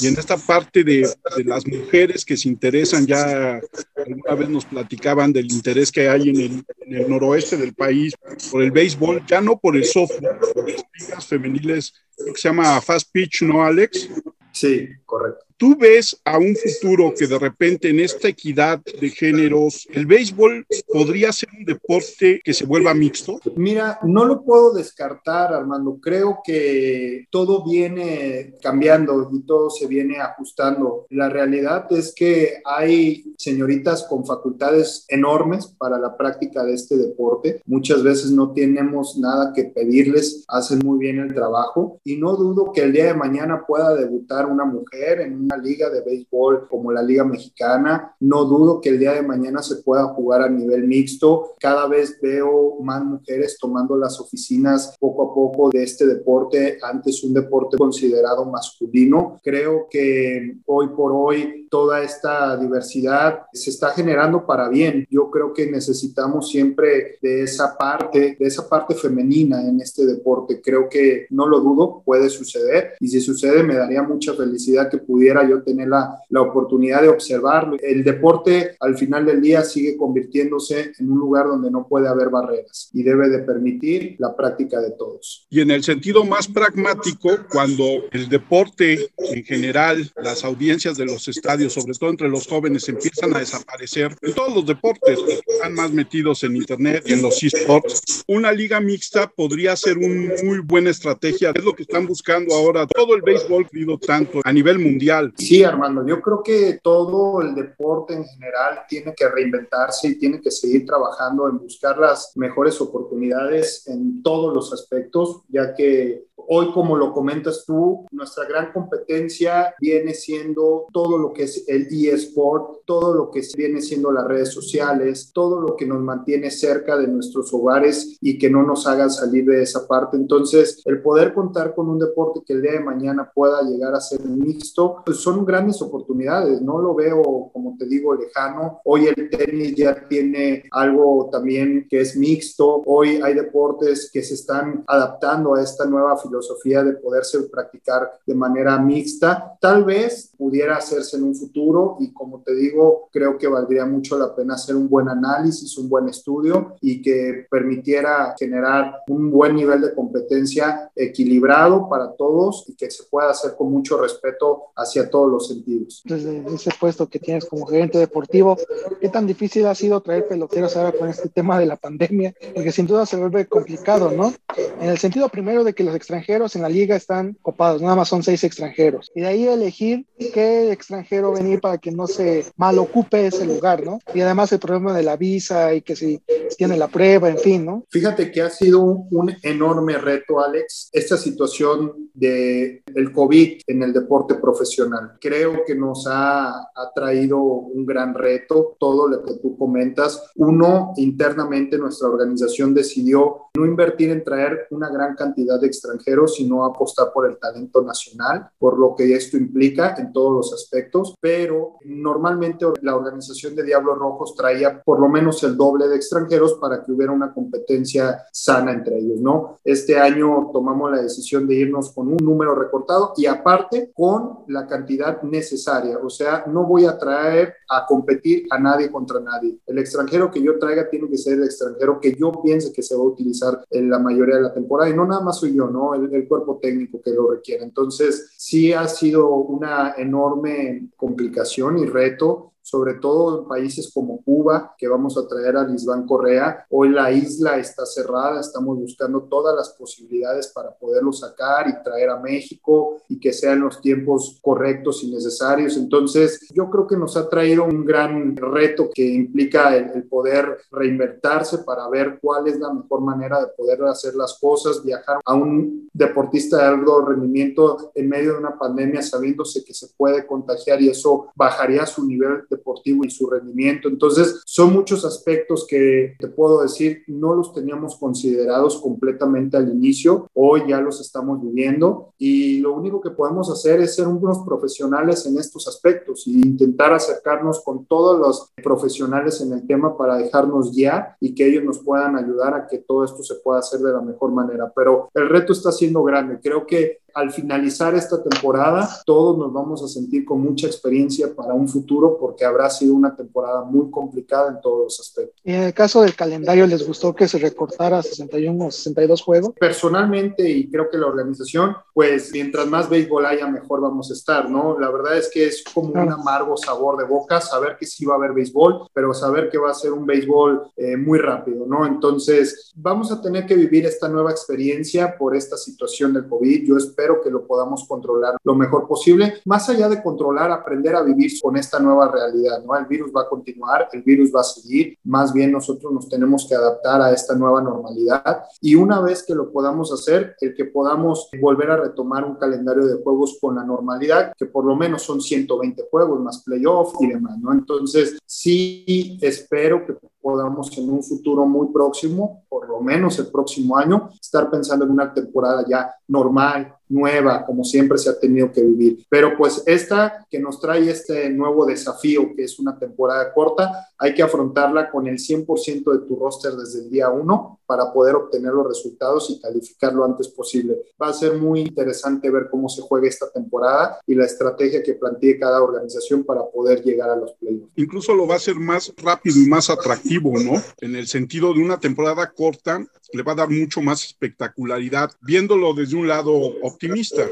y 0.00 0.06
en 0.06 0.18
esta 0.18 0.36
parte 0.36 0.82
de, 0.82 1.08
de, 1.36 1.44
las 1.44 1.66
mujeres 1.66 2.24
que 2.24 2.36
se 2.36 2.48
interesan 2.48 3.06
ya 3.06 3.60
alguna 3.96 4.34
vez 4.34 4.48
nos 4.48 4.64
platicaban 4.64 5.32
del 5.32 5.50
interés 5.50 5.92
que 5.92 6.08
hay 6.08 6.30
en 6.30 6.36
el, 6.40 6.64
en 6.86 6.94
el 6.94 7.08
noroeste 7.08 7.56
del 7.56 7.74
país 7.74 8.14
por 8.50 8.62
el 8.62 8.70
béisbol, 8.70 9.24
ya 9.26 9.40
no 9.40 9.58
por 9.58 9.76
el 9.76 9.84
softball, 9.84 10.38
por 10.54 10.70
las 10.70 10.84
ligas 10.98 11.26
femeniles 11.26 11.92
que 12.16 12.40
se 12.40 12.48
llama 12.48 12.80
Fast 12.80 13.10
Pitch, 13.12 13.42
¿no, 13.42 13.62
Alex? 13.62 14.08
Sí, 14.52 14.88
correcto. 15.04 15.49
¿Tú 15.60 15.76
ves 15.76 16.18
a 16.24 16.38
un 16.38 16.56
futuro 16.56 17.12
que 17.14 17.26
de 17.26 17.38
repente 17.38 17.90
en 17.90 18.00
esta 18.00 18.28
equidad 18.28 18.80
de 18.98 19.10
géneros, 19.10 19.86
el 19.92 20.06
béisbol 20.06 20.66
podría 20.90 21.30
ser 21.32 21.50
un 21.54 21.66
deporte 21.66 22.40
que 22.42 22.54
se 22.54 22.64
vuelva 22.64 22.94
mixto? 22.94 23.38
Mira, 23.56 23.98
no 24.02 24.24
lo 24.24 24.42
puedo 24.42 24.72
descartar, 24.72 25.52
Armando. 25.52 25.98
Creo 26.00 26.38
que 26.42 27.26
todo 27.30 27.62
viene 27.62 28.54
cambiando 28.62 29.28
y 29.34 29.42
todo 29.42 29.68
se 29.68 29.86
viene 29.86 30.18
ajustando. 30.18 31.04
La 31.10 31.28
realidad 31.28 31.92
es 31.92 32.14
que 32.14 32.62
hay 32.64 33.34
señoritas 33.36 34.04
con 34.04 34.24
facultades 34.24 35.04
enormes 35.08 35.66
para 35.66 35.98
la 35.98 36.16
práctica 36.16 36.64
de 36.64 36.72
este 36.72 36.96
deporte. 36.96 37.60
Muchas 37.66 38.02
veces 38.02 38.30
no 38.30 38.54
tenemos 38.54 39.18
nada 39.18 39.52
que 39.54 39.64
pedirles, 39.64 40.42
hacen 40.48 40.78
muy 40.78 40.98
bien 40.98 41.18
el 41.18 41.34
trabajo 41.34 42.00
y 42.02 42.16
no 42.16 42.34
dudo 42.34 42.72
que 42.72 42.80
el 42.80 42.94
día 42.94 43.08
de 43.08 43.14
mañana 43.14 43.66
pueda 43.66 43.94
debutar 43.94 44.46
una 44.46 44.64
mujer 44.64 45.20
en 45.20 45.34
un 45.34 45.49
liga 45.56 45.90
de 45.90 46.02
béisbol 46.02 46.68
como 46.68 46.92
la 46.92 47.02
Liga 47.02 47.24
Mexicana. 47.24 48.14
No 48.20 48.44
dudo 48.44 48.80
que 48.80 48.90
el 48.90 48.98
día 48.98 49.12
de 49.12 49.22
mañana 49.22 49.62
se 49.62 49.76
pueda 49.76 50.04
jugar 50.08 50.42
a 50.42 50.48
nivel 50.48 50.86
mixto. 50.86 51.54
Cada 51.58 51.86
vez 51.86 52.18
veo 52.20 52.78
más 52.80 53.04
mujeres 53.04 53.58
tomando 53.60 53.96
las 53.96 54.20
oficinas 54.20 54.96
poco 54.98 55.30
a 55.30 55.34
poco 55.34 55.70
de 55.70 55.82
este 55.82 56.06
deporte, 56.06 56.78
antes 56.82 57.22
un 57.24 57.34
deporte 57.34 57.76
considerado 57.76 58.44
masculino. 58.44 59.40
Creo 59.42 59.86
que 59.90 60.56
hoy 60.66 60.88
por 60.88 61.12
hoy 61.12 61.66
toda 61.70 62.02
esta 62.02 62.56
diversidad 62.56 63.42
se 63.52 63.70
está 63.70 63.90
generando 63.90 64.44
para 64.44 64.68
bien. 64.68 65.06
Yo 65.10 65.30
creo 65.30 65.52
que 65.52 65.70
necesitamos 65.70 66.50
siempre 66.50 67.18
de 67.22 67.42
esa 67.42 67.76
parte, 67.76 68.36
de 68.38 68.46
esa 68.46 68.68
parte 68.68 68.94
femenina 68.94 69.66
en 69.66 69.80
este 69.80 70.04
deporte. 70.04 70.60
Creo 70.60 70.88
que 70.88 71.26
no 71.30 71.46
lo 71.46 71.60
dudo, 71.60 72.02
puede 72.04 72.28
suceder 72.28 72.94
y 73.00 73.08
si 73.08 73.20
sucede 73.20 73.62
me 73.62 73.76
daría 73.76 74.02
mucha 74.02 74.34
felicidad 74.34 74.90
que 74.90 74.98
pudiera 74.98 75.39
pudiera 75.40 75.56
yo 75.56 75.62
tener 75.62 75.88
la, 75.88 76.20
la 76.28 76.42
oportunidad 76.42 77.02
de 77.02 77.08
observarlo. 77.08 77.76
El 77.80 78.04
deporte 78.04 78.76
al 78.80 78.96
final 78.96 79.26
del 79.26 79.40
día 79.40 79.62
sigue 79.62 79.96
convirtiéndose 79.96 80.92
en 80.98 81.10
un 81.10 81.18
lugar 81.18 81.46
donde 81.46 81.70
no 81.70 81.86
puede 81.86 82.08
haber 82.08 82.28
barreras 82.28 82.90
y 82.92 83.02
debe 83.02 83.28
de 83.28 83.40
permitir 83.40 84.16
la 84.18 84.34
práctica 84.34 84.80
de 84.80 84.90
todos. 84.92 85.46
Y 85.50 85.60
en 85.60 85.70
el 85.70 85.82
sentido 85.82 86.24
más 86.24 86.48
pragmático, 86.48 87.30
cuando 87.50 87.84
el 88.12 88.28
deporte 88.28 89.10
en 89.18 89.44
general, 89.44 90.10
las 90.22 90.44
audiencias 90.44 90.96
de 90.96 91.06
los 91.06 91.28
estadios, 91.28 91.74
sobre 91.74 91.94
todo 91.94 92.10
entre 92.10 92.28
los 92.28 92.46
jóvenes, 92.46 92.88
empiezan 92.88 93.34
a 93.34 93.38
desaparecer 93.38 94.16
en 94.22 94.34
todos 94.34 94.54
los 94.54 94.66
deportes, 94.66 95.18
están 95.46 95.74
más 95.74 95.92
metidos 95.92 96.42
en 96.44 96.56
Internet 96.56 97.04
y 97.06 97.12
en 97.12 97.22
los 97.22 97.42
esports, 97.42 98.24
una 98.26 98.52
liga 98.52 98.80
mixta 98.80 99.28
podría 99.28 99.76
ser 99.76 99.98
una 99.98 100.34
muy 100.44 100.58
buena 100.60 100.90
estrategia. 100.90 101.52
Es 101.54 101.64
lo 101.64 101.74
que 101.74 101.82
están 101.82 102.06
buscando 102.06 102.54
ahora 102.54 102.86
todo 102.86 103.14
el 103.14 103.22
béisbol, 103.22 103.66
tanto 103.98 104.40
a 104.44 104.52
nivel 104.52 104.78
mundial. 104.78 105.29
Sí, 105.36 105.64
Armando, 105.64 106.06
yo 106.06 106.20
creo 106.20 106.42
que 106.42 106.80
todo 106.82 107.40
el 107.40 107.54
deporte 107.54 108.14
en 108.14 108.24
general 108.24 108.80
tiene 108.88 109.14
que 109.14 109.28
reinventarse 109.28 110.08
y 110.08 110.18
tiene 110.18 110.40
que 110.40 110.50
seguir 110.50 110.86
trabajando 110.86 111.48
en 111.48 111.58
buscar 111.58 111.98
las 111.98 112.32
mejores 112.36 112.80
oportunidades 112.80 113.86
en 113.88 114.22
todos 114.22 114.54
los 114.54 114.72
aspectos, 114.72 115.42
ya 115.48 115.74
que 115.74 116.26
Hoy, 116.48 116.72
como 116.72 116.96
lo 116.96 117.12
comentas 117.12 117.64
tú, 117.66 118.06
nuestra 118.10 118.44
gran 118.46 118.72
competencia 118.72 119.74
viene 119.80 120.14
siendo 120.14 120.86
todo 120.92 121.18
lo 121.18 121.32
que 121.32 121.44
es 121.44 121.64
el 121.68 121.86
eSport, 121.90 122.84
todo 122.84 123.14
lo 123.14 123.30
que 123.30 123.42
viene 123.56 123.80
siendo 123.80 124.10
las 124.10 124.26
redes 124.26 124.52
sociales, 124.52 125.30
todo 125.32 125.60
lo 125.60 125.76
que 125.76 125.86
nos 125.86 126.00
mantiene 126.00 126.50
cerca 126.50 126.96
de 126.96 127.06
nuestros 127.06 127.52
hogares 127.52 128.18
y 128.20 128.38
que 128.38 128.50
no 128.50 128.62
nos 128.62 128.86
haga 128.86 129.08
salir 129.08 129.44
de 129.46 129.62
esa 129.62 129.86
parte. 129.86 130.16
Entonces, 130.16 130.82
el 130.84 131.02
poder 131.02 131.34
contar 131.34 131.74
con 131.74 131.88
un 131.88 131.98
deporte 131.98 132.40
que 132.44 132.54
el 132.54 132.62
día 132.62 132.72
de 132.72 132.80
mañana 132.80 133.30
pueda 133.34 133.62
llegar 133.62 133.94
a 133.94 134.00
ser 134.00 134.20
mixto, 134.24 135.02
pues 135.04 135.18
son 135.18 135.44
grandes 135.44 135.80
oportunidades. 135.82 136.60
No 136.60 136.78
lo 136.78 136.94
veo, 136.94 137.50
como 137.52 137.76
te 137.78 137.86
digo, 137.86 138.14
lejano. 138.14 138.80
Hoy 138.84 139.06
el 139.06 139.30
tenis 139.30 139.74
ya 139.74 140.06
tiene 140.08 140.64
algo 140.70 141.28
también 141.30 141.86
que 141.88 142.00
es 142.00 142.16
mixto. 142.16 142.82
Hoy 142.86 143.20
hay 143.22 143.34
deportes 143.34 144.10
que 144.12 144.22
se 144.22 144.34
están 144.34 144.84
adaptando 144.86 145.54
a 145.54 145.62
esta 145.62 145.86
nueva 145.86 146.16
filosofía 146.30 146.84
de 146.84 146.92
poderse 146.92 147.42
practicar 147.50 148.10
de 148.24 148.34
manera 148.34 148.78
mixta. 148.78 149.56
Tal 149.60 149.84
vez 149.84 150.32
pudiera 150.38 150.76
hacerse 150.76 151.16
en 151.16 151.24
un 151.24 151.34
futuro 151.34 151.96
y 152.00 152.12
como 152.12 152.42
te 152.42 152.54
digo, 152.54 153.08
creo 153.12 153.36
que 153.36 153.48
valdría 153.48 153.84
mucho 153.84 154.18
la 154.18 154.34
pena 154.34 154.54
hacer 154.54 154.76
un 154.76 154.88
buen 154.88 155.08
análisis, 155.08 155.76
un 155.76 155.88
buen 155.88 156.08
estudio 156.08 156.76
y 156.80 157.02
que 157.02 157.46
permitiera 157.50 158.34
generar 158.38 159.00
un 159.08 159.30
buen 159.30 159.56
nivel 159.56 159.80
de 159.80 159.94
competencia 159.94 160.90
equilibrado 160.94 161.88
para 161.88 162.12
todos 162.12 162.64
y 162.68 162.74
que 162.74 162.90
se 162.90 163.04
pueda 163.04 163.30
hacer 163.30 163.54
con 163.56 163.70
mucho 163.72 164.00
respeto 164.00 164.70
hacia 164.76 165.10
todos 165.10 165.30
los 165.30 165.48
sentidos. 165.48 166.02
Desde 166.04 166.44
ese 166.54 166.70
puesto 166.78 167.08
que 167.08 167.18
tienes 167.18 167.44
como 167.44 167.66
gerente 167.66 167.98
deportivo, 167.98 168.56
¿qué 169.00 169.08
tan 169.08 169.26
difícil 169.26 169.66
ha 169.66 169.74
sido 169.74 170.00
traer 170.00 170.28
peloteros 170.28 170.76
ahora 170.76 170.92
con 170.92 171.08
este 171.08 171.28
tema 171.28 171.58
de 171.58 171.66
la 171.66 171.76
pandemia? 171.76 172.34
Porque 172.54 172.72
sin 172.72 172.86
duda 172.86 173.04
se 173.04 173.16
vuelve 173.16 173.46
complicado, 173.46 174.10
¿no? 174.10 174.32
En 174.80 174.88
el 174.88 174.98
sentido 174.98 175.28
primero 175.28 175.64
de 175.64 175.74
que 175.74 175.84
los 175.84 175.94
extranjeros 175.94 176.19
extranjeros 176.20 176.56
en 176.56 176.62
la 176.62 176.68
liga 176.68 176.96
están 176.96 177.36
copados, 177.42 177.82
nada 177.82 177.96
más 177.96 178.08
son 178.08 178.22
seis 178.22 178.44
extranjeros. 178.44 179.10
Y 179.14 179.22
de 179.22 179.26
ahí 179.26 179.46
elegir 179.46 180.06
qué 180.28 180.72
extranjero 180.72 181.32
venir 181.32 181.60
para 181.60 181.78
que 181.78 181.90
no 181.90 182.06
se 182.06 182.46
mal 182.56 182.78
ocupe 182.78 183.26
ese 183.26 183.46
lugar, 183.46 183.84
¿no? 183.84 183.98
Y 184.14 184.20
además 184.20 184.52
el 184.52 184.58
problema 184.58 184.96
de 184.96 185.02
la 185.02 185.16
visa 185.16 185.74
y 185.74 185.82
que 185.82 185.96
si 185.96 186.22
tiene 186.56 186.76
la 186.76 186.88
prueba, 186.88 187.28
en 187.28 187.38
fin, 187.38 187.64
¿no? 187.64 187.84
Fíjate 187.88 188.30
que 188.30 188.42
ha 188.42 188.50
sido 188.50 188.82
un, 188.82 189.30
enorme 189.42 189.96
reto, 189.98 190.40
Alex, 190.40 190.90
esta 190.92 191.16
situación 191.16 192.10
de 192.14 192.82
el 192.94 193.12
COVID 193.12 193.60
en 193.66 193.82
el 193.82 193.92
deporte 193.92 194.34
profesional. 194.34 195.12
Creo 195.20 195.64
que 195.66 195.74
nos 195.74 196.06
ha, 196.06 196.48
ha 196.50 196.92
traído 196.94 197.38
un 197.40 197.86
gran 197.86 198.14
reto, 198.14 198.76
todo 198.78 199.08
lo 199.08 199.22
que 199.22 199.34
tú 199.34 199.56
comentas. 199.56 200.30
Uno, 200.36 200.92
internamente 200.96 201.78
nuestra 201.78 202.08
organización 202.08 202.74
decidió 202.74 203.50
no 203.56 203.64
invertir 203.64 204.10
en 204.10 204.24
traer 204.24 204.66
una 204.70 204.88
gran 204.90 205.14
cantidad 205.14 205.60
de 205.60 205.66
extranjeros 205.66 206.34
sino 206.34 206.64
apostar 206.64 207.12
por 207.12 207.28
el 207.28 207.38
talento 207.38 207.82
nacional, 207.82 208.48
por 208.58 208.78
lo 208.78 208.94
que 208.94 209.14
esto 209.14 209.36
implica 209.36 209.94
todos 210.12 210.32
los 210.32 210.52
aspectos, 210.52 211.14
pero 211.20 211.76
normalmente 211.84 212.66
la 212.82 212.96
organización 212.96 213.54
de 213.54 213.62
Diablos 213.62 213.98
Rojos 213.98 214.34
traía 214.34 214.82
por 214.82 215.00
lo 215.00 215.08
menos 215.08 215.42
el 215.42 215.56
doble 215.56 215.88
de 215.88 215.96
extranjeros 215.96 216.54
para 216.54 216.82
que 216.82 216.92
hubiera 216.92 217.12
una 217.12 217.32
competencia 217.32 218.24
sana 218.32 218.72
entre 218.72 218.98
ellos, 218.98 219.20
¿no? 219.20 219.58
Este 219.64 219.98
año 219.98 220.50
tomamos 220.52 220.90
la 220.90 221.02
decisión 221.02 221.46
de 221.46 221.54
irnos 221.54 221.92
con 221.92 222.08
un 222.08 222.18
número 222.22 222.54
recortado 222.54 223.12
y 223.16 223.26
aparte 223.26 223.92
con 223.94 224.40
la 224.48 224.66
cantidad 224.66 225.22
necesaria, 225.22 225.98
o 225.98 226.10
sea, 226.10 226.44
no 226.46 226.64
voy 226.64 226.84
a 226.84 226.98
traer 226.98 227.54
a 227.68 227.86
competir 227.86 228.46
a 228.50 228.58
nadie 228.58 228.90
contra 228.90 229.20
nadie. 229.20 229.58
El 229.66 229.78
extranjero 229.78 230.30
que 230.30 230.42
yo 230.42 230.58
traiga 230.58 230.88
tiene 230.88 231.08
que 231.08 231.16
ser 231.16 231.34
el 231.34 231.44
extranjero 231.44 232.00
que 232.00 232.16
yo 232.16 232.32
piense 232.42 232.72
que 232.72 232.82
se 232.82 232.96
va 232.96 233.02
a 233.02 233.06
utilizar 233.06 233.64
en 233.70 233.90
la 233.90 233.98
mayoría 233.98 234.36
de 234.36 234.42
la 234.42 234.52
temporada 234.52 234.90
y 234.90 234.94
no 234.94 235.06
nada 235.06 235.20
más 235.22 235.38
soy 235.38 235.54
yo, 235.54 235.68
¿no? 235.68 235.94
el, 235.94 236.28
cuerpo 236.28 236.58
técnico 236.60 237.00
que 237.02 237.12
lo 237.12 237.30
requiere. 237.30 237.64
Entonces, 237.64 238.32
sí 238.36 238.72
ha 238.72 238.86
sido 238.88 239.34
una 239.34 239.94
enorme 240.00 240.88
complicación 240.96 241.78
y 241.78 241.86
reto 241.86 242.49
sobre 242.70 242.94
todo 242.94 243.40
en 243.40 243.48
países 243.48 243.90
como 243.92 244.22
Cuba, 244.22 244.74
que 244.78 244.86
vamos 244.86 245.18
a 245.18 245.26
traer 245.26 245.56
a 245.56 245.66
Lisbán 245.66 246.06
Correa. 246.06 246.66
Hoy 246.70 246.90
la 246.90 247.10
isla 247.10 247.58
está 247.58 247.84
cerrada, 247.84 248.40
estamos 248.40 248.78
buscando 248.78 249.22
todas 249.22 249.56
las 249.56 249.70
posibilidades 249.70 250.48
para 250.48 250.70
poderlo 250.76 251.12
sacar 251.12 251.68
y 251.68 251.82
traer 251.82 252.10
a 252.10 252.20
México 252.20 252.98
y 253.08 253.18
que 253.18 253.32
sean 253.32 253.60
los 253.60 253.80
tiempos 253.80 254.38
correctos 254.40 255.02
y 255.02 255.10
necesarios. 255.10 255.76
Entonces, 255.76 256.48
yo 256.54 256.70
creo 256.70 256.86
que 256.86 256.96
nos 256.96 257.16
ha 257.16 257.28
traído 257.28 257.64
un 257.64 257.84
gran 257.84 258.36
reto 258.36 258.88
que 258.94 259.04
implica 259.04 259.76
el, 259.76 260.04
poder 260.04 260.58
reinvertirse 260.70 261.58
para 261.58 261.88
ver 261.88 262.18
cuál 262.22 262.46
es 262.46 262.58
la 262.58 262.72
mejor 262.72 263.00
manera 263.00 263.40
de 263.40 263.48
poder 263.48 263.82
hacer 263.84 264.14
las 264.14 264.38
cosas, 264.40 264.82
viajar 264.84 265.18
a 265.24 265.34
un 265.34 265.88
deportista 265.92 266.58
de 266.58 266.64
alto 266.64 267.04
rendimiento 267.04 267.90
en 267.94 268.08
medio 268.08 268.32
de 268.32 268.38
una 268.38 268.58
pandemia 268.58 269.02
sabiéndose 269.02 269.64
que 269.64 269.74
se 269.74 269.88
puede 269.96 270.26
contagiar 270.26 270.80
y 270.80 270.88
eso 270.88 271.28
bajaría 271.34 271.86
su 271.86 272.06
nivel 272.06 272.44
deportivo 272.60 273.04
y 273.04 273.10
su 273.10 273.28
rendimiento. 273.28 273.88
Entonces, 273.88 274.42
son 274.44 274.72
muchos 274.72 275.04
aspectos 275.04 275.66
que 275.68 276.14
te 276.18 276.28
puedo 276.28 276.62
decir, 276.62 277.02
no 277.06 277.34
los 277.34 277.52
teníamos 277.52 277.96
considerados 277.96 278.80
completamente 278.80 279.56
al 279.56 279.70
inicio, 279.70 280.28
hoy 280.34 280.62
ya 280.68 280.80
los 280.80 281.00
estamos 281.00 281.40
viviendo 281.42 282.12
y 282.18 282.60
lo 282.60 282.74
único 282.74 283.00
que 283.00 283.10
podemos 283.10 283.50
hacer 283.50 283.80
es 283.80 283.94
ser 283.94 284.06
unos 284.06 284.40
profesionales 284.46 285.26
en 285.26 285.38
estos 285.38 285.66
aspectos 285.66 286.26
e 286.26 286.30
intentar 286.30 286.92
acercarnos 286.92 287.62
con 287.64 287.86
todos 287.86 288.18
los 288.18 288.52
profesionales 288.62 289.40
en 289.40 289.52
el 289.52 289.66
tema 289.66 289.96
para 289.96 290.16
dejarnos 290.16 290.72
guiar 290.72 291.16
y 291.20 291.34
que 291.34 291.46
ellos 291.46 291.64
nos 291.64 291.78
puedan 291.78 292.16
ayudar 292.16 292.54
a 292.54 292.66
que 292.66 292.78
todo 292.78 293.04
esto 293.04 293.22
se 293.22 293.36
pueda 293.36 293.60
hacer 293.60 293.80
de 293.80 293.92
la 293.92 294.00
mejor 294.00 294.32
manera. 294.32 294.70
Pero 294.74 295.08
el 295.14 295.28
reto 295.28 295.52
está 295.52 295.72
siendo 295.72 296.02
grande. 296.02 296.38
Creo 296.42 296.66
que 296.66 296.98
al 297.14 297.30
finalizar 297.32 297.94
esta 297.94 298.22
temporada, 298.22 298.88
todos 299.04 299.36
nos 299.38 299.52
vamos 299.52 299.82
a 299.82 299.88
sentir 299.88 300.24
con 300.24 300.40
mucha 300.40 300.66
experiencia 300.66 301.34
para 301.34 301.54
un 301.54 301.68
futuro 301.68 302.16
porque 302.18 302.44
habrá 302.44 302.70
sido 302.70 302.94
una 302.94 303.14
temporada 303.14 303.62
muy 303.64 303.90
complicada 303.90 304.50
en 304.50 304.60
todos 304.60 304.84
los 304.84 305.00
aspectos. 305.00 305.40
Y 305.44 305.52
en 305.52 305.62
el 305.62 305.74
caso 305.74 306.02
del 306.02 306.14
calendario, 306.14 306.66
¿les 306.66 306.86
gustó 306.86 307.14
que 307.14 307.28
se 307.28 307.38
recortara 307.38 307.98
a 307.98 308.02
61 308.02 308.66
o 308.66 308.70
62 308.70 309.22
juegos? 309.22 309.52
Personalmente, 309.58 310.48
y 310.48 310.70
creo 310.70 310.90
que 310.90 310.98
la 310.98 311.06
organización, 311.06 311.76
pues 311.94 312.30
mientras 312.32 312.66
más 312.66 312.88
béisbol 312.88 313.26
haya, 313.26 313.46
mejor 313.46 313.80
vamos 313.80 314.10
a 314.10 314.14
estar, 314.14 314.48
¿no? 314.48 314.78
La 314.78 314.90
verdad 314.90 315.16
es 315.16 315.30
que 315.32 315.46
es 315.46 315.64
como 315.72 315.90
un 315.90 316.12
amargo 316.12 316.56
sabor 316.56 316.98
de 316.98 317.04
boca 317.04 317.40
saber 317.40 317.76
que 317.78 317.86
sí 317.86 318.04
va 318.04 318.14
a 318.14 318.16
haber 318.16 318.32
béisbol, 318.32 318.88
pero 318.92 319.12
saber 319.14 319.50
que 319.50 319.58
va 319.58 319.70
a 319.70 319.74
ser 319.74 319.92
un 319.92 320.06
béisbol 320.06 320.70
eh, 320.76 320.96
muy 320.96 321.18
rápido, 321.18 321.66
¿no? 321.66 321.86
Entonces, 321.86 322.72
vamos 322.74 323.10
a 323.10 323.20
tener 323.20 323.46
que 323.46 323.56
vivir 323.56 323.86
esta 323.86 324.08
nueva 324.08 324.30
experiencia 324.30 325.16
por 325.16 325.36
esta 325.36 325.56
situación 325.56 326.12
del 326.12 326.28
COVID. 326.28 326.66
Yo 326.66 326.76
espero 326.76 326.99
espero 327.00 327.20
que 327.22 327.30
lo 327.30 327.46
podamos 327.46 327.86
controlar 327.88 328.36
lo 328.44 328.54
mejor 328.54 328.86
posible. 328.86 329.34
Más 329.46 329.68
allá 329.68 329.88
de 329.88 330.02
controlar, 330.02 330.50
aprender 330.50 330.94
a 330.94 331.02
vivir 331.02 331.32
con 331.40 331.56
esta 331.56 331.78
nueva 331.78 332.08
realidad, 332.08 332.62
¿no? 332.64 332.76
El 332.76 332.86
virus 332.86 333.10
va 333.14 333.22
a 333.22 333.28
continuar, 333.28 333.88
el 333.92 334.02
virus 334.02 334.30
va 334.34 334.40
a 334.40 334.44
seguir, 334.44 334.98
más 335.04 335.32
bien 335.32 335.52
nosotros 335.52 335.92
nos 335.92 336.08
tenemos 336.08 336.46
que 336.46 336.54
adaptar 336.54 337.00
a 337.00 337.12
esta 337.12 337.34
nueva 337.34 337.62
normalidad 337.62 338.44
y 338.60 338.74
una 338.74 339.00
vez 339.00 339.24
que 339.24 339.34
lo 339.34 339.50
podamos 339.50 339.92
hacer, 339.92 340.36
el 340.40 340.54
que 340.54 340.66
podamos 340.66 341.28
volver 341.40 341.70
a 341.70 341.76
retomar 341.76 342.24
un 342.24 342.36
calendario 342.36 342.86
de 342.86 343.02
juegos 343.02 343.38
con 343.40 343.54
la 343.54 343.64
normalidad, 343.64 344.32
que 344.36 344.46
por 344.46 344.64
lo 344.64 344.76
menos 344.76 345.02
son 345.02 345.20
120 345.20 345.84
juegos 345.90 346.20
más 346.20 346.42
playoff 346.42 346.94
y 347.00 347.06
demás, 347.06 347.38
¿no? 347.38 347.52
Entonces, 347.52 348.18
sí 348.26 349.18
espero 349.22 349.86
que 349.86 349.96
podamos 350.20 350.76
en 350.76 350.90
un 350.90 351.02
futuro 351.02 351.46
muy 351.46 351.68
próximo, 351.72 352.44
por 352.48 352.68
lo 352.68 352.80
menos 352.80 353.18
el 353.18 353.28
próximo 353.28 353.76
año, 353.76 354.10
estar 354.20 354.50
pensando 354.50 354.84
en 354.84 354.90
una 354.90 355.12
temporada 355.12 355.64
ya 355.68 355.94
normal, 356.08 356.74
nueva, 356.90 357.46
como 357.46 357.64
siempre 357.64 357.96
se 357.96 358.10
ha 358.10 358.18
tenido 358.18 358.52
que 358.52 358.62
vivir. 358.62 359.06
Pero 359.08 359.36
pues 359.36 359.62
esta 359.66 360.26
que 360.28 360.38
nos 360.38 360.60
trae 360.60 360.90
este 360.90 361.30
nuevo 361.30 361.64
desafío, 361.64 362.34
que 362.34 362.44
es 362.44 362.58
una 362.58 362.78
temporada 362.78 363.32
corta, 363.32 363.88
hay 364.00 364.14
que 364.14 364.22
afrontarla 364.22 364.90
con 364.90 365.06
el 365.06 365.18
100% 365.18 365.92
de 365.92 366.06
tu 366.06 366.16
roster 366.16 366.54
desde 366.54 366.80
el 366.80 366.90
día 366.90 367.10
1 367.10 367.60
para 367.66 367.92
poder 367.92 368.16
obtener 368.16 368.52
los 368.52 368.66
resultados 368.66 369.28
y 369.28 369.40
calificar 369.40 369.92
lo 369.92 370.06
antes 370.06 370.28
posible. 370.28 370.76
Va 371.00 371.08
a 371.08 371.12
ser 371.12 371.36
muy 371.36 371.60
interesante 371.60 372.30
ver 372.30 372.48
cómo 372.50 372.68
se 372.70 372.80
juega 372.80 373.08
esta 373.08 373.30
temporada 373.30 374.00
y 374.06 374.14
la 374.14 374.24
estrategia 374.24 374.82
que 374.82 374.94
plantee 374.94 375.38
cada 375.38 375.62
organización 375.62 376.24
para 376.24 376.40
poder 376.46 376.82
llegar 376.82 377.10
a 377.10 377.16
los 377.16 377.32
playoffs. 377.34 377.72
Incluso 377.76 378.14
lo 378.14 378.26
va 378.26 378.34
a 378.34 378.36
hacer 378.38 378.56
más 378.56 378.92
rápido 378.96 379.38
y 379.38 379.46
más 379.46 379.68
atractivo, 379.68 380.32
¿no? 380.40 380.60
En 380.80 380.96
el 380.96 381.06
sentido 381.06 381.52
de 381.52 381.60
una 381.62 381.78
temporada 381.78 382.32
corta, 382.32 382.84
le 383.12 383.22
va 383.22 383.32
a 383.32 383.36
dar 383.36 383.50
mucho 383.50 383.82
más 383.82 384.04
espectacularidad, 384.04 385.10
viéndolo 385.20 385.74
desde 385.74 385.96
un 385.96 386.08
lado 386.08 386.32
optimista. 386.62 387.28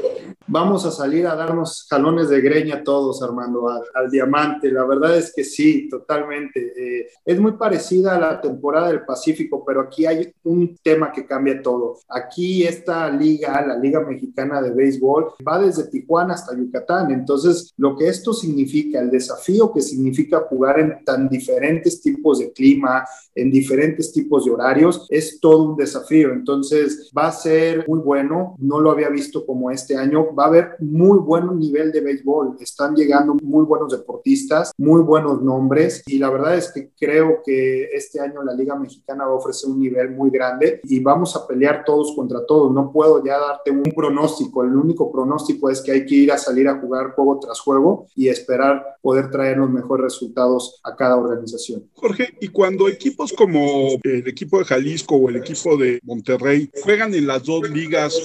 Vamos 0.51 0.83
a 0.83 0.89
salir 0.89 1.27
a 1.27 1.35
darnos 1.35 1.85
jalones 1.87 2.27
de 2.29 2.41
greña 2.41 2.83
todos, 2.83 3.21
Armando, 3.21 3.69
al, 3.69 4.09
diamante. 4.09 4.71
La 4.71 4.83
verdad 4.83 5.15
es 5.15 5.31
que 5.31 5.43
sí, 5.43 5.87
totalmente. 5.87 6.73
Eh, 6.75 7.07
es 7.23 7.39
muy 7.39 7.51
parecida 7.51 8.15
a 8.15 8.19
la 8.19 8.41
temporada 8.41 8.87
del 8.87 9.05
Pacífico, 9.05 9.63
pero 9.63 9.81
aquí 9.81 10.07
hay 10.07 10.33
un 10.43 10.75
tema 10.81 11.11
que 11.11 11.27
cambia 11.27 11.61
todo. 11.61 11.99
Aquí 12.09 12.63
esta 12.63 13.11
liga, 13.11 13.63
la 13.63 13.77
Liga 13.77 13.99
Mexicana 13.99 14.59
de 14.59 14.71
Béisbol, 14.71 15.33
va 15.47 15.59
desde 15.59 15.87
Tijuana 15.87 16.33
hasta 16.33 16.57
Yucatán. 16.57 17.11
Entonces, 17.11 17.71
lo 17.77 17.95
que 17.95 18.07
esto 18.07 18.33
significa, 18.33 18.99
el 18.99 19.11
desafío 19.11 19.71
que 19.71 19.81
significa 19.81 20.47
jugar 20.49 20.79
en 20.79 21.05
tan 21.05 21.29
diferentes 21.29 22.01
tipos 22.01 22.39
de 22.39 22.51
clima, 22.51 23.05
en 23.35 23.51
diferentes 23.51 24.11
tipos 24.11 24.45
de 24.45 24.51
horarios, 24.51 25.05
es 25.09 25.39
todo 25.39 25.73
un 25.73 25.77
desafío. 25.77 26.33
Entonces, 26.33 27.11
va 27.15 27.27
a 27.27 27.31
ser 27.31 27.87
muy 27.87 27.99
bueno. 27.99 28.55
No 28.57 28.79
lo 28.79 28.89
había 28.89 29.09
visto 29.09 29.45
como 29.45 29.69
este 29.69 29.95
año. 29.95 30.38
Va 30.39 30.45
a 30.45 30.47
haber 30.47 30.75
muy 30.79 31.19
buen 31.19 31.59
nivel 31.59 31.91
de 31.91 31.99
béisbol. 31.99 32.55
Están 32.61 32.95
llegando 32.95 33.35
muy 33.43 33.65
buenos 33.65 33.91
deportistas, 33.91 34.71
muy 34.77 35.01
buenos 35.01 35.41
nombres. 35.41 36.01
Y 36.07 36.17
la 36.17 36.29
verdad 36.29 36.55
es 36.55 36.71
que 36.71 36.91
creo 36.97 37.41
que 37.43 37.89
este 37.91 38.21
año 38.21 38.41
la 38.41 38.53
Liga 38.53 38.73
Mexicana 38.75 39.25
va 39.25 39.31
a 39.31 39.35
ofrecer 39.35 39.69
un 39.69 39.81
nivel 39.81 40.11
muy 40.11 40.29
grande 40.29 40.79
y 40.83 41.01
vamos 41.01 41.35
a 41.35 41.45
pelear 41.45 41.83
todos 41.83 42.13
contra 42.15 42.45
todos. 42.45 42.71
No 42.71 42.89
puedo 42.89 43.21
ya 43.21 43.37
darte 43.37 43.69
un 43.71 43.83
pronóstico. 43.83 44.63
El 44.63 44.77
único 44.77 45.11
pronóstico 45.11 45.69
es 45.69 45.81
que 45.81 45.91
hay 45.91 46.05
que 46.05 46.15
ir 46.15 46.31
a 46.31 46.37
salir 46.37 46.69
a 46.69 46.79
jugar 46.79 47.11
juego 47.15 47.37
tras 47.41 47.59
juego 47.59 48.07
y 48.15 48.29
esperar 48.29 48.81
poder 49.01 49.29
traer 49.29 49.57
los 49.57 49.69
mejores 49.69 50.03
resultados 50.03 50.79
a 50.83 50.95
cada 50.95 51.17
organización. 51.17 51.89
Jorge, 51.95 52.29
y 52.39 52.47
cuando 52.47 52.87
equipos 52.87 53.33
como 53.33 53.89
el 54.03 54.27
equipo 54.27 54.59
de 54.59 54.65
Jalisco 54.65 55.15
o 55.15 55.29
el 55.29 55.35
equipo 55.35 55.75
de 55.75 55.99
Monterrey 56.03 56.69
juegan 56.81 57.13
en 57.13 57.27
las 57.27 57.43
dos 57.43 57.69
ligas, 57.69 58.17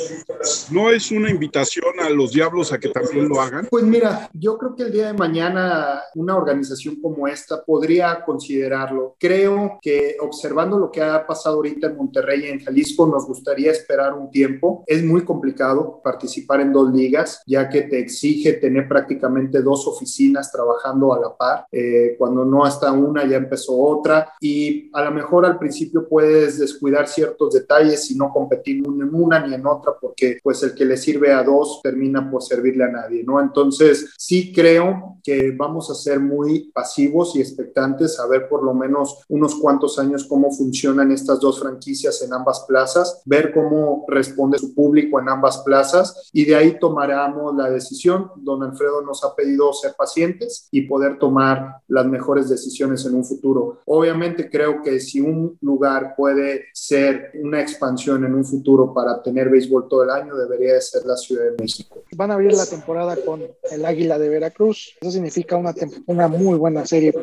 ¿no 0.70 0.90
es 0.90 1.10
una 1.10 1.28
invitación 1.28 2.03
a 2.07 2.11
los 2.11 2.32
Diablos 2.32 2.72
a 2.72 2.78
que 2.78 2.88
también 2.88 3.28
lo 3.28 3.40
hagan? 3.40 3.66
Pues 3.70 3.84
mira, 3.84 4.28
yo 4.32 4.59
creo 4.59 4.74
que 4.74 4.84
el 4.84 4.92
día 4.92 5.09
de 5.09 5.14
mañana 5.14 6.02
una 6.14 6.36
organización 6.36 7.00
como 7.00 7.26
esta 7.28 7.64
podría 7.64 8.24
considerarlo. 8.24 9.16
Creo 9.18 9.78
que 9.80 10.16
observando 10.20 10.78
lo 10.78 10.90
que 10.90 11.02
ha 11.02 11.26
pasado 11.26 11.57
ahorita 11.57 11.88
en 11.88 11.96
Monterrey 11.96 12.44
y 12.44 12.48
en 12.48 12.61
Jalisco, 12.61 13.07
nos 13.07 13.26
gustaría 13.26 13.70
esperar 13.70 14.14
un 14.14 14.30
tiempo. 14.30 14.84
Es 14.86 15.05
muy 15.05 15.24
complicado 15.24 16.00
participar 16.02 16.61
en 16.61 16.72
dos 16.72 16.92
ligas, 16.92 17.42
ya 17.46 17.68
que 17.68 17.82
te 17.82 17.98
exige 17.98 18.55
tener 18.55 18.88
prácticamente 18.88 19.62
dos 19.62 19.86
oficinas 19.86 20.50
trabajando 20.50 21.12
a 21.12 21.20
la 21.20 21.36
par. 21.36 21.66
Eh, 21.70 22.14
cuando 22.18 22.44
no 22.44 22.64
hasta 22.64 22.92
una, 22.92 23.26
ya 23.26 23.36
empezó 23.36 23.78
otra. 23.78 24.32
Y 24.40 24.90
a 24.92 25.05
lo 25.05 25.11
mejor 25.11 25.46
al 25.46 25.59
principio 25.59 26.09
puedes 26.09 26.59
descuidar 26.59 27.09
ciertos 27.09 27.52
detalles 27.52 28.11
y 28.11 28.16
no 28.16 28.32
competir 28.32 28.86
ni 28.86 29.00
en 29.00 29.14
una 29.14 29.44
ni 29.44 29.55
en 29.55 29.66
otra, 29.66 29.94
porque 30.00 30.38
pues 30.42 30.62
el 30.62 30.74
que 30.74 30.84
le 30.84 30.96
sirve 30.96 31.32
a 31.32 31.42
dos 31.42 31.80
termina 31.85 32.30
por 32.30 32.43
servirle 32.43 32.85
a 32.85 32.89
nadie, 32.89 33.22
¿no? 33.24 33.39
Entonces, 33.39 34.14
sí 34.16 34.55
creo 34.55 35.18
que 35.22 35.53
vamos 35.55 35.91
a 35.91 35.95
ser 35.95 36.18
muy 36.18 36.70
pasivos 36.72 37.37
y 37.37 37.41
expectantes 37.41 38.18
a 38.18 38.26
ver 38.26 38.49
por 38.49 38.64
lo 38.64 38.72
menos 38.72 39.22
unos 39.28 39.55
cuantos 39.57 39.99
años 39.99 40.24
cómo 40.24 40.51
funcionan 40.51 41.12
estas 41.12 41.41
dos 41.41 41.61
franquicias 41.61 42.22
en 42.22 42.32
ambas 42.32 42.64
plazas, 42.66 43.22
ver 43.26 43.53
cómo 43.53 44.07
responde 44.09 44.59
su 44.59 44.74
público 44.74 45.20
en 45.20 45.28
ambas 45.28 45.59
plazas 45.59 46.30
y 46.32 46.47
de 46.47 46.57
ahí 46.57 46.78
tomaremos 46.78 47.55
la 47.55 47.70
decisión. 47.70 48.30
Don 48.37 48.62
Alfredo 48.62 49.03
nos 49.03 49.22
ha 49.24 49.35
pedido 49.35 49.72
ser 49.74 49.95
pacientes 49.97 50.68
y 50.70 50.82
poder 50.82 51.18
tomar 51.18 51.82
las 51.89 52.07
mejores 52.07 52.49
decisiones 52.49 53.05
en 53.05 53.14
un 53.14 53.24
futuro. 53.24 53.80
Obviamente 53.85 54.49
creo 54.49 54.82
que 54.82 55.01
si 55.01 55.20
un 55.20 55.59
lugar 55.61 56.14
puede 56.16 56.66
ser 56.72 57.32
una 57.43 57.61
expansión 57.61 58.24
en 58.24 58.35
un 58.35 58.45
futuro 58.45 58.95
para 58.95 59.22
tener 59.22 59.51
béisbol 59.51 59.87
todo 59.89 60.05
el 60.05 60.11
año, 60.11 60.35
debería 60.35 60.74
de 60.74 60.80
ser 60.80 61.05
la 61.05 61.16
Ciudad 61.16 61.45
de 61.45 61.57
México. 61.59 61.74
Van 62.12 62.31
a 62.31 62.35
abrir 62.35 62.53
la 62.53 62.66
temporada 62.66 63.16
con 63.25 63.43
el 63.70 63.85
Águila 63.85 64.18
de 64.18 64.29
Veracruz. 64.29 64.95
Eso 65.01 65.11
significa 65.11 65.57
una, 65.57 65.75
una 66.07 66.29
muy 66.29 66.57
buena 66.59 66.87
serie, 66.87 67.14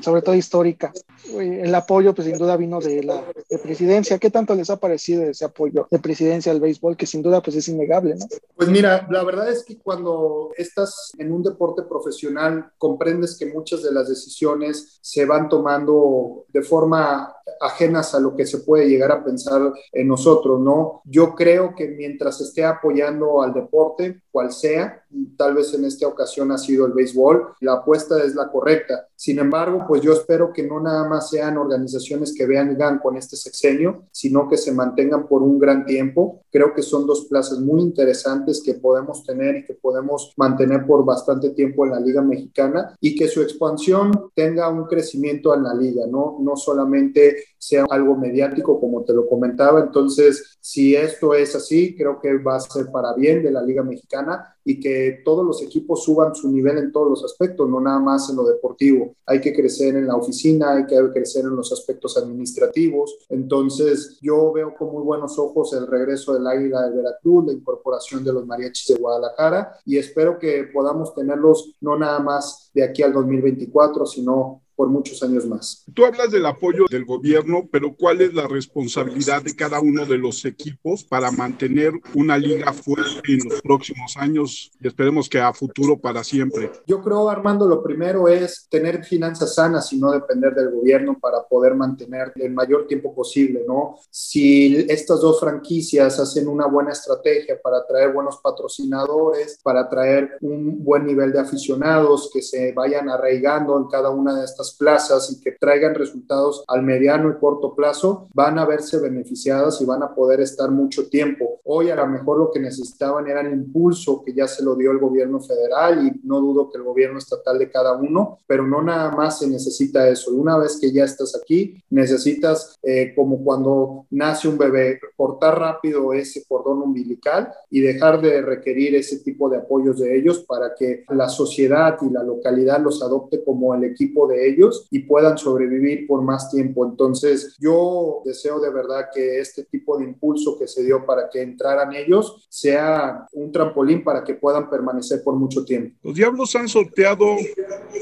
sobre 0.00 0.22
todo 0.22 0.34
histórica. 0.34 0.92
El 1.38 1.74
apoyo, 1.74 2.14
pues 2.14 2.28
sin 2.28 2.38
duda 2.38 2.56
vino 2.56 2.80
de 2.80 3.02
la 3.02 3.22
presidencia. 3.58 4.18
¿Qué 4.18 4.30
tanto 4.30 4.54
les 4.54 4.70
ha 4.70 4.76
parecido 4.76 5.22
ese 5.22 5.44
apoyo 5.44 5.88
de 5.90 5.98
presidencia 5.98 6.52
al 6.52 6.60
béisbol, 6.60 6.96
que 6.96 7.06
sin 7.06 7.22
duda 7.22 7.42
pues 7.42 7.56
es 7.56 7.68
innegable, 7.68 8.14
¿no? 8.16 8.26
Pues 8.56 8.68
mira, 8.68 9.06
la 9.10 9.24
verdad 9.24 9.50
es 9.50 9.64
que 9.64 9.78
cuando 9.78 10.50
estás 10.56 11.12
en 11.18 11.32
un 11.32 11.42
deporte 11.42 11.82
profesional, 11.82 12.72
comprendes 12.78 13.36
que 13.36 13.46
muchas 13.46 13.82
de 13.82 13.92
las 13.92 14.08
decisiones 14.08 14.98
se 15.00 15.24
van 15.24 15.48
tomando 15.48 16.46
de 16.48 16.62
forma 16.62 17.34
ajenas 17.60 18.14
a 18.14 18.20
lo 18.20 18.34
que 18.34 18.46
se 18.46 18.58
puede 18.58 18.88
llegar 18.88 19.12
a 19.12 19.24
pensar 19.24 19.72
en 19.92 20.08
nosotros, 20.08 20.60
¿no? 20.60 21.02
Yo 21.04 21.34
creo 21.34 21.74
que 21.74 21.88
mientras 21.88 22.40
esté 22.40 22.64
apoyando 22.64 23.42
al 23.42 23.52
deporte, 23.52 24.22
cual 24.32 24.50
sea, 24.50 25.04
tal 25.36 25.54
vez 25.54 25.74
en 25.74 25.84
esta 25.84 26.08
ocasión 26.08 26.50
ha 26.52 26.58
sido 26.58 26.86
el 26.86 26.92
béisbol, 26.92 27.54
la 27.60 27.74
apuesta 27.74 28.22
es 28.24 28.34
la 28.34 28.50
correcta. 28.50 29.08
Sin 29.14 29.38
embargo, 29.38 29.84
pues 29.86 30.00
yo 30.00 30.12
espero 30.12 30.52
que 30.52 30.64
no 30.64 30.80
nada 30.80 31.08
más 31.08 31.30
sean 31.30 31.58
organizaciones 31.58 32.34
que 32.36 32.46
vean 32.46 32.76
con 33.00 33.16
este 33.16 33.36
sexenio, 33.36 34.04
sino 34.10 34.48
que 34.48 34.56
se 34.56 34.72
mantengan 34.72 35.28
por 35.28 35.42
un 35.42 35.58
gran 35.58 35.84
tiempo. 35.84 36.44
Creo 36.50 36.74
que 36.74 36.82
son 36.82 37.06
dos 37.06 37.26
plazas 37.26 37.60
muy 37.60 37.82
interesantes 37.82 38.62
que 38.64 38.74
podemos 38.74 39.22
tener 39.24 39.56
y 39.56 39.64
que 39.64 39.74
podemos 39.74 40.32
mantener 40.36 40.86
por 40.86 41.04
bastante 41.04 41.50
tiempo 41.50 41.84
en 41.84 41.92
la 41.92 42.00
Liga 42.00 42.22
Mexicana 42.22 42.96
y 43.00 43.14
que 43.14 43.28
su 43.28 43.42
expansión 43.42 44.30
tenga 44.34 44.68
un 44.68 44.86
crecimiento 44.86 45.54
en 45.54 45.64
la 45.64 45.74
liga, 45.74 46.06
¿no? 46.06 46.38
No 46.40 46.56
solamente 46.56 47.44
sea 47.58 47.84
algo 47.90 48.16
mediático, 48.16 48.80
como 48.80 49.04
te 49.04 49.12
lo 49.12 49.28
comentaba. 49.28 49.80
Entonces, 49.80 50.58
si 50.60 50.96
esto 50.96 51.34
es 51.34 51.54
así, 51.54 51.94
creo 51.94 52.18
que 52.20 52.38
va 52.38 52.56
a 52.56 52.60
ser 52.60 52.86
para 52.90 53.12
bien 53.14 53.42
de 53.42 53.50
la 53.50 53.62
Liga 53.62 53.82
Mexicana 53.82 54.21
y 54.64 54.78
que 54.78 55.22
todos 55.24 55.44
los 55.44 55.62
equipos 55.62 56.04
suban 56.04 56.34
su 56.34 56.50
nivel 56.50 56.78
en 56.78 56.92
todos 56.92 57.08
los 57.08 57.24
aspectos, 57.24 57.68
no 57.68 57.80
nada 57.80 57.98
más 57.98 58.30
en 58.30 58.36
lo 58.36 58.44
deportivo. 58.44 59.16
Hay 59.26 59.40
que 59.40 59.52
crecer 59.52 59.96
en 59.96 60.06
la 60.06 60.16
oficina, 60.16 60.72
hay 60.72 60.86
que 60.86 60.96
crecer 61.12 61.44
en 61.44 61.56
los 61.56 61.72
aspectos 61.72 62.16
administrativos. 62.16 63.18
Entonces, 63.28 64.18
yo 64.20 64.52
veo 64.52 64.74
con 64.74 64.92
muy 64.92 65.02
buenos 65.02 65.38
ojos 65.38 65.72
el 65.72 65.86
regreso 65.86 66.34
del 66.34 66.46
Águila 66.46 66.82
de 66.82 66.96
Veracruz, 66.96 67.46
la 67.46 67.52
incorporación 67.52 68.24
de 68.24 68.32
los 68.32 68.46
mariachis 68.46 68.94
de 68.94 69.00
Guadalajara 69.00 69.78
y 69.84 69.98
espero 69.98 70.38
que 70.38 70.64
podamos 70.72 71.14
tenerlos 71.14 71.74
no 71.80 71.98
nada 71.98 72.20
más 72.20 72.70
de 72.74 72.84
aquí 72.84 73.02
al 73.02 73.12
2024, 73.12 74.06
sino 74.06 74.62
por 74.74 74.88
muchos 74.88 75.22
años 75.22 75.46
más. 75.46 75.84
Tú 75.94 76.04
hablas 76.04 76.30
del 76.30 76.46
apoyo 76.46 76.84
del 76.90 77.04
gobierno, 77.04 77.68
pero 77.70 77.94
¿cuál 77.94 78.20
es 78.20 78.34
la 78.34 78.46
responsabilidad 78.46 79.42
de 79.42 79.54
cada 79.54 79.80
uno 79.80 80.06
de 80.06 80.18
los 80.18 80.44
equipos 80.44 81.04
para 81.04 81.30
mantener 81.30 81.92
una 82.14 82.38
liga 82.38 82.72
fuerte 82.72 83.32
en 83.32 83.48
los 83.48 83.60
próximos 83.62 84.16
años 84.16 84.70
y 84.80 84.86
esperemos 84.86 85.28
que 85.28 85.40
a 85.40 85.52
futuro 85.52 85.98
para 85.98 86.24
siempre? 86.24 86.70
Yo 86.86 87.02
creo, 87.02 87.28
Armando, 87.28 87.66
lo 87.66 87.82
primero 87.82 88.28
es 88.28 88.66
tener 88.70 89.04
finanzas 89.04 89.54
sanas 89.54 89.92
y 89.92 89.98
no 89.98 90.10
depender 90.12 90.54
del 90.54 90.70
gobierno 90.70 91.18
para 91.20 91.42
poder 91.46 91.74
mantener 91.74 92.32
el 92.36 92.52
mayor 92.52 92.86
tiempo 92.86 93.14
posible, 93.14 93.64
¿no? 93.66 93.96
Si 94.10 94.76
estas 94.88 95.20
dos 95.20 95.40
franquicias 95.40 96.18
hacen 96.18 96.48
una 96.48 96.66
buena 96.66 96.92
estrategia 96.92 97.60
para 97.60 97.78
atraer 97.78 98.12
buenos 98.12 98.38
patrocinadores, 98.42 99.58
para 99.62 99.82
atraer 99.82 100.36
un 100.40 100.82
buen 100.82 101.06
nivel 101.06 101.32
de 101.32 101.40
aficionados 101.40 102.30
que 102.32 102.42
se 102.42 102.72
vayan 102.72 103.08
arraigando 103.08 103.76
en 103.76 103.86
cada 103.88 104.10
una 104.10 104.38
de 104.38 104.44
estas 104.44 104.71
plazas 104.74 105.30
y 105.30 105.40
que 105.40 105.52
traigan 105.52 105.94
resultados 105.94 106.64
al 106.68 106.82
mediano 106.82 107.30
y 107.30 107.38
corto 107.38 107.74
plazo, 107.74 108.28
van 108.34 108.58
a 108.58 108.64
verse 108.64 108.98
beneficiadas 108.98 109.80
y 109.80 109.84
van 109.84 110.02
a 110.02 110.14
poder 110.14 110.40
estar 110.40 110.70
mucho 110.70 111.08
tiempo. 111.08 111.60
Hoy 111.64 111.90
a 111.90 111.96
lo 111.96 112.06
mejor 112.06 112.38
lo 112.38 112.50
que 112.50 112.60
necesitaban 112.60 113.26
era 113.28 113.40
el 113.40 113.52
impulso 113.52 114.22
que 114.24 114.32
ya 114.32 114.46
se 114.48 114.64
lo 114.64 114.74
dio 114.74 114.90
el 114.90 114.98
gobierno 114.98 115.40
federal 115.40 116.06
y 116.06 116.26
no 116.26 116.40
dudo 116.40 116.70
que 116.70 116.78
el 116.78 116.84
gobierno 116.84 117.18
estatal 117.18 117.58
de 117.58 117.70
cada 117.70 117.96
uno, 117.96 118.38
pero 118.46 118.66
no 118.66 118.82
nada 118.82 119.10
más 119.10 119.38
se 119.38 119.48
necesita 119.48 120.08
eso. 120.08 120.32
Una 120.32 120.58
vez 120.58 120.78
que 120.80 120.92
ya 120.92 121.04
estás 121.04 121.36
aquí, 121.36 121.82
necesitas, 121.90 122.76
eh, 122.82 123.12
como 123.14 123.42
cuando 123.44 124.06
nace 124.10 124.48
un 124.48 124.58
bebé, 124.58 125.00
cortar 125.16 125.58
rápido 125.58 126.12
ese 126.12 126.44
cordón 126.46 126.82
umbilical 126.82 127.52
y 127.70 127.80
dejar 127.80 128.20
de 128.20 128.42
requerir 128.42 128.94
ese 128.94 129.20
tipo 129.20 129.48
de 129.48 129.58
apoyos 129.58 129.98
de 129.98 130.16
ellos 130.16 130.40
para 130.40 130.74
que 130.74 131.04
la 131.08 131.28
sociedad 131.28 131.96
y 132.02 132.10
la 132.10 132.22
localidad 132.22 132.80
los 132.80 133.02
adopte 133.02 133.42
como 133.44 133.74
el 133.74 133.84
equipo 133.84 134.26
de 134.26 134.48
ellos 134.48 134.51
y 134.90 135.00
puedan 135.00 135.38
sobrevivir 135.38 136.06
por 136.06 136.22
más 136.22 136.50
tiempo. 136.50 136.86
Entonces, 136.86 137.56
yo 137.58 138.22
deseo 138.24 138.60
de 138.60 138.70
verdad 138.70 139.06
que 139.12 139.40
este 139.40 139.64
tipo 139.64 139.98
de 139.98 140.04
impulso 140.04 140.58
que 140.58 140.66
se 140.66 140.84
dio 140.84 141.04
para 141.04 141.28
que 141.30 141.42
entraran 141.42 141.94
ellos 141.94 142.46
sea 142.48 143.26
un 143.32 143.52
trampolín 143.52 144.04
para 144.04 144.24
que 144.24 144.34
puedan 144.34 144.68
permanecer 144.70 145.22
por 145.22 145.34
mucho 145.36 145.64
tiempo. 145.64 145.96
Los 146.02 146.14
Diablos 146.14 146.54
han 146.56 146.68
sorteado 146.68 147.36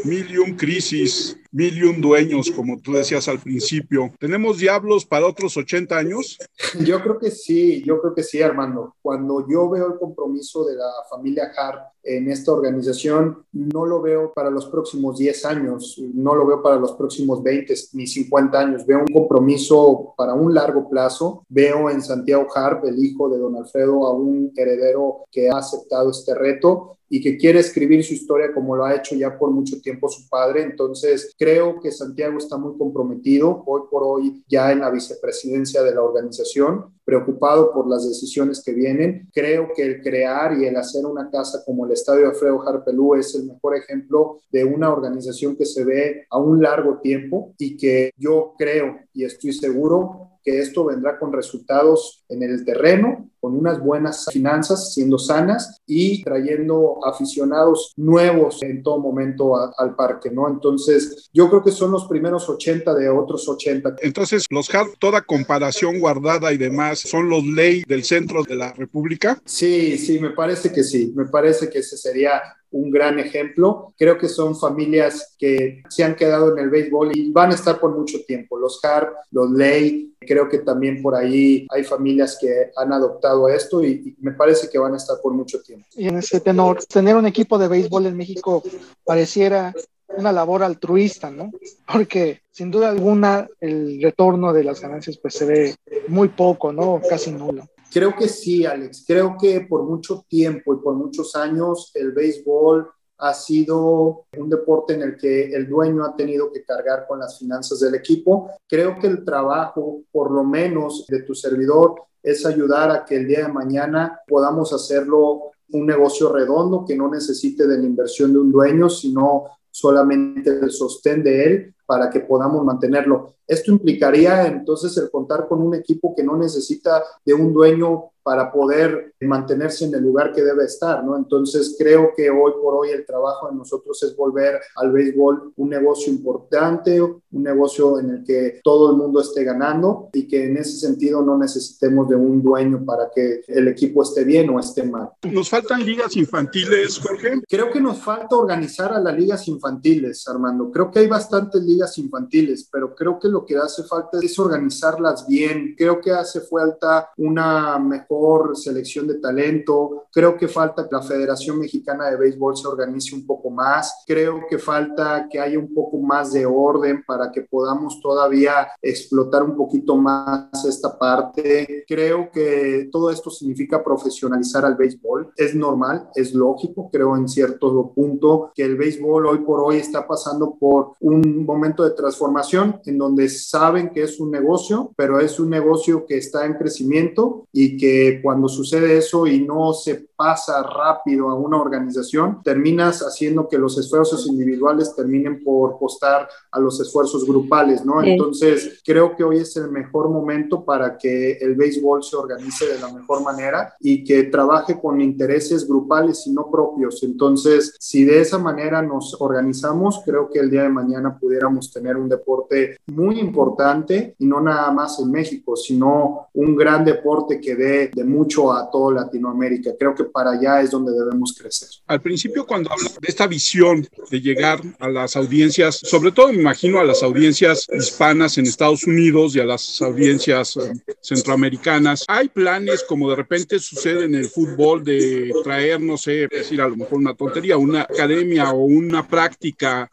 mil 0.05 0.31
y 0.31 0.39
un 0.39 0.57
crisis 0.57 1.37
mil 1.53 1.77
y 1.77 1.83
un 1.83 2.01
dueños, 2.01 2.51
como 2.51 2.81
tú 2.81 2.93
decías 2.93 3.27
al 3.29 3.41
principio. 3.41 4.13
¿Tenemos 4.19 4.59
diablos 4.59 5.05
para 5.05 5.27
otros 5.27 5.57
80 5.57 5.97
años? 5.97 6.39
Yo 6.85 7.03
creo 7.03 7.19
que 7.19 7.31
sí, 7.31 7.83
yo 7.85 8.01
creo 8.01 8.15
que 8.15 8.23
sí, 8.23 8.41
Armando. 8.41 8.95
Cuando 9.03 9.47
yo 9.49 9.69
veo 9.69 9.93
el 9.93 9.99
compromiso 9.99 10.65
de 10.65 10.77
la 10.77 10.91
familia 11.09 11.51
Hart 11.57 11.93
en 12.03 12.31
esta 12.31 12.53
organización, 12.53 13.45
no 13.53 13.85
lo 13.85 14.01
veo 14.01 14.33
para 14.33 14.51
los 14.51 14.67
próximos 14.67 15.19
10 15.19 15.45
años, 15.45 16.01
no 16.15 16.35
lo 16.35 16.40
veo 16.47 16.63
para 16.63 16.77
los 16.77 16.93
próximos 16.93 17.43
20 17.43 17.75
ni 17.95 18.07
50 18.07 18.59
años. 18.59 18.87
Veo 18.87 19.01
un 19.01 19.13
compromiso 19.13 20.15
para 20.17 20.35
un 20.35 20.55
largo 20.55 20.89
plazo. 20.89 21.45
Veo 21.49 21.91
en 21.91 22.03
Santiago 22.03 22.47
Harp, 22.55 22.85
el 22.85 23.03
hijo 23.05 23.29
de 23.29 23.39
don 23.39 23.57
Alfredo, 23.57 24.07
a 24.07 24.15
un 24.15 24.53
heredero 24.57 25.27
que 25.31 25.51
ha 25.51 25.59
aceptado 25.59 26.11
este 26.11 26.35
reto 26.35 26.97
y 27.13 27.21
que 27.21 27.37
quiere 27.37 27.59
escribir 27.59 28.05
su 28.05 28.15
historia 28.15 28.55
como 28.55 28.77
lo 28.77 28.85
ha 28.85 28.95
hecho 28.95 29.17
ya 29.17 29.37
por 29.37 29.51
mucho 29.51 29.81
tiempo 29.81 30.09
su 30.09 30.29
padre. 30.29 30.63
Entonces, 30.63 31.35
creo 31.37 31.81
que 31.81 31.91
Santiago 31.91 32.39
está 32.39 32.57
muy 32.57 32.79
comprometido 32.79 33.65
hoy 33.67 33.83
por 33.91 34.05
hoy 34.05 34.45
ya 34.49 34.71
en 34.71 34.79
la 34.79 34.91
vicepresidencia 34.91 35.83
de 35.83 35.93
la 35.93 36.03
organización, 36.03 36.95
preocupado 37.05 37.73
por 37.73 37.89
las 37.89 38.09
decisiones 38.09 38.63
que 38.65 38.73
vienen. 38.73 39.29
Creo 39.33 39.71
que 39.75 39.83
el 39.83 40.03
crear 40.03 40.57
y 40.57 40.67
el 40.67 40.77
hacer 40.77 41.05
una 41.05 41.29
casa 41.29 41.65
como 41.67 41.85
el 41.85 41.93
Estadio 41.93 42.29
Alfredo 42.29 42.67
Harpelú 42.67 43.17
es 43.17 43.35
el 43.35 43.45
mejor 43.45 43.77
ejemplo 43.77 44.39
de 44.53 44.65
una 44.65 44.93
organización 44.93 45.57
que 45.57 45.67
se 45.67 45.85
ve 45.85 46.27
a 46.31 46.39
un 46.39 46.63
largo 46.63 47.01
tiempo 47.01 47.55
y 47.59 47.77
que 47.77 48.13
yo 48.17 48.55
creo 48.57 49.01
y 49.13 49.25
estoy 49.25 49.53
seguro 49.53 50.30
que 50.43 50.61
esto 50.61 50.85
vendrá 50.85 51.19
con 51.19 51.33
resultados 51.33 52.25
en 52.29 52.43
el 52.43 52.65
terreno, 52.65 53.31
con 53.41 53.57
unas 53.57 53.81
buenas 53.81 54.27
finanzas, 54.31 54.93
siendo 54.93 55.19
sanas 55.19 55.79
y 55.87 56.23
trayendo 56.23 56.99
aficionados 57.05 57.93
nuevos 57.97 58.63
en 58.63 58.83
todo 58.83 58.99
momento 58.99 59.57
al 59.79 59.97
parque, 59.97 60.31
¿no? 60.31 60.49
Entonces, 60.49 61.29
yo 61.33 61.49
creo 61.49 61.63
que 61.63 61.73
son 61.73 61.91
los 61.91 62.07
primeros 62.07 62.49
80 62.49 62.95
de 62.95 63.09
otros 63.09 63.49
80. 63.49 63.97
Entonces, 64.03 64.47
los 64.51 64.73
HARP, 64.73 64.99
toda 64.99 65.23
comparación 65.23 66.01
guardada 66.01 66.53
y 66.53 66.59
demás, 66.59 67.01
¿son 67.01 67.29
los 67.29 67.45
ley 67.45 67.83
del 67.87 68.05
centro 68.05 68.43
de 68.43 68.57
la 68.57 68.73
República? 68.73 69.41
Sí, 69.45 69.97
sí, 69.99 70.19
me 70.19 70.31
parece 70.31 70.71
que 70.71 70.85
sí. 70.85 71.13
Me 71.17 71.27
parece 71.27 71.71
que 71.71 71.79
ese 71.79 71.97
sería 71.97 72.43
un 72.71 72.91
gran 72.91 73.19
ejemplo. 73.19 73.93
Creo 73.97 74.19
que 74.19 74.29
son 74.29 74.57
familias 74.57 75.35
que 75.39 75.83
se 75.89 76.05
han 76.05 76.15
quedado 76.15 76.53
en 76.53 76.65
el 76.65 76.71
béisbol 76.71 77.17
y 77.17 77.33
van 77.33 77.53
a 77.53 77.55
estar 77.55 77.79
por 77.79 77.97
mucho 77.97 78.23
tiempo. 78.25 78.59
Los 78.59 78.85
Harp, 78.85 79.15
los 79.31 79.51
Ley, 79.51 80.15
creo 80.21 80.49
que 80.49 80.59
también 80.59 81.03
por 81.03 81.15
ahí 81.15 81.67
hay 81.71 81.85
familias 81.85 82.39
que 82.41 82.71
han 82.77 82.93
adoptado 82.93 83.49
esto 83.49 83.85
y, 83.85 84.17
me 84.21 84.33
parece 84.33 84.69
que 84.69 84.79
van 84.79 84.95
a 84.95 84.99
estar 84.99 85.17
por 85.23 85.33
mucho 85.33 85.61
tiempo. 85.63 85.87
Y 85.95 86.09
en 86.09 86.19
ese 86.19 86.41
tenor, 86.41 86.85
tener 86.85 87.17
un 87.17 87.27
equipo 87.27 87.59
de 87.59 87.69
béisbol 87.69 88.07
en 88.07 88.17
México 88.17 88.63
pareciera 89.05 89.75
una 90.17 90.33
labor 90.33 90.63
altruista, 90.63 91.31
¿no? 91.31 91.51
Porque 91.91 92.43
sin 92.51 92.71
duda 92.71 92.91
alguna 92.91 93.49
el 93.61 94.03
retorno 94.03 94.53
de 94.53 94.65
las 94.65 94.81
ganancias 94.81 95.17
pues 95.19 95.35
se 95.35 95.45
ve 95.47 95.75
muy 96.09 96.29
poco, 96.29 96.73
¿no? 96.73 97.01
Casi 97.09 97.33
nulo. 97.33 97.69
Creo 97.91 98.15
que 98.15 98.29
sí, 98.29 98.65
Alex. 98.65 99.05
Creo 99.07 99.37
que 99.39 99.63
por 99.63 99.83
mucho 99.83 100.25
tiempo 100.29 100.75
y 100.75 100.79
por 100.79 100.95
muchos 100.95 101.35
años 101.35 101.91
el 101.95 102.13
béisbol 102.13 102.89
ha 103.19 103.35
sido 103.35 104.27
un 104.39 104.49
deporte 104.49 104.95
en 104.95 105.03
el 105.03 105.17
que 105.17 105.53
el 105.53 105.69
dueño 105.69 106.05
ha 106.05 106.17
tenido 106.17 106.51
que 106.51 106.65
cargar 106.65 107.07
con 107.07 107.19
las 107.19 107.39
finanzas 107.39 107.81
del 107.81 107.95
equipo. 107.95 108.51
Creo 108.67 108.99
que 108.99 109.09
el 109.09 109.25
trabajo, 109.25 110.03
por 110.11 110.31
lo 110.31 110.43
menos 110.45 111.05
de 111.09 111.23
tu 111.23 111.35
servidor, 111.35 111.97
es 112.23 112.47
ayudar 112.47 112.91
a 112.91 113.05
que 113.05 113.17
el 113.17 113.27
día 113.27 113.47
de 113.47 113.53
mañana 113.53 114.21
podamos 114.27 114.73
hacerlo 114.73 115.53
un 115.73 115.87
negocio 115.87 116.33
redondo 116.33 116.85
que 116.85 116.97
no 116.97 117.11
necesite 117.11 117.67
de 117.67 117.79
la 117.79 117.87
inversión 117.87 118.33
de 118.33 118.39
un 118.39 118.51
dueño, 118.51 118.89
sino 118.89 119.45
solamente 119.71 120.51
el 120.51 120.71
sostén 120.71 121.23
de 121.23 121.45
él 121.45 121.75
para 121.91 122.09
que 122.09 122.21
podamos 122.21 122.65
mantenerlo. 122.65 123.35
Esto 123.49 123.73
implicaría 123.73 124.47
entonces 124.47 124.97
el 124.97 125.11
contar 125.11 125.49
con 125.49 125.61
un 125.61 125.75
equipo 125.75 126.15
que 126.15 126.23
no 126.23 126.37
necesita 126.37 127.03
de 127.25 127.35
un 127.35 127.53
dueño 127.53 128.13
para 128.31 128.53
poder 128.53 129.15
mantenerse 129.23 129.87
en 129.87 129.95
el 129.97 130.03
lugar 130.05 130.33
que 130.33 130.41
debe 130.41 130.65
estar, 130.65 131.03
¿no? 131.03 131.17
Entonces 131.17 131.75
creo 131.77 132.13
que 132.17 132.31
hoy 132.31 132.53
por 132.63 132.77
hoy 132.77 132.91
el 132.91 133.05
trabajo 133.05 133.49
de 133.49 133.57
nosotros 133.57 134.01
es 134.05 134.15
volver 134.15 134.61
al 134.77 134.93
béisbol 134.93 135.53
un 135.57 135.69
negocio 135.69 136.13
importante, 136.13 137.03
un 137.03 137.19
negocio 137.33 137.99
en 137.99 138.11
el 138.11 138.25
que 138.25 138.61
todo 138.63 138.93
el 138.93 138.99
mundo 138.99 139.21
esté 139.21 139.43
ganando 139.43 140.11
y 140.13 140.29
que 140.29 140.45
en 140.45 140.59
ese 140.59 140.79
sentido 140.79 141.23
no 141.23 141.37
necesitemos 141.37 142.09
de 142.09 142.15
un 142.15 142.41
dueño 142.41 142.85
para 142.85 143.11
que 143.13 143.43
el 143.49 143.67
equipo 143.67 144.05
esté 144.05 144.23
bien 144.23 144.49
o 144.51 144.61
esté 144.61 144.85
mal. 144.85 145.11
¿Nos 145.25 145.51
faltan 145.51 145.85
ligas 145.85 146.17
infantiles, 146.17 147.01
Jorge? 147.01 147.43
Creo 147.49 147.73
que 147.73 147.81
nos 147.81 147.99
falta 147.99 148.37
organizar 148.37 148.93
a 148.93 149.01
las 149.01 149.19
ligas 149.19 149.49
infantiles, 149.49 150.29
Armando. 150.29 150.71
Creo 150.71 150.89
que 150.89 151.01
hay 151.01 151.09
bastantes 151.09 151.61
ligas 151.65 151.99
infantiles, 151.99 152.69
pero 152.71 152.95
creo 152.95 153.19
que 153.19 153.27
lo 153.27 153.45
que 153.45 153.57
hace 153.57 153.83
falta 153.83 154.21
es 154.23 154.39
organizarlas 154.39 155.27
bien. 155.27 155.75
Creo 155.77 156.01
que 156.01 156.13
hace 156.13 156.43
falta 156.43 157.11
una 157.17 157.77
mejor 157.81 158.20
selección 158.55 159.07
de 159.07 159.15
talento. 159.15 160.07
Creo 160.13 160.37
que 160.37 160.49
falta 160.49 160.89
que 160.89 160.95
la 160.95 161.03
Federación 161.03 161.59
Mexicana 161.59 162.11
de 162.11 162.17
Béisbol 162.17 162.57
se 162.57 162.69
organice 162.69 163.15
un 163.15 163.27
poco 163.27 163.51
más. 163.51 164.03
Creo 164.07 164.43
que 164.49 164.59
falta 164.59 165.29
que 165.31 165.39
haya 165.39 165.59
un 165.59 165.73
poco 165.73 165.99
más 165.99 166.33
de 166.33 166.47
orden 166.47 167.05
para 167.07 167.31
que 167.31 167.43
podamos 167.43 168.01
todavía 168.01 168.69
explotar 168.83 169.43
un 169.43 169.57
poquito 169.57 169.97
más 169.97 170.65
esta 170.65 170.99
parte. 170.99 171.85
Creo 171.87 172.31
que 172.31 172.89
todo 172.91 173.11
esto 173.11 173.31
significa 173.31 173.83
profesionalizar 173.83 174.65
al 174.65 174.77
béisbol. 174.77 175.33
Es 175.37 175.55
normal, 175.55 176.09
es 176.15 176.35
lógico, 176.35 176.91
creo 176.91 177.17
en 177.17 177.29
cierto 177.29 177.93
punto 177.95 178.53
que 178.55 178.65
el 178.65 178.77
béisbol 178.77 179.27
hoy 179.27 179.39
por 179.39 179.61
hoy 179.61 179.77
está 179.77 180.07
pasando 180.07 180.57
por 180.59 180.93
un 181.01 181.45
momento 181.45 181.85
de 181.85 181.91
transformación 181.91 182.81
en 182.85 182.99
donde 182.99 183.29
saben 183.29 183.91
que 183.91 184.03
es 184.03 184.21
un 184.21 184.31
negocio, 184.31 184.93
pero 184.97 185.21
es 185.21 185.39
un 185.39 185.51
negocio 185.51 186.05
que 186.07 186.19
está 186.19 186.47
en 186.47 186.55
crecimiento 186.55 187.47
y 187.53 187.77
que 187.77 188.00
cuando 188.23 188.49
sucede 188.49 188.99
eso 188.99 189.27
y 189.27 189.41
no 189.41 189.73
se 189.73 190.07
pasa 190.17 190.63
rápido 190.63 191.31
a 191.31 191.35
una 191.35 191.59
organización, 191.59 192.43
terminas 192.45 193.01
haciendo 193.01 193.49
que 193.49 193.57
los 193.57 193.79
esfuerzos 193.79 194.27
individuales 194.27 194.95
terminen 194.95 195.43
por 195.43 195.79
costar 195.79 196.29
a 196.53 196.61
los 196.61 196.79
esfuerzos 196.79 197.27
grupales, 197.27 197.85
¿no? 197.85 198.03
Entonces, 198.03 198.83
creo 198.85 199.17
que 199.17 199.25
hoy 199.25 199.39
es 199.39 199.57
el 199.57 199.71
mejor 199.71 200.11
momento 200.11 200.63
para 200.63 200.99
que 200.99 201.39
el 201.41 201.55
béisbol 201.55 202.03
se 202.03 202.17
organice 202.17 202.67
de 202.67 202.79
la 202.79 202.93
mejor 202.93 203.23
manera 203.23 203.75
y 203.81 204.05
que 204.05 204.25
trabaje 204.25 204.79
con 204.79 205.01
intereses 205.01 205.67
grupales 205.67 206.27
y 206.27 206.33
no 206.33 206.51
propios. 206.51 207.03
Entonces, 207.03 207.75
si 207.79 208.05
de 208.05 208.21
esa 208.21 208.39
manera 208.39 208.83
nos 208.83 209.17
organizamos, 209.21 210.03
creo 210.05 210.29
que 210.29 210.41
el 210.41 210.51
día 210.51 210.65
de 210.65 210.69
mañana 210.69 211.19
pudiéramos 211.19 211.73
tener 211.73 211.97
un 211.97 212.09
deporte 212.09 212.77
muy 212.87 213.19
importante 213.19 214.15
y 214.19 214.27
no 214.27 214.41
nada 214.41 214.71
más 214.71 214.99
en 214.99 215.11
México, 215.11 215.57
sino 215.57 216.29
un 216.35 216.57
gran 216.57 216.85
deporte 216.85 217.41
que 217.41 217.55
dé 217.55 217.90
de 217.95 218.05
mucho 218.05 218.53
a 218.53 218.71
toda 218.71 219.03
Latinoamérica. 219.03 219.73
Creo 219.79 219.95
que 219.95 220.05
para 220.05 220.33
allá 220.33 220.61
es 220.61 220.71
donde 220.71 220.93
debemos 220.93 221.37
crecer. 221.39 221.69
Al 221.87 222.01
principio, 222.01 222.47
cuando 222.47 222.71
habla 222.73 222.91
de 223.01 223.09
esta 223.09 223.27
visión 223.27 223.87
de 224.11 224.21
llegar 224.21 224.61
a 224.79 224.89
las 224.89 225.17
audiencias, 225.17 225.77
sobre 225.77 226.13
todo 226.13 226.29
me 226.29 226.41
imagino 226.41 226.79
a 226.79 226.85
las 226.85 227.03
audiencias 227.03 227.67
hispanas 227.73 228.39
en 228.39 228.47
Estados 228.47 228.85
Unidos 228.85 229.35
y 229.35 229.41
a 229.41 229.45
las 229.45 229.81
audiencias 229.83 230.57
eh, 230.57 230.73
centroamericanas, 231.01 232.05
hay 232.09 232.29
planes 232.29 232.85
como 232.89 233.11
de 233.11 233.17
repente 233.17 233.59
sucede 233.59 234.05
en 234.05 234.15
el 234.15 234.27
fútbol 234.27 234.85
de 234.85 235.33
traer, 235.45 235.81
no 235.81 235.97
sé, 235.97 236.29
decir 236.29 236.61
a 236.61 236.69
lo 236.69 236.77
mejor 236.77 236.99
una 236.99 237.15
tontería, 237.15 237.57
una 237.57 237.83
academia 237.83 238.51
o 238.51 238.65
una 238.65 239.07
práctica 239.07 239.89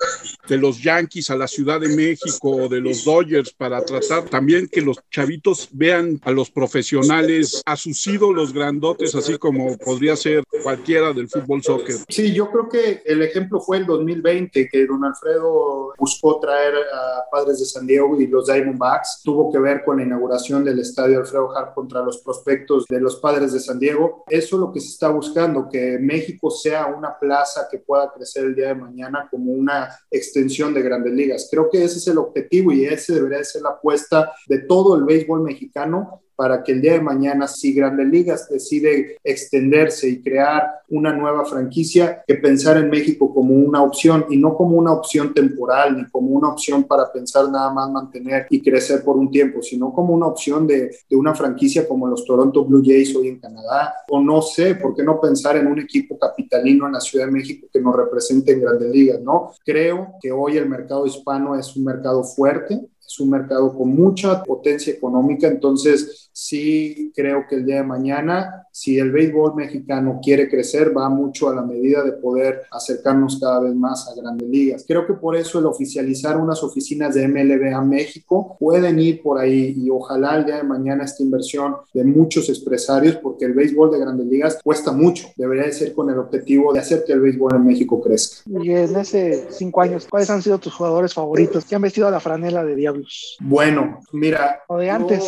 de 0.48 0.58
los 0.58 0.82
Yankees 0.82 1.30
a 1.30 1.36
la 1.36 1.48
Ciudad 1.48 1.80
de 1.80 1.90
México 1.90 2.50
o 2.50 2.70
de 2.70 2.82
los 2.82 3.04
Dodgers 3.04 3.54
para 3.54 3.84
tratar 3.84 4.26
también 4.26 4.68
que 4.68 4.82
los 4.82 4.98
chavitos 5.12 5.70
vean 5.72 6.20
a 6.24 6.32
los 6.32 6.50
profesionales, 6.52 7.62
a 7.66 7.76
sus 7.94 8.14
ídolos 8.14 8.54
grandotes, 8.54 9.14
así 9.16 9.38
como 9.38 9.78
podría 9.78 10.16
ser 10.16 10.44
cualquiera 10.64 11.14
del 11.14 11.30
fútbol 11.30 11.62
soccer. 11.64 11.96
Sí, 12.10 12.34
yo 12.34 12.50
creo 12.52 12.70
que 12.70 13.02
el 13.06 13.22
ejemplo 13.22 13.60
fue 13.60 13.78
el 13.78 13.86
2020, 13.86 14.70
que 14.70 14.86
don 14.86 15.04
Alfredo 15.04 15.94
buscó 15.98 16.40
traer 16.40 16.76
a 16.76 17.30
Padres 17.30 17.60
de 17.60 17.66
San 17.66 17.86
Diego 17.86 18.20
y 18.20 18.28
los 18.28 18.48
Diamondbacks. 18.48 19.22
Tuvo 19.24 19.52
que 19.52 19.60
ver 19.60 19.84
con 19.84 19.98
la 19.98 20.04
inauguración 20.04 20.64
del 20.64 20.80
estadio 20.80 21.20
Alfredo 21.20 21.56
Hart 21.56 21.74
contra 21.74 22.02
los 22.02 22.20
prospectos 22.20 22.86
de 22.88 23.00
los 23.00 23.18
Padres 23.18 23.54
de 23.54 23.60
San 23.60 23.80
Diego. 23.80 24.24
Eso 24.28 24.56
es 24.56 24.60
lo 24.60 24.72
que 24.72 24.80
se 24.80 24.90
está 24.90 25.10
buscando, 25.10 25.68
que 25.70 25.98
México 26.00 26.50
sea 26.50 26.88
una 26.88 27.18
plaza 27.18 27.68
que 27.70 27.80
pueda 27.80 28.12
crecer 28.14 28.46
el 28.46 28.56
día 28.56 28.68
de 28.70 28.76
mañana 28.76 29.28
como 29.30 29.52
una 29.52 29.90
extensión 30.10 30.74
de 30.74 30.82
grandes 30.82 31.14
ligas. 31.14 31.48
Creo 31.50 31.70
que 31.70 31.84
ese 31.84 31.98
es 31.98 32.08
el 32.08 32.18
objetivo 32.18 32.72
y 32.72 32.86
ese 32.86 33.14
debería 33.14 33.44
ser 33.44 33.62
la 33.62 33.70
apuesta 33.70 34.32
de 34.48 34.60
todo 34.60 34.96
el 34.96 35.04
béisbol 35.04 35.42
mexicano 35.42 36.22
para 36.38 36.64
que 36.64 36.72
el 36.72 36.82
día 36.82 36.94
de 36.94 37.02
mañana 37.02 37.48
siga 37.48 37.88
Grandes 37.88 38.08
Ligas 38.08 38.48
decide 38.50 39.18
extenderse 39.24 40.08
y 40.08 40.22
crear 40.22 40.82
una 40.90 41.12
nueva 41.12 41.44
franquicia, 41.46 42.24
que 42.26 42.36
pensar 42.36 42.78
en 42.78 42.90
México 42.90 43.34
como 43.34 43.56
una 43.56 43.82
opción 43.82 44.26
y 44.30 44.38
no 44.38 44.56
como 44.56 44.78
una 44.78 44.94
opción 44.94 45.34
temporal 45.34 45.98
ni 45.98 46.06
como 46.10 46.30
una 46.30 46.50
opción 46.50 46.84
para 46.84 47.12
pensar 47.12 47.50
nada 47.50 47.74
más 47.74 47.90
mantener 47.90 48.46
y 48.52 48.62
crecer 48.62 49.04
por 49.04 49.18
un 49.18 49.32
tiempo, 49.32 49.62
sino 49.62 49.92
como 49.92 50.14
una 50.14 50.28
opción 50.28 50.68
de, 50.68 50.96
de 51.10 51.16
una 51.16 51.34
franquicia 51.34 51.88
como 51.88 52.08
los 52.08 52.24
Toronto 52.24 52.64
Blue 52.64 52.84
Jays 52.86 53.16
hoy 53.16 53.30
en 53.30 53.40
Canadá, 53.40 53.96
o 54.10 54.22
no 54.22 54.42
sé, 54.42 54.76
¿por 54.76 54.96
qué 54.96 55.04
no 55.04 55.20
pensar 55.20 55.58
en 55.58 55.68
un 55.68 55.80
equipo 55.80 56.20
capitalino 56.20 56.86
en 56.86 56.94
la 56.94 57.00
Ciudad 57.00 57.26
de 57.26 57.32
México 57.32 57.68
que 57.74 57.82
nos 57.82 57.96
represente 57.96 58.52
en 58.52 58.62
Grandes 58.62 58.92
Ligas, 58.92 59.22
no? 59.22 59.54
Creo 59.66 60.14
que 60.22 60.32
hoy 60.32 60.58
el 60.58 60.70
mercado 60.70 61.08
hispano 61.08 61.58
es 61.58 61.76
un 61.76 61.84
mercado 61.84 62.24
fuerte, 62.24 62.80
es 63.08 63.20
un 63.20 63.30
mercado 63.30 63.76
con 63.76 63.96
mucha 63.96 64.44
potencia 64.44 64.94
económica, 64.94 65.48
entonces 65.48 66.30
sí 66.34 67.12
creo 67.16 67.46
que 67.50 67.56
el 67.56 67.66
día 67.66 67.78
de 67.78 67.84
mañana, 67.84 68.68
si 68.72 69.00
el 69.00 69.12
béisbol 69.12 69.56
mexicano 69.56 70.20
quiere 70.22 70.50
crecer, 70.50 70.96
va 70.96 71.10
mucho 71.10 71.50
a 71.50 71.56
la 71.56 71.64
medida 71.64 72.04
de 72.04 72.12
poder 72.12 72.64
acercarnos 72.70 73.40
cada 73.40 73.62
vez 73.62 73.74
más 73.74 74.08
a 74.08 74.22
grandes 74.22 74.48
ligas. 74.48 74.86
Creo 74.88 75.08
que 75.08 75.14
por 75.14 75.36
eso 75.36 75.58
el 75.60 75.66
oficializar 75.66 76.38
unas 76.38 76.62
oficinas 76.64 77.16
de 77.16 77.28
MLB 77.28 77.74
a 77.74 77.82
México 77.82 78.56
pueden 78.60 79.00
ir 79.00 79.22
por 79.24 79.40
ahí 79.40 79.74
y 79.78 79.90
ojalá 79.90 80.38
el 80.38 80.46
día 80.46 80.58
de 80.58 80.64
mañana 80.64 81.06
esta 81.06 81.24
inversión 81.24 81.78
de 81.94 82.04
muchos 82.04 82.50
empresarios, 82.50 83.16
porque 83.16 83.46
el 83.46 83.54
béisbol 83.54 83.90
de 83.92 84.00
grandes 84.00 84.28
ligas 84.28 84.60
cuesta 84.64 84.92
mucho, 84.92 85.30
debería 85.38 85.64
de 85.64 85.72
ser 85.72 85.94
con 85.94 86.10
el 86.10 86.20
objetivo 86.20 86.74
de 86.74 86.80
hacer 86.80 87.04
que 87.06 87.14
el 87.14 87.22
béisbol 87.22 87.56
en 87.56 87.66
México 87.66 88.02
crezca. 88.02 88.44
Y 88.62 88.72
en 88.72 88.96
ese 88.96 89.48
cinco 89.50 89.82
años, 89.82 90.08
¿cuáles 90.10 90.30
han 90.30 90.42
sido 90.42 90.60
tus 90.60 90.74
jugadores 90.74 91.14
favoritos 91.14 91.66
que 91.66 91.76
han 91.76 91.82
vestido 91.82 92.12
la 92.12 92.20
franela 92.20 92.64
de 92.64 92.76
Diablo? 92.76 92.97
Bueno, 93.40 94.00
mira. 94.12 94.62
O 94.68 94.78
de 94.78 94.90
antes. 94.90 95.24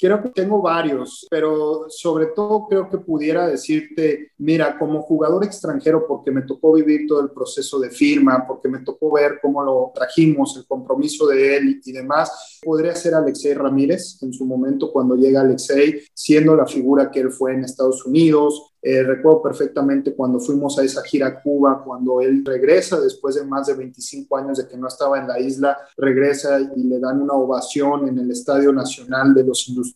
Creo 0.00 0.22
que 0.22 0.30
tengo 0.30 0.62
varios, 0.62 1.26
pero 1.30 1.86
sobre 1.88 2.26
todo 2.26 2.66
creo 2.68 2.88
que 2.88 2.98
pudiera 2.98 3.46
decirte, 3.46 4.32
mira, 4.38 4.78
como 4.78 5.02
jugador 5.02 5.44
extranjero, 5.44 6.06
porque 6.06 6.30
me 6.30 6.42
tocó 6.42 6.72
vivir 6.72 7.06
todo 7.06 7.20
el 7.20 7.30
proceso 7.30 7.78
de 7.78 7.90
firma, 7.90 8.44
porque 8.46 8.68
me 8.68 8.80
tocó 8.80 9.12
ver 9.12 9.38
cómo 9.42 9.62
lo 9.62 9.92
trajimos, 9.94 10.56
el 10.56 10.66
compromiso 10.66 11.26
de 11.26 11.56
él 11.56 11.80
y 11.84 11.92
demás, 11.92 12.60
podría 12.62 12.94
ser 12.94 13.14
Alexei 13.14 13.52
Ramírez 13.52 14.22
en 14.22 14.32
su 14.32 14.46
momento 14.46 14.90
cuando 14.90 15.16
llega 15.16 15.42
Alexei, 15.42 16.02
siendo 16.14 16.56
la 16.56 16.66
figura 16.66 17.10
que 17.10 17.20
él 17.20 17.30
fue 17.30 17.52
en 17.52 17.64
Estados 17.64 18.06
Unidos, 18.06 18.70
eh, 18.82 19.02
recuerdo 19.02 19.42
perfectamente 19.42 20.14
cuando 20.14 20.40
fuimos 20.40 20.78
a 20.78 20.82
esa 20.82 21.02
gira 21.02 21.26
a 21.26 21.42
Cuba, 21.42 21.82
cuando 21.84 22.22
él 22.22 22.42
regresa 22.42 22.98
después 22.98 23.34
de 23.34 23.44
más 23.44 23.66
de 23.66 23.74
25 23.74 24.34
años 24.38 24.56
de 24.56 24.66
que 24.66 24.78
no 24.78 24.88
estaba 24.88 25.18
en 25.18 25.28
la 25.28 25.38
isla, 25.38 25.76
regresa 25.98 26.58
y 26.74 26.84
le 26.84 26.98
dan 26.98 27.20
una 27.20 27.34
ovación 27.34 28.08
en 28.08 28.18
el 28.18 28.30
Estadio 28.30 28.72
Nacional 28.72 29.34
de 29.34 29.44
los 29.44 29.68
Industriales 29.68 29.89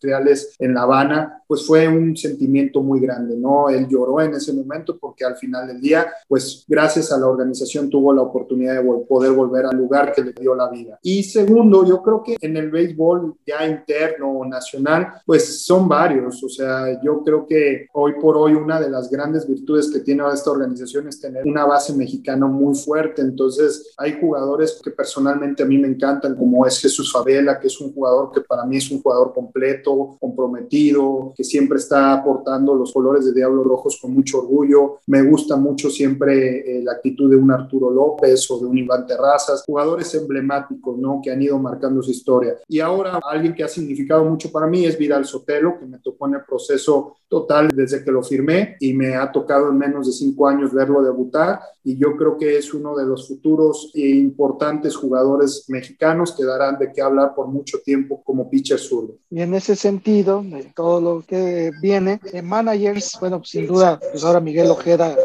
en 0.58 0.74
La 0.74 0.82
Habana, 0.82 1.42
pues 1.46 1.66
fue 1.66 1.86
un 1.88 2.16
sentimiento 2.16 2.82
muy 2.82 3.00
grande, 3.00 3.36
¿no? 3.36 3.68
Él 3.68 3.86
lloró 3.88 4.20
en 4.20 4.34
ese 4.34 4.52
momento 4.52 4.98
porque 4.98 5.24
al 5.24 5.36
final 5.36 5.68
del 5.68 5.80
día, 5.80 6.06
pues 6.28 6.64
gracias 6.66 7.12
a 7.12 7.18
la 7.18 7.26
organización 7.26 7.88
tuvo 7.88 8.12
la 8.12 8.22
oportunidad 8.22 8.82
de 8.82 9.04
poder 9.08 9.32
volver 9.32 9.66
al 9.66 9.76
lugar 9.76 10.12
que 10.12 10.22
le 10.22 10.32
dio 10.32 10.54
la 10.54 10.68
vida. 10.68 10.98
Y 11.02 11.22
segundo, 11.22 11.86
yo 11.86 12.02
creo 12.02 12.22
que 12.22 12.36
en 12.40 12.56
el 12.56 12.70
béisbol 12.70 13.36
ya 13.46 13.66
interno 13.66 14.30
o 14.30 14.44
nacional, 14.44 15.14
pues 15.24 15.64
son 15.64 15.88
varios, 15.88 16.42
o 16.42 16.48
sea, 16.48 17.00
yo 17.02 17.22
creo 17.22 17.46
que 17.46 17.86
hoy 17.92 18.14
por 18.20 18.36
hoy 18.36 18.54
una 18.54 18.80
de 18.80 18.90
las 18.90 19.10
grandes 19.10 19.46
virtudes 19.46 19.90
que 19.90 20.00
tiene 20.00 20.24
esta 20.32 20.50
organización 20.50 21.08
es 21.08 21.20
tener 21.20 21.44
una 21.44 21.64
base 21.64 21.92
mexicana 21.94 22.46
muy 22.46 22.74
fuerte. 22.74 23.22
Entonces, 23.22 23.94
hay 23.96 24.18
jugadores 24.20 24.80
que 24.82 24.90
personalmente 24.90 25.62
a 25.62 25.66
mí 25.66 25.78
me 25.78 25.88
encantan, 25.88 26.36
como 26.36 26.66
es 26.66 26.80
Jesús 26.80 27.12
Favela, 27.12 27.58
que 27.58 27.66
es 27.66 27.80
un 27.80 27.92
jugador 27.92 28.30
que 28.32 28.40
para 28.40 28.64
mí 28.64 28.76
es 28.76 28.90
un 28.90 29.02
jugador 29.02 29.32
completo, 29.34 29.83
comprometido, 30.18 31.32
que 31.36 31.44
siempre 31.44 31.78
está 31.78 32.12
aportando 32.12 32.74
los 32.74 32.92
colores 32.92 33.24
de 33.26 33.32
Diablos 33.32 33.64
Rojos 33.64 33.98
con 34.00 34.12
mucho 34.12 34.38
orgullo. 34.38 34.98
Me 35.06 35.22
gusta 35.22 35.56
mucho 35.56 35.90
siempre 35.90 36.78
eh, 36.78 36.82
la 36.82 36.92
actitud 36.92 37.30
de 37.30 37.36
un 37.36 37.50
Arturo 37.50 37.90
López 37.90 38.50
o 38.50 38.58
de 38.58 38.66
un 38.66 38.78
Iván 38.78 39.06
Terrazas, 39.06 39.64
jugadores 39.66 40.14
emblemáticos, 40.14 40.98
¿no? 40.98 41.20
Que 41.22 41.30
han 41.30 41.42
ido 41.42 41.58
marcando 41.58 42.02
su 42.02 42.10
historia. 42.10 42.56
Y 42.68 42.80
ahora, 42.80 43.20
alguien 43.22 43.54
que 43.54 43.64
ha 43.64 43.68
significado 43.68 44.24
mucho 44.24 44.50
para 44.50 44.66
mí 44.66 44.84
es 44.84 44.98
Vidal 44.98 45.24
Sotelo, 45.24 45.78
que 45.78 45.86
me 45.86 45.98
tocó 45.98 46.26
en 46.26 46.34
el 46.34 46.44
proceso 46.44 47.16
total 47.28 47.68
desde 47.74 48.04
que 48.04 48.12
lo 48.12 48.22
firmé 48.22 48.76
y 48.80 48.92
me 48.92 49.16
ha 49.16 49.30
tocado 49.30 49.68
en 49.68 49.78
menos 49.78 50.06
de 50.06 50.12
cinco 50.12 50.46
años 50.46 50.72
verlo 50.72 51.02
debutar 51.02 51.60
y 51.82 51.98
yo 51.98 52.16
creo 52.16 52.38
que 52.38 52.56
es 52.56 52.72
uno 52.72 52.96
de 52.96 53.04
los 53.04 53.28
futuros 53.28 53.90
e 53.94 54.08
importantes 54.08 54.96
jugadores 54.96 55.66
mexicanos 55.68 56.32
que 56.32 56.44
darán 56.44 56.78
de 56.78 56.90
qué 56.92 57.02
hablar 57.02 57.34
por 57.34 57.48
mucho 57.48 57.78
tiempo 57.84 58.22
como 58.24 58.48
pitcher 58.48 58.78
zurdo. 58.78 59.18
Y 59.30 59.42
en 59.42 59.52
ese 59.54 59.73
sentido, 59.76 60.42
de 60.42 60.64
todo 60.74 61.00
lo 61.00 61.22
que 61.22 61.70
viene, 61.80 62.20
de 62.32 62.42
managers, 62.42 63.16
bueno, 63.20 63.38
pues 63.38 63.50
sin 63.50 63.66
duda, 63.66 63.98
pues 64.10 64.24
ahora 64.24 64.40
Miguel 64.40 64.70
Ojeda, 64.70 65.16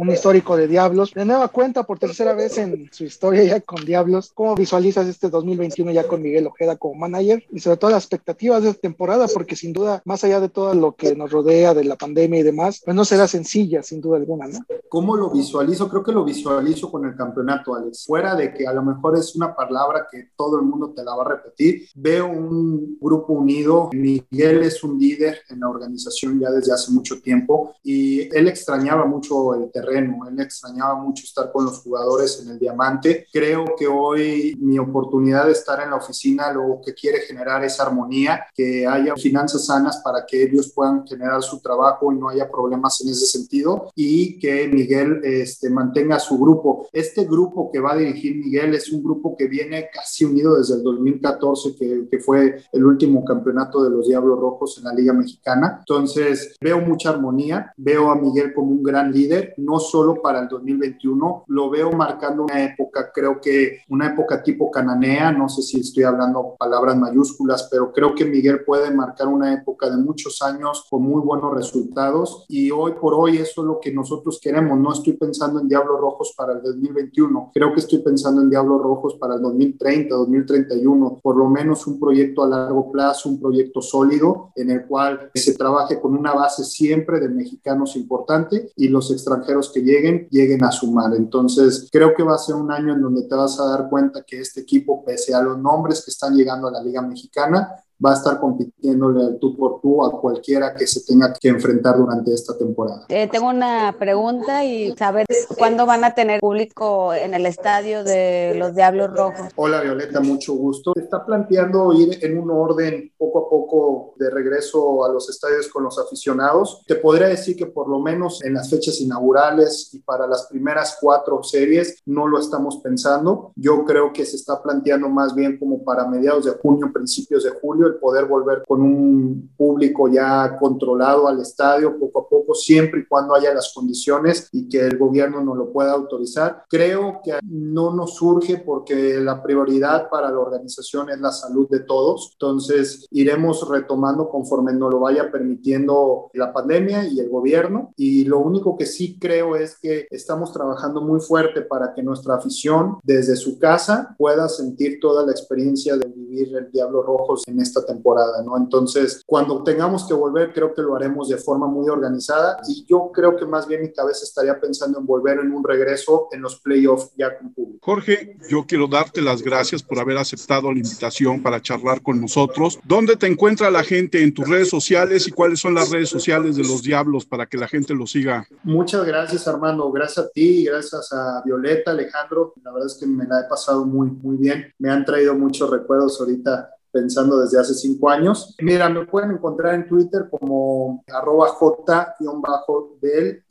un 0.00 0.10
histórico 0.10 0.56
de 0.56 0.66
Diablos, 0.66 1.12
de 1.12 1.26
nueva 1.26 1.48
cuenta 1.48 1.82
por 1.82 1.98
tercera 1.98 2.32
vez 2.32 2.56
en 2.56 2.88
su 2.90 3.04
historia 3.04 3.44
ya 3.44 3.60
con 3.60 3.84
Diablos, 3.84 4.32
¿cómo 4.34 4.54
visualizas 4.54 5.06
este 5.06 5.28
2021 5.28 5.92
ya 5.92 6.04
con 6.04 6.22
Miguel 6.22 6.46
Ojeda 6.46 6.76
como 6.76 6.94
manager? 6.94 7.44
Y 7.50 7.60
sobre 7.60 7.76
todo 7.76 7.90
las 7.90 8.04
expectativas 8.04 8.62
de 8.62 8.70
esta 8.70 8.80
temporada, 8.80 9.26
porque 9.32 9.56
sin 9.56 9.74
duda, 9.74 10.00
más 10.06 10.24
allá 10.24 10.40
de 10.40 10.48
todo 10.48 10.72
lo 10.72 10.92
que 10.92 11.14
nos 11.14 11.30
rodea 11.30 11.74
de 11.74 11.84
la 11.84 11.96
pandemia 11.96 12.40
y 12.40 12.42
demás, 12.42 12.80
pues 12.82 12.96
no 12.96 13.04
será 13.04 13.28
sencilla, 13.28 13.82
sin 13.82 14.00
duda 14.00 14.16
alguna, 14.16 14.46
¿no? 14.46 14.60
¿Cómo 14.88 15.16
lo 15.16 15.30
visualizo? 15.30 15.86
Creo 15.90 16.02
que 16.02 16.12
lo 16.12 16.24
visualizo 16.24 16.90
con 16.90 17.04
el 17.04 17.14
campeonato, 17.14 17.74
Alex. 17.74 18.06
Fuera 18.06 18.34
de 18.34 18.54
que 18.54 18.66
a 18.66 18.72
lo 18.72 18.82
mejor 18.82 19.18
es 19.18 19.36
una 19.36 19.54
palabra 19.54 20.06
que 20.10 20.30
todo 20.34 20.58
el 20.58 20.64
mundo 20.64 20.94
te 20.96 21.04
la 21.04 21.14
va 21.14 21.24
a 21.24 21.28
repetir, 21.28 21.86
veo 21.94 22.26
un 22.26 22.96
grupo 22.98 23.34
unido. 23.34 23.90
Miguel 23.92 24.62
es 24.62 24.82
un 24.82 24.98
líder 24.98 25.40
en 25.50 25.60
la 25.60 25.68
organización 25.68 26.40
ya 26.40 26.50
desde 26.50 26.72
hace 26.72 26.90
mucho 26.90 27.20
tiempo 27.20 27.74
y 27.84 28.34
él 28.34 28.48
extrañaba 28.48 29.04
mucho 29.04 29.54
el 29.54 29.70
terreno, 29.70 29.89
él 29.98 30.10
extrañaba 30.38 30.94
mucho 30.96 31.24
estar 31.24 31.50
con 31.52 31.64
los 31.64 31.80
jugadores 31.80 32.40
en 32.42 32.50
el 32.50 32.58
diamante. 32.58 33.26
Creo 33.32 33.64
que 33.78 33.86
hoy 33.86 34.56
mi 34.60 34.78
oportunidad 34.78 35.46
de 35.46 35.52
estar 35.52 35.80
en 35.82 35.90
la 35.90 35.96
oficina 35.96 36.52
lo 36.52 36.80
que 36.84 36.94
quiere 36.94 37.20
generar 37.20 37.64
es 37.64 37.80
armonía, 37.80 38.46
que 38.54 38.86
haya 38.86 39.14
finanzas 39.16 39.66
sanas 39.66 40.00
para 40.04 40.24
que 40.26 40.42
ellos 40.42 40.72
puedan 40.74 41.06
generar 41.06 41.42
su 41.42 41.60
trabajo 41.60 42.12
y 42.12 42.16
no 42.16 42.28
haya 42.28 42.50
problemas 42.50 43.00
en 43.00 43.10
ese 43.10 43.26
sentido 43.26 43.90
y 43.94 44.38
que 44.38 44.68
Miguel 44.68 45.20
este, 45.24 45.70
mantenga 45.70 46.18
su 46.18 46.38
grupo. 46.38 46.88
Este 46.92 47.24
grupo 47.24 47.70
que 47.72 47.80
va 47.80 47.92
a 47.92 47.96
dirigir 47.96 48.36
Miguel 48.36 48.74
es 48.74 48.90
un 48.92 49.02
grupo 49.02 49.36
que 49.36 49.46
viene 49.46 49.88
casi 49.92 50.24
unido 50.24 50.56
desde 50.56 50.74
el 50.74 50.82
2014, 50.82 51.76
que, 51.76 52.08
que 52.10 52.18
fue 52.18 52.62
el 52.72 52.84
último 52.84 53.24
campeonato 53.24 53.82
de 53.82 53.90
los 53.90 54.08
Diablos 54.08 54.38
Rojos 54.38 54.78
en 54.78 54.84
la 54.84 54.94
Liga 54.94 55.12
Mexicana. 55.12 55.76
Entonces, 55.80 56.56
veo 56.60 56.80
mucha 56.80 57.10
armonía, 57.10 57.72
veo 57.76 58.10
a 58.10 58.16
Miguel 58.16 58.52
como 58.54 58.70
un 58.70 58.82
gran 58.82 59.12
líder, 59.12 59.54
no 59.56 59.79
solo 59.80 60.20
para 60.22 60.40
el 60.40 60.48
2021, 60.48 61.44
lo 61.46 61.70
veo 61.70 61.90
marcando 61.92 62.44
una 62.44 62.64
época, 62.64 63.10
creo 63.12 63.40
que 63.40 63.80
una 63.88 64.08
época 64.08 64.42
tipo 64.42 64.70
cananea, 64.70 65.32
no 65.32 65.48
sé 65.48 65.62
si 65.62 65.80
estoy 65.80 66.04
hablando 66.04 66.54
palabras 66.58 66.96
mayúsculas, 66.96 67.68
pero 67.70 67.92
creo 67.92 68.14
que 68.14 68.24
Miguel 68.24 68.64
puede 68.64 68.90
marcar 68.90 69.28
una 69.28 69.52
época 69.52 69.90
de 69.90 69.96
muchos 69.96 70.42
años 70.42 70.86
con 70.88 71.02
muy 71.02 71.20
buenos 71.22 71.54
resultados. 71.54 72.44
Y 72.48 72.70
hoy 72.70 72.92
por 73.00 73.14
hoy 73.14 73.38
eso 73.38 73.62
es 73.62 73.66
lo 73.66 73.80
que 73.80 73.92
nosotros 73.92 74.38
queremos, 74.40 74.78
no 74.78 74.92
estoy 74.92 75.14
pensando 75.14 75.60
en 75.60 75.68
Diablos 75.68 76.00
Rojos 76.00 76.34
para 76.36 76.52
el 76.52 76.62
2021, 76.62 77.50
creo 77.54 77.72
que 77.72 77.80
estoy 77.80 77.98
pensando 78.00 78.42
en 78.42 78.50
Diablos 78.50 78.82
Rojos 78.82 79.14
para 79.14 79.34
el 79.34 79.42
2030, 79.42 80.14
2031, 80.14 81.20
por 81.22 81.36
lo 81.36 81.48
menos 81.48 81.86
un 81.86 81.98
proyecto 81.98 82.44
a 82.44 82.48
largo 82.48 82.90
plazo, 82.92 83.28
un 83.28 83.40
proyecto 83.40 83.80
sólido 83.80 84.52
en 84.54 84.70
el 84.70 84.86
cual 84.86 85.30
se 85.34 85.54
trabaje 85.54 86.00
con 86.00 86.16
una 86.16 86.32
base 86.32 86.64
siempre 86.64 87.20
de 87.20 87.28
mexicanos 87.28 87.96
importante 87.96 88.70
y 88.76 88.88
los 88.88 89.10
extranjeros 89.10 89.69
que 89.72 89.80
lleguen, 89.80 90.28
lleguen 90.30 90.64
a 90.64 90.70
sumar. 90.70 91.14
Entonces, 91.14 91.88
creo 91.90 92.14
que 92.14 92.22
va 92.22 92.34
a 92.34 92.38
ser 92.38 92.54
un 92.54 92.70
año 92.70 92.92
en 92.92 93.00
donde 93.00 93.22
te 93.24 93.34
vas 93.34 93.58
a 93.60 93.66
dar 93.66 93.88
cuenta 93.88 94.22
que 94.22 94.40
este 94.40 94.60
equipo, 94.60 95.04
pese 95.04 95.34
a 95.34 95.42
los 95.42 95.58
nombres 95.58 96.04
que 96.04 96.10
están 96.10 96.34
llegando 96.34 96.68
a 96.68 96.72
la 96.72 96.82
Liga 96.82 97.02
Mexicana, 97.02 97.68
va 98.04 98.12
a 98.12 98.14
estar 98.14 98.40
compitiéndole 98.40 99.38
tú 99.40 99.56
por 99.56 99.80
tú 99.80 100.04
a 100.04 100.20
cualquiera 100.20 100.74
que 100.74 100.86
se 100.86 101.04
tenga 101.04 101.34
que 101.38 101.48
enfrentar 101.48 101.96
durante 101.96 102.32
esta 102.32 102.56
temporada. 102.56 103.04
Eh, 103.08 103.28
tengo 103.28 103.48
una 103.48 103.94
pregunta 103.98 104.64
y 104.64 104.96
saber 104.96 105.26
cuándo 105.58 105.86
van 105.86 106.04
a 106.04 106.14
tener 106.14 106.40
público 106.40 107.12
en 107.12 107.34
el 107.34 107.46
estadio 107.46 108.02
de 108.04 108.54
los 108.56 108.74
Diablos 108.74 109.14
Rojos. 109.14 109.52
Hola 109.56 109.82
Violeta, 109.82 110.20
mucho 110.20 110.54
gusto. 110.54 110.92
Se 110.94 111.02
está 111.02 111.24
planteando 111.24 111.92
ir 111.92 112.18
en 112.22 112.38
un 112.38 112.50
orden 112.50 113.12
poco 113.18 113.46
a 113.46 113.50
poco 113.50 114.14
de 114.16 114.30
regreso 114.30 115.04
a 115.04 115.12
los 115.12 115.28
estadios 115.28 115.68
con 115.68 115.84
los 115.84 115.98
aficionados. 115.98 116.82
Te 116.86 116.96
podría 116.96 117.28
decir 117.28 117.56
que 117.56 117.66
por 117.66 117.88
lo 117.88 118.00
menos 118.00 118.42
en 118.42 118.54
las 118.54 118.70
fechas 118.70 119.00
inaugurales 119.00 119.90
y 119.92 120.00
para 120.00 120.26
las 120.26 120.46
primeras 120.46 120.96
cuatro 121.00 121.42
series 121.42 121.98
no 122.06 122.26
lo 122.26 122.38
estamos 122.38 122.78
pensando. 122.78 123.52
Yo 123.56 123.84
creo 123.84 124.12
que 124.12 124.24
se 124.24 124.36
está 124.36 124.62
planteando 124.62 125.08
más 125.08 125.34
bien 125.34 125.58
como 125.58 125.84
para 125.84 126.06
mediados 126.06 126.44
de 126.44 126.52
junio, 126.52 126.90
principios 126.92 127.44
de 127.44 127.50
julio 127.50 127.89
el 127.90 127.96
poder 127.96 128.26
volver 128.26 128.62
con 128.66 128.82
un 128.82 129.50
público 129.56 130.08
ya 130.08 130.56
controlado 130.58 131.28
al 131.28 131.40
estadio 131.40 131.98
poco 131.98 132.20
a 132.20 132.28
poco, 132.28 132.54
siempre 132.54 133.00
y 133.00 133.06
cuando 133.06 133.34
haya 133.34 133.52
las 133.54 133.72
condiciones 133.74 134.48
y 134.52 134.68
que 134.68 134.80
el 134.80 134.98
gobierno 134.98 135.42
nos 135.42 135.56
lo 135.56 135.72
pueda 135.72 135.92
autorizar. 135.92 136.64
Creo 136.68 137.20
que 137.22 137.38
no 137.42 137.94
nos 137.94 138.14
surge 138.14 138.58
porque 138.58 139.20
la 139.20 139.42
prioridad 139.42 140.08
para 140.10 140.30
la 140.30 140.38
organización 140.38 141.10
es 141.10 141.20
la 141.20 141.32
salud 141.32 141.68
de 141.68 141.80
todos. 141.80 142.30
Entonces, 142.32 143.06
iremos 143.10 143.68
retomando 143.68 144.28
conforme 144.28 144.72
nos 144.72 144.92
lo 144.92 145.00
vaya 145.00 145.30
permitiendo 145.30 146.30
la 146.34 146.52
pandemia 146.52 147.06
y 147.06 147.20
el 147.20 147.28
gobierno. 147.28 147.92
Y 147.96 148.24
lo 148.24 148.38
único 148.38 148.76
que 148.76 148.86
sí 148.86 149.18
creo 149.18 149.56
es 149.56 149.78
que 149.78 150.06
estamos 150.10 150.52
trabajando 150.52 151.00
muy 151.00 151.20
fuerte 151.20 151.62
para 151.62 151.94
que 151.94 152.02
nuestra 152.02 152.36
afición 152.36 152.98
desde 153.02 153.36
su 153.36 153.58
casa 153.58 154.14
pueda 154.18 154.48
sentir 154.48 154.98
toda 155.00 155.24
la 155.24 155.32
experiencia 155.32 155.96
de 155.96 156.06
vivir 156.08 156.54
el 156.56 156.70
Diablo 156.70 157.02
Rojos 157.02 157.44
en 157.46 157.60
esta 157.60 157.79
temporada, 157.84 158.42
¿no? 158.42 158.56
Entonces, 158.56 159.22
cuando 159.26 159.62
tengamos 159.62 160.06
que 160.06 160.14
volver, 160.14 160.52
creo 160.52 160.74
que 160.74 160.82
lo 160.82 160.96
haremos 160.96 161.28
de 161.28 161.36
forma 161.36 161.66
muy 161.66 161.88
organizada 161.88 162.58
y 162.68 162.84
yo 162.86 163.10
creo 163.12 163.36
que 163.36 163.46
más 163.46 163.66
bien 163.66 163.82
mi 163.82 163.92
cabeza 163.92 164.24
estaría 164.24 164.58
pensando 164.60 164.98
en 164.98 165.06
volver 165.06 165.38
en 165.38 165.52
un 165.52 165.64
regreso 165.64 166.28
en 166.32 166.42
los 166.42 166.60
playoffs 166.60 167.12
ya 167.16 167.36
con 167.38 167.52
público. 167.52 167.78
Jorge, 167.82 168.36
yo 168.48 168.64
quiero 168.66 168.86
darte 168.86 169.20
las 169.20 169.42
gracias 169.42 169.82
por 169.82 169.98
haber 169.98 170.18
aceptado 170.18 170.72
la 170.72 170.78
invitación 170.78 171.42
para 171.42 171.60
charlar 171.60 172.02
con 172.02 172.20
nosotros. 172.20 172.78
¿Dónde 172.84 173.16
te 173.16 173.26
encuentra 173.26 173.70
la 173.70 173.82
gente 173.82 174.22
en 174.22 174.34
tus 174.34 174.48
redes 174.48 174.68
sociales 174.68 175.26
y 175.26 175.30
cuáles 175.30 175.60
son 175.60 175.74
las 175.74 175.90
redes 175.90 176.08
sociales 176.08 176.56
de 176.56 176.62
los 176.62 176.82
Diablos 176.82 177.24
para 177.26 177.46
que 177.46 177.56
la 177.56 177.68
gente 177.68 177.94
lo 177.94 178.06
siga? 178.06 178.46
Muchas 178.62 179.04
gracias, 179.04 179.46
Armando. 179.48 179.90
Gracias 179.90 180.26
a 180.26 180.30
ti, 180.30 180.64
gracias 180.64 181.12
a 181.12 181.42
Violeta, 181.44 181.92
Alejandro. 181.92 182.54
La 182.62 182.72
verdad 182.72 182.86
es 182.86 182.98
que 182.98 183.06
me 183.06 183.24
la 183.24 183.40
he 183.40 183.48
pasado 183.48 183.84
muy, 183.84 184.10
muy 184.10 184.36
bien. 184.36 184.72
Me 184.78 184.90
han 184.90 185.04
traído 185.04 185.34
muchos 185.34 185.70
recuerdos 185.70 186.20
ahorita 186.20 186.70
pensando 186.92 187.38
desde 187.40 187.60
hace 187.60 187.74
cinco 187.74 188.08
años. 188.10 188.54
Mira, 188.60 188.88
me 188.88 189.06
pueden 189.06 189.32
encontrar 189.32 189.74
en 189.74 189.86
Twitter 189.86 190.28
como 190.30 191.04
arroba 191.08 191.48
j-del-de 191.48 193.42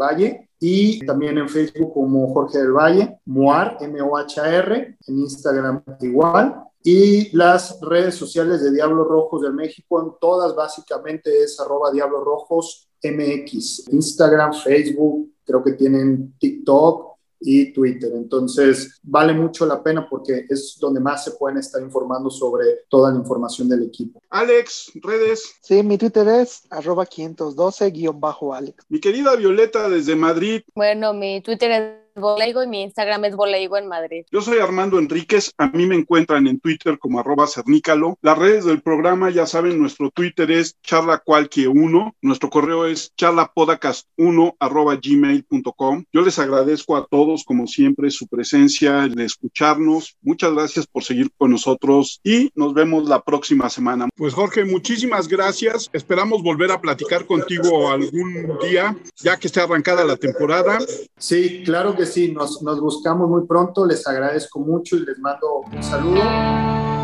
Valle 0.00 0.48
y 0.60 1.04
también 1.06 1.38
en 1.38 1.48
Facebook 1.48 1.92
como 1.92 2.32
Jorge 2.32 2.58
del 2.58 2.72
Valle, 2.72 3.20
Moar, 3.26 3.78
M-O-H-R, 3.80 4.98
en 5.06 5.18
Instagram 5.18 5.82
igual. 6.00 6.64
Y 6.82 7.36
las 7.36 7.80
redes 7.82 8.14
sociales 8.14 8.62
de 8.62 8.72
Diablos 8.72 9.06
Rojos 9.08 9.42
de 9.42 9.50
México, 9.50 10.00
en 10.00 10.12
todas 10.20 10.54
básicamente 10.54 11.42
es 11.42 11.60
arroba 11.60 11.90
Diablos 11.90 12.24
Rojos 12.24 12.88
MX, 13.02 13.88
Instagram, 13.92 14.52
Facebook, 14.54 15.32
creo 15.44 15.62
que 15.62 15.72
tienen 15.72 16.34
TikTok, 16.38 17.07
y 17.40 17.72
Twitter. 17.72 18.10
Entonces, 18.14 18.98
vale 19.02 19.32
mucho 19.32 19.66
la 19.66 19.82
pena 19.82 20.08
porque 20.08 20.46
es 20.48 20.76
donde 20.80 21.00
más 21.00 21.24
se 21.24 21.32
pueden 21.32 21.58
estar 21.58 21.82
informando 21.82 22.30
sobre 22.30 22.84
toda 22.88 23.10
la 23.12 23.18
información 23.18 23.68
del 23.68 23.84
equipo. 23.84 24.20
Alex, 24.30 24.92
redes. 24.96 25.56
Sí, 25.62 25.82
mi 25.82 25.98
Twitter 25.98 26.26
es 26.28 26.62
arroba 26.70 27.06
512-Alex. 27.06 28.84
Mi 28.88 29.00
querida 29.00 29.36
Violeta 29.36 29.88
desde 29.88 30.16
Madrid. 30.16 30.62
Bueno, 30.74 31.12
mi 31.12 31.40
Twitter 31.40 31.70
es 31.70 32.07
Boleigo 32.18 32.62
y 32.62 32.66
mi 32.66 32.82
Instagram 32.82 33.24
es 33.24 33.36
Boleigo 33.36 33.76
en 33.76 33.88
Madrid. 33.88 34.24
Yo 34.30 34.40
soy 34.40 34.58
Armando 34.58 34.98
Enríquez, 34.98 35.52
a 35.58 35.68
mí 35.68 35.86
me 35.86 35.96
encuentran 35.96 36.46
en 36.46 36.60
Twitter 36.60 36.98
como 36.98 37.20
arroba 37.20 37.46
cernícalo. 37.46 38.18
Las 38.22 38.38
redes 38.38 38.64
del 38.64 38.82
programa, 38.82 39.30
ya 39.30 39.46
saben, 39.46 39.78
nuestro 39.78 40.10
Twitter 40.10 40.50
es 40.50 40.76
charlacualque1, 40.82 42.14
nuestro 42.22 42.50
correo 42.50 42.86
es 42.86 43.12
charlapodcast1 43.16 44.56
arroba 44.58 44.96
gmail.com. 44.96 46.04
Yo 46.12 46.22
les 46.22 46.38
agradezco 46.38 46.96
a 46.96 47.06
todos, 47.06 47.44
como 47.44 47.66
siempre, 47.66 48.10
su 48.10 48.26
presencia, 48.26 49.08
de 49.08 49.24
escucharnos. 49.24 50.16
Muchas 50.22 50.52
gracias 50.52 50.86
por 50.86 51.04
seguir 51.04 51.30
con 51.36 51.50
nosotros 51.50 52.20
y 52.22 52.50
nos 52.54 52.74
vemos 52.74 53.08
la 53.08 53.22
próxima 53.22 53.68
semana. 53.70 54.08
Pues 54.16 54.34
Jorge, 54.34 54.64
muchísimas 54.64 55.28
gracias. 55.28 55.88
Esperamos 55.92 56.42
volver 56.42 56.72
a 56.72 56.80
platicar 56.80 57.26
contigo 57.26 57.90
algún 57.90 58.58
día, 58.62 58.96
ya 59.16 59.36
que 59.36 59.46
esté 59.46 59.60
arrancada 59.60 60.04
la 60.04 60.16
temporada. 60.16 60.78
Sí, 61.18 61.62
claro 61.64 61.96
que 61.96 62.06
sí, 62.08 62.32
nos, 62.32 62.62
nos 62.62 62.80
buscamos 62.80 63.28
muy 63.28 63.46
pronto, 63.46 63.86
les 63.86 64.06
agradezco 64.06 64.60
mucho 64.60 64.96
y 64.96 65.00
les 65.00 65.18
mando 65.18 65.62
un 65.72 65.82
saludo. 65.82 66.97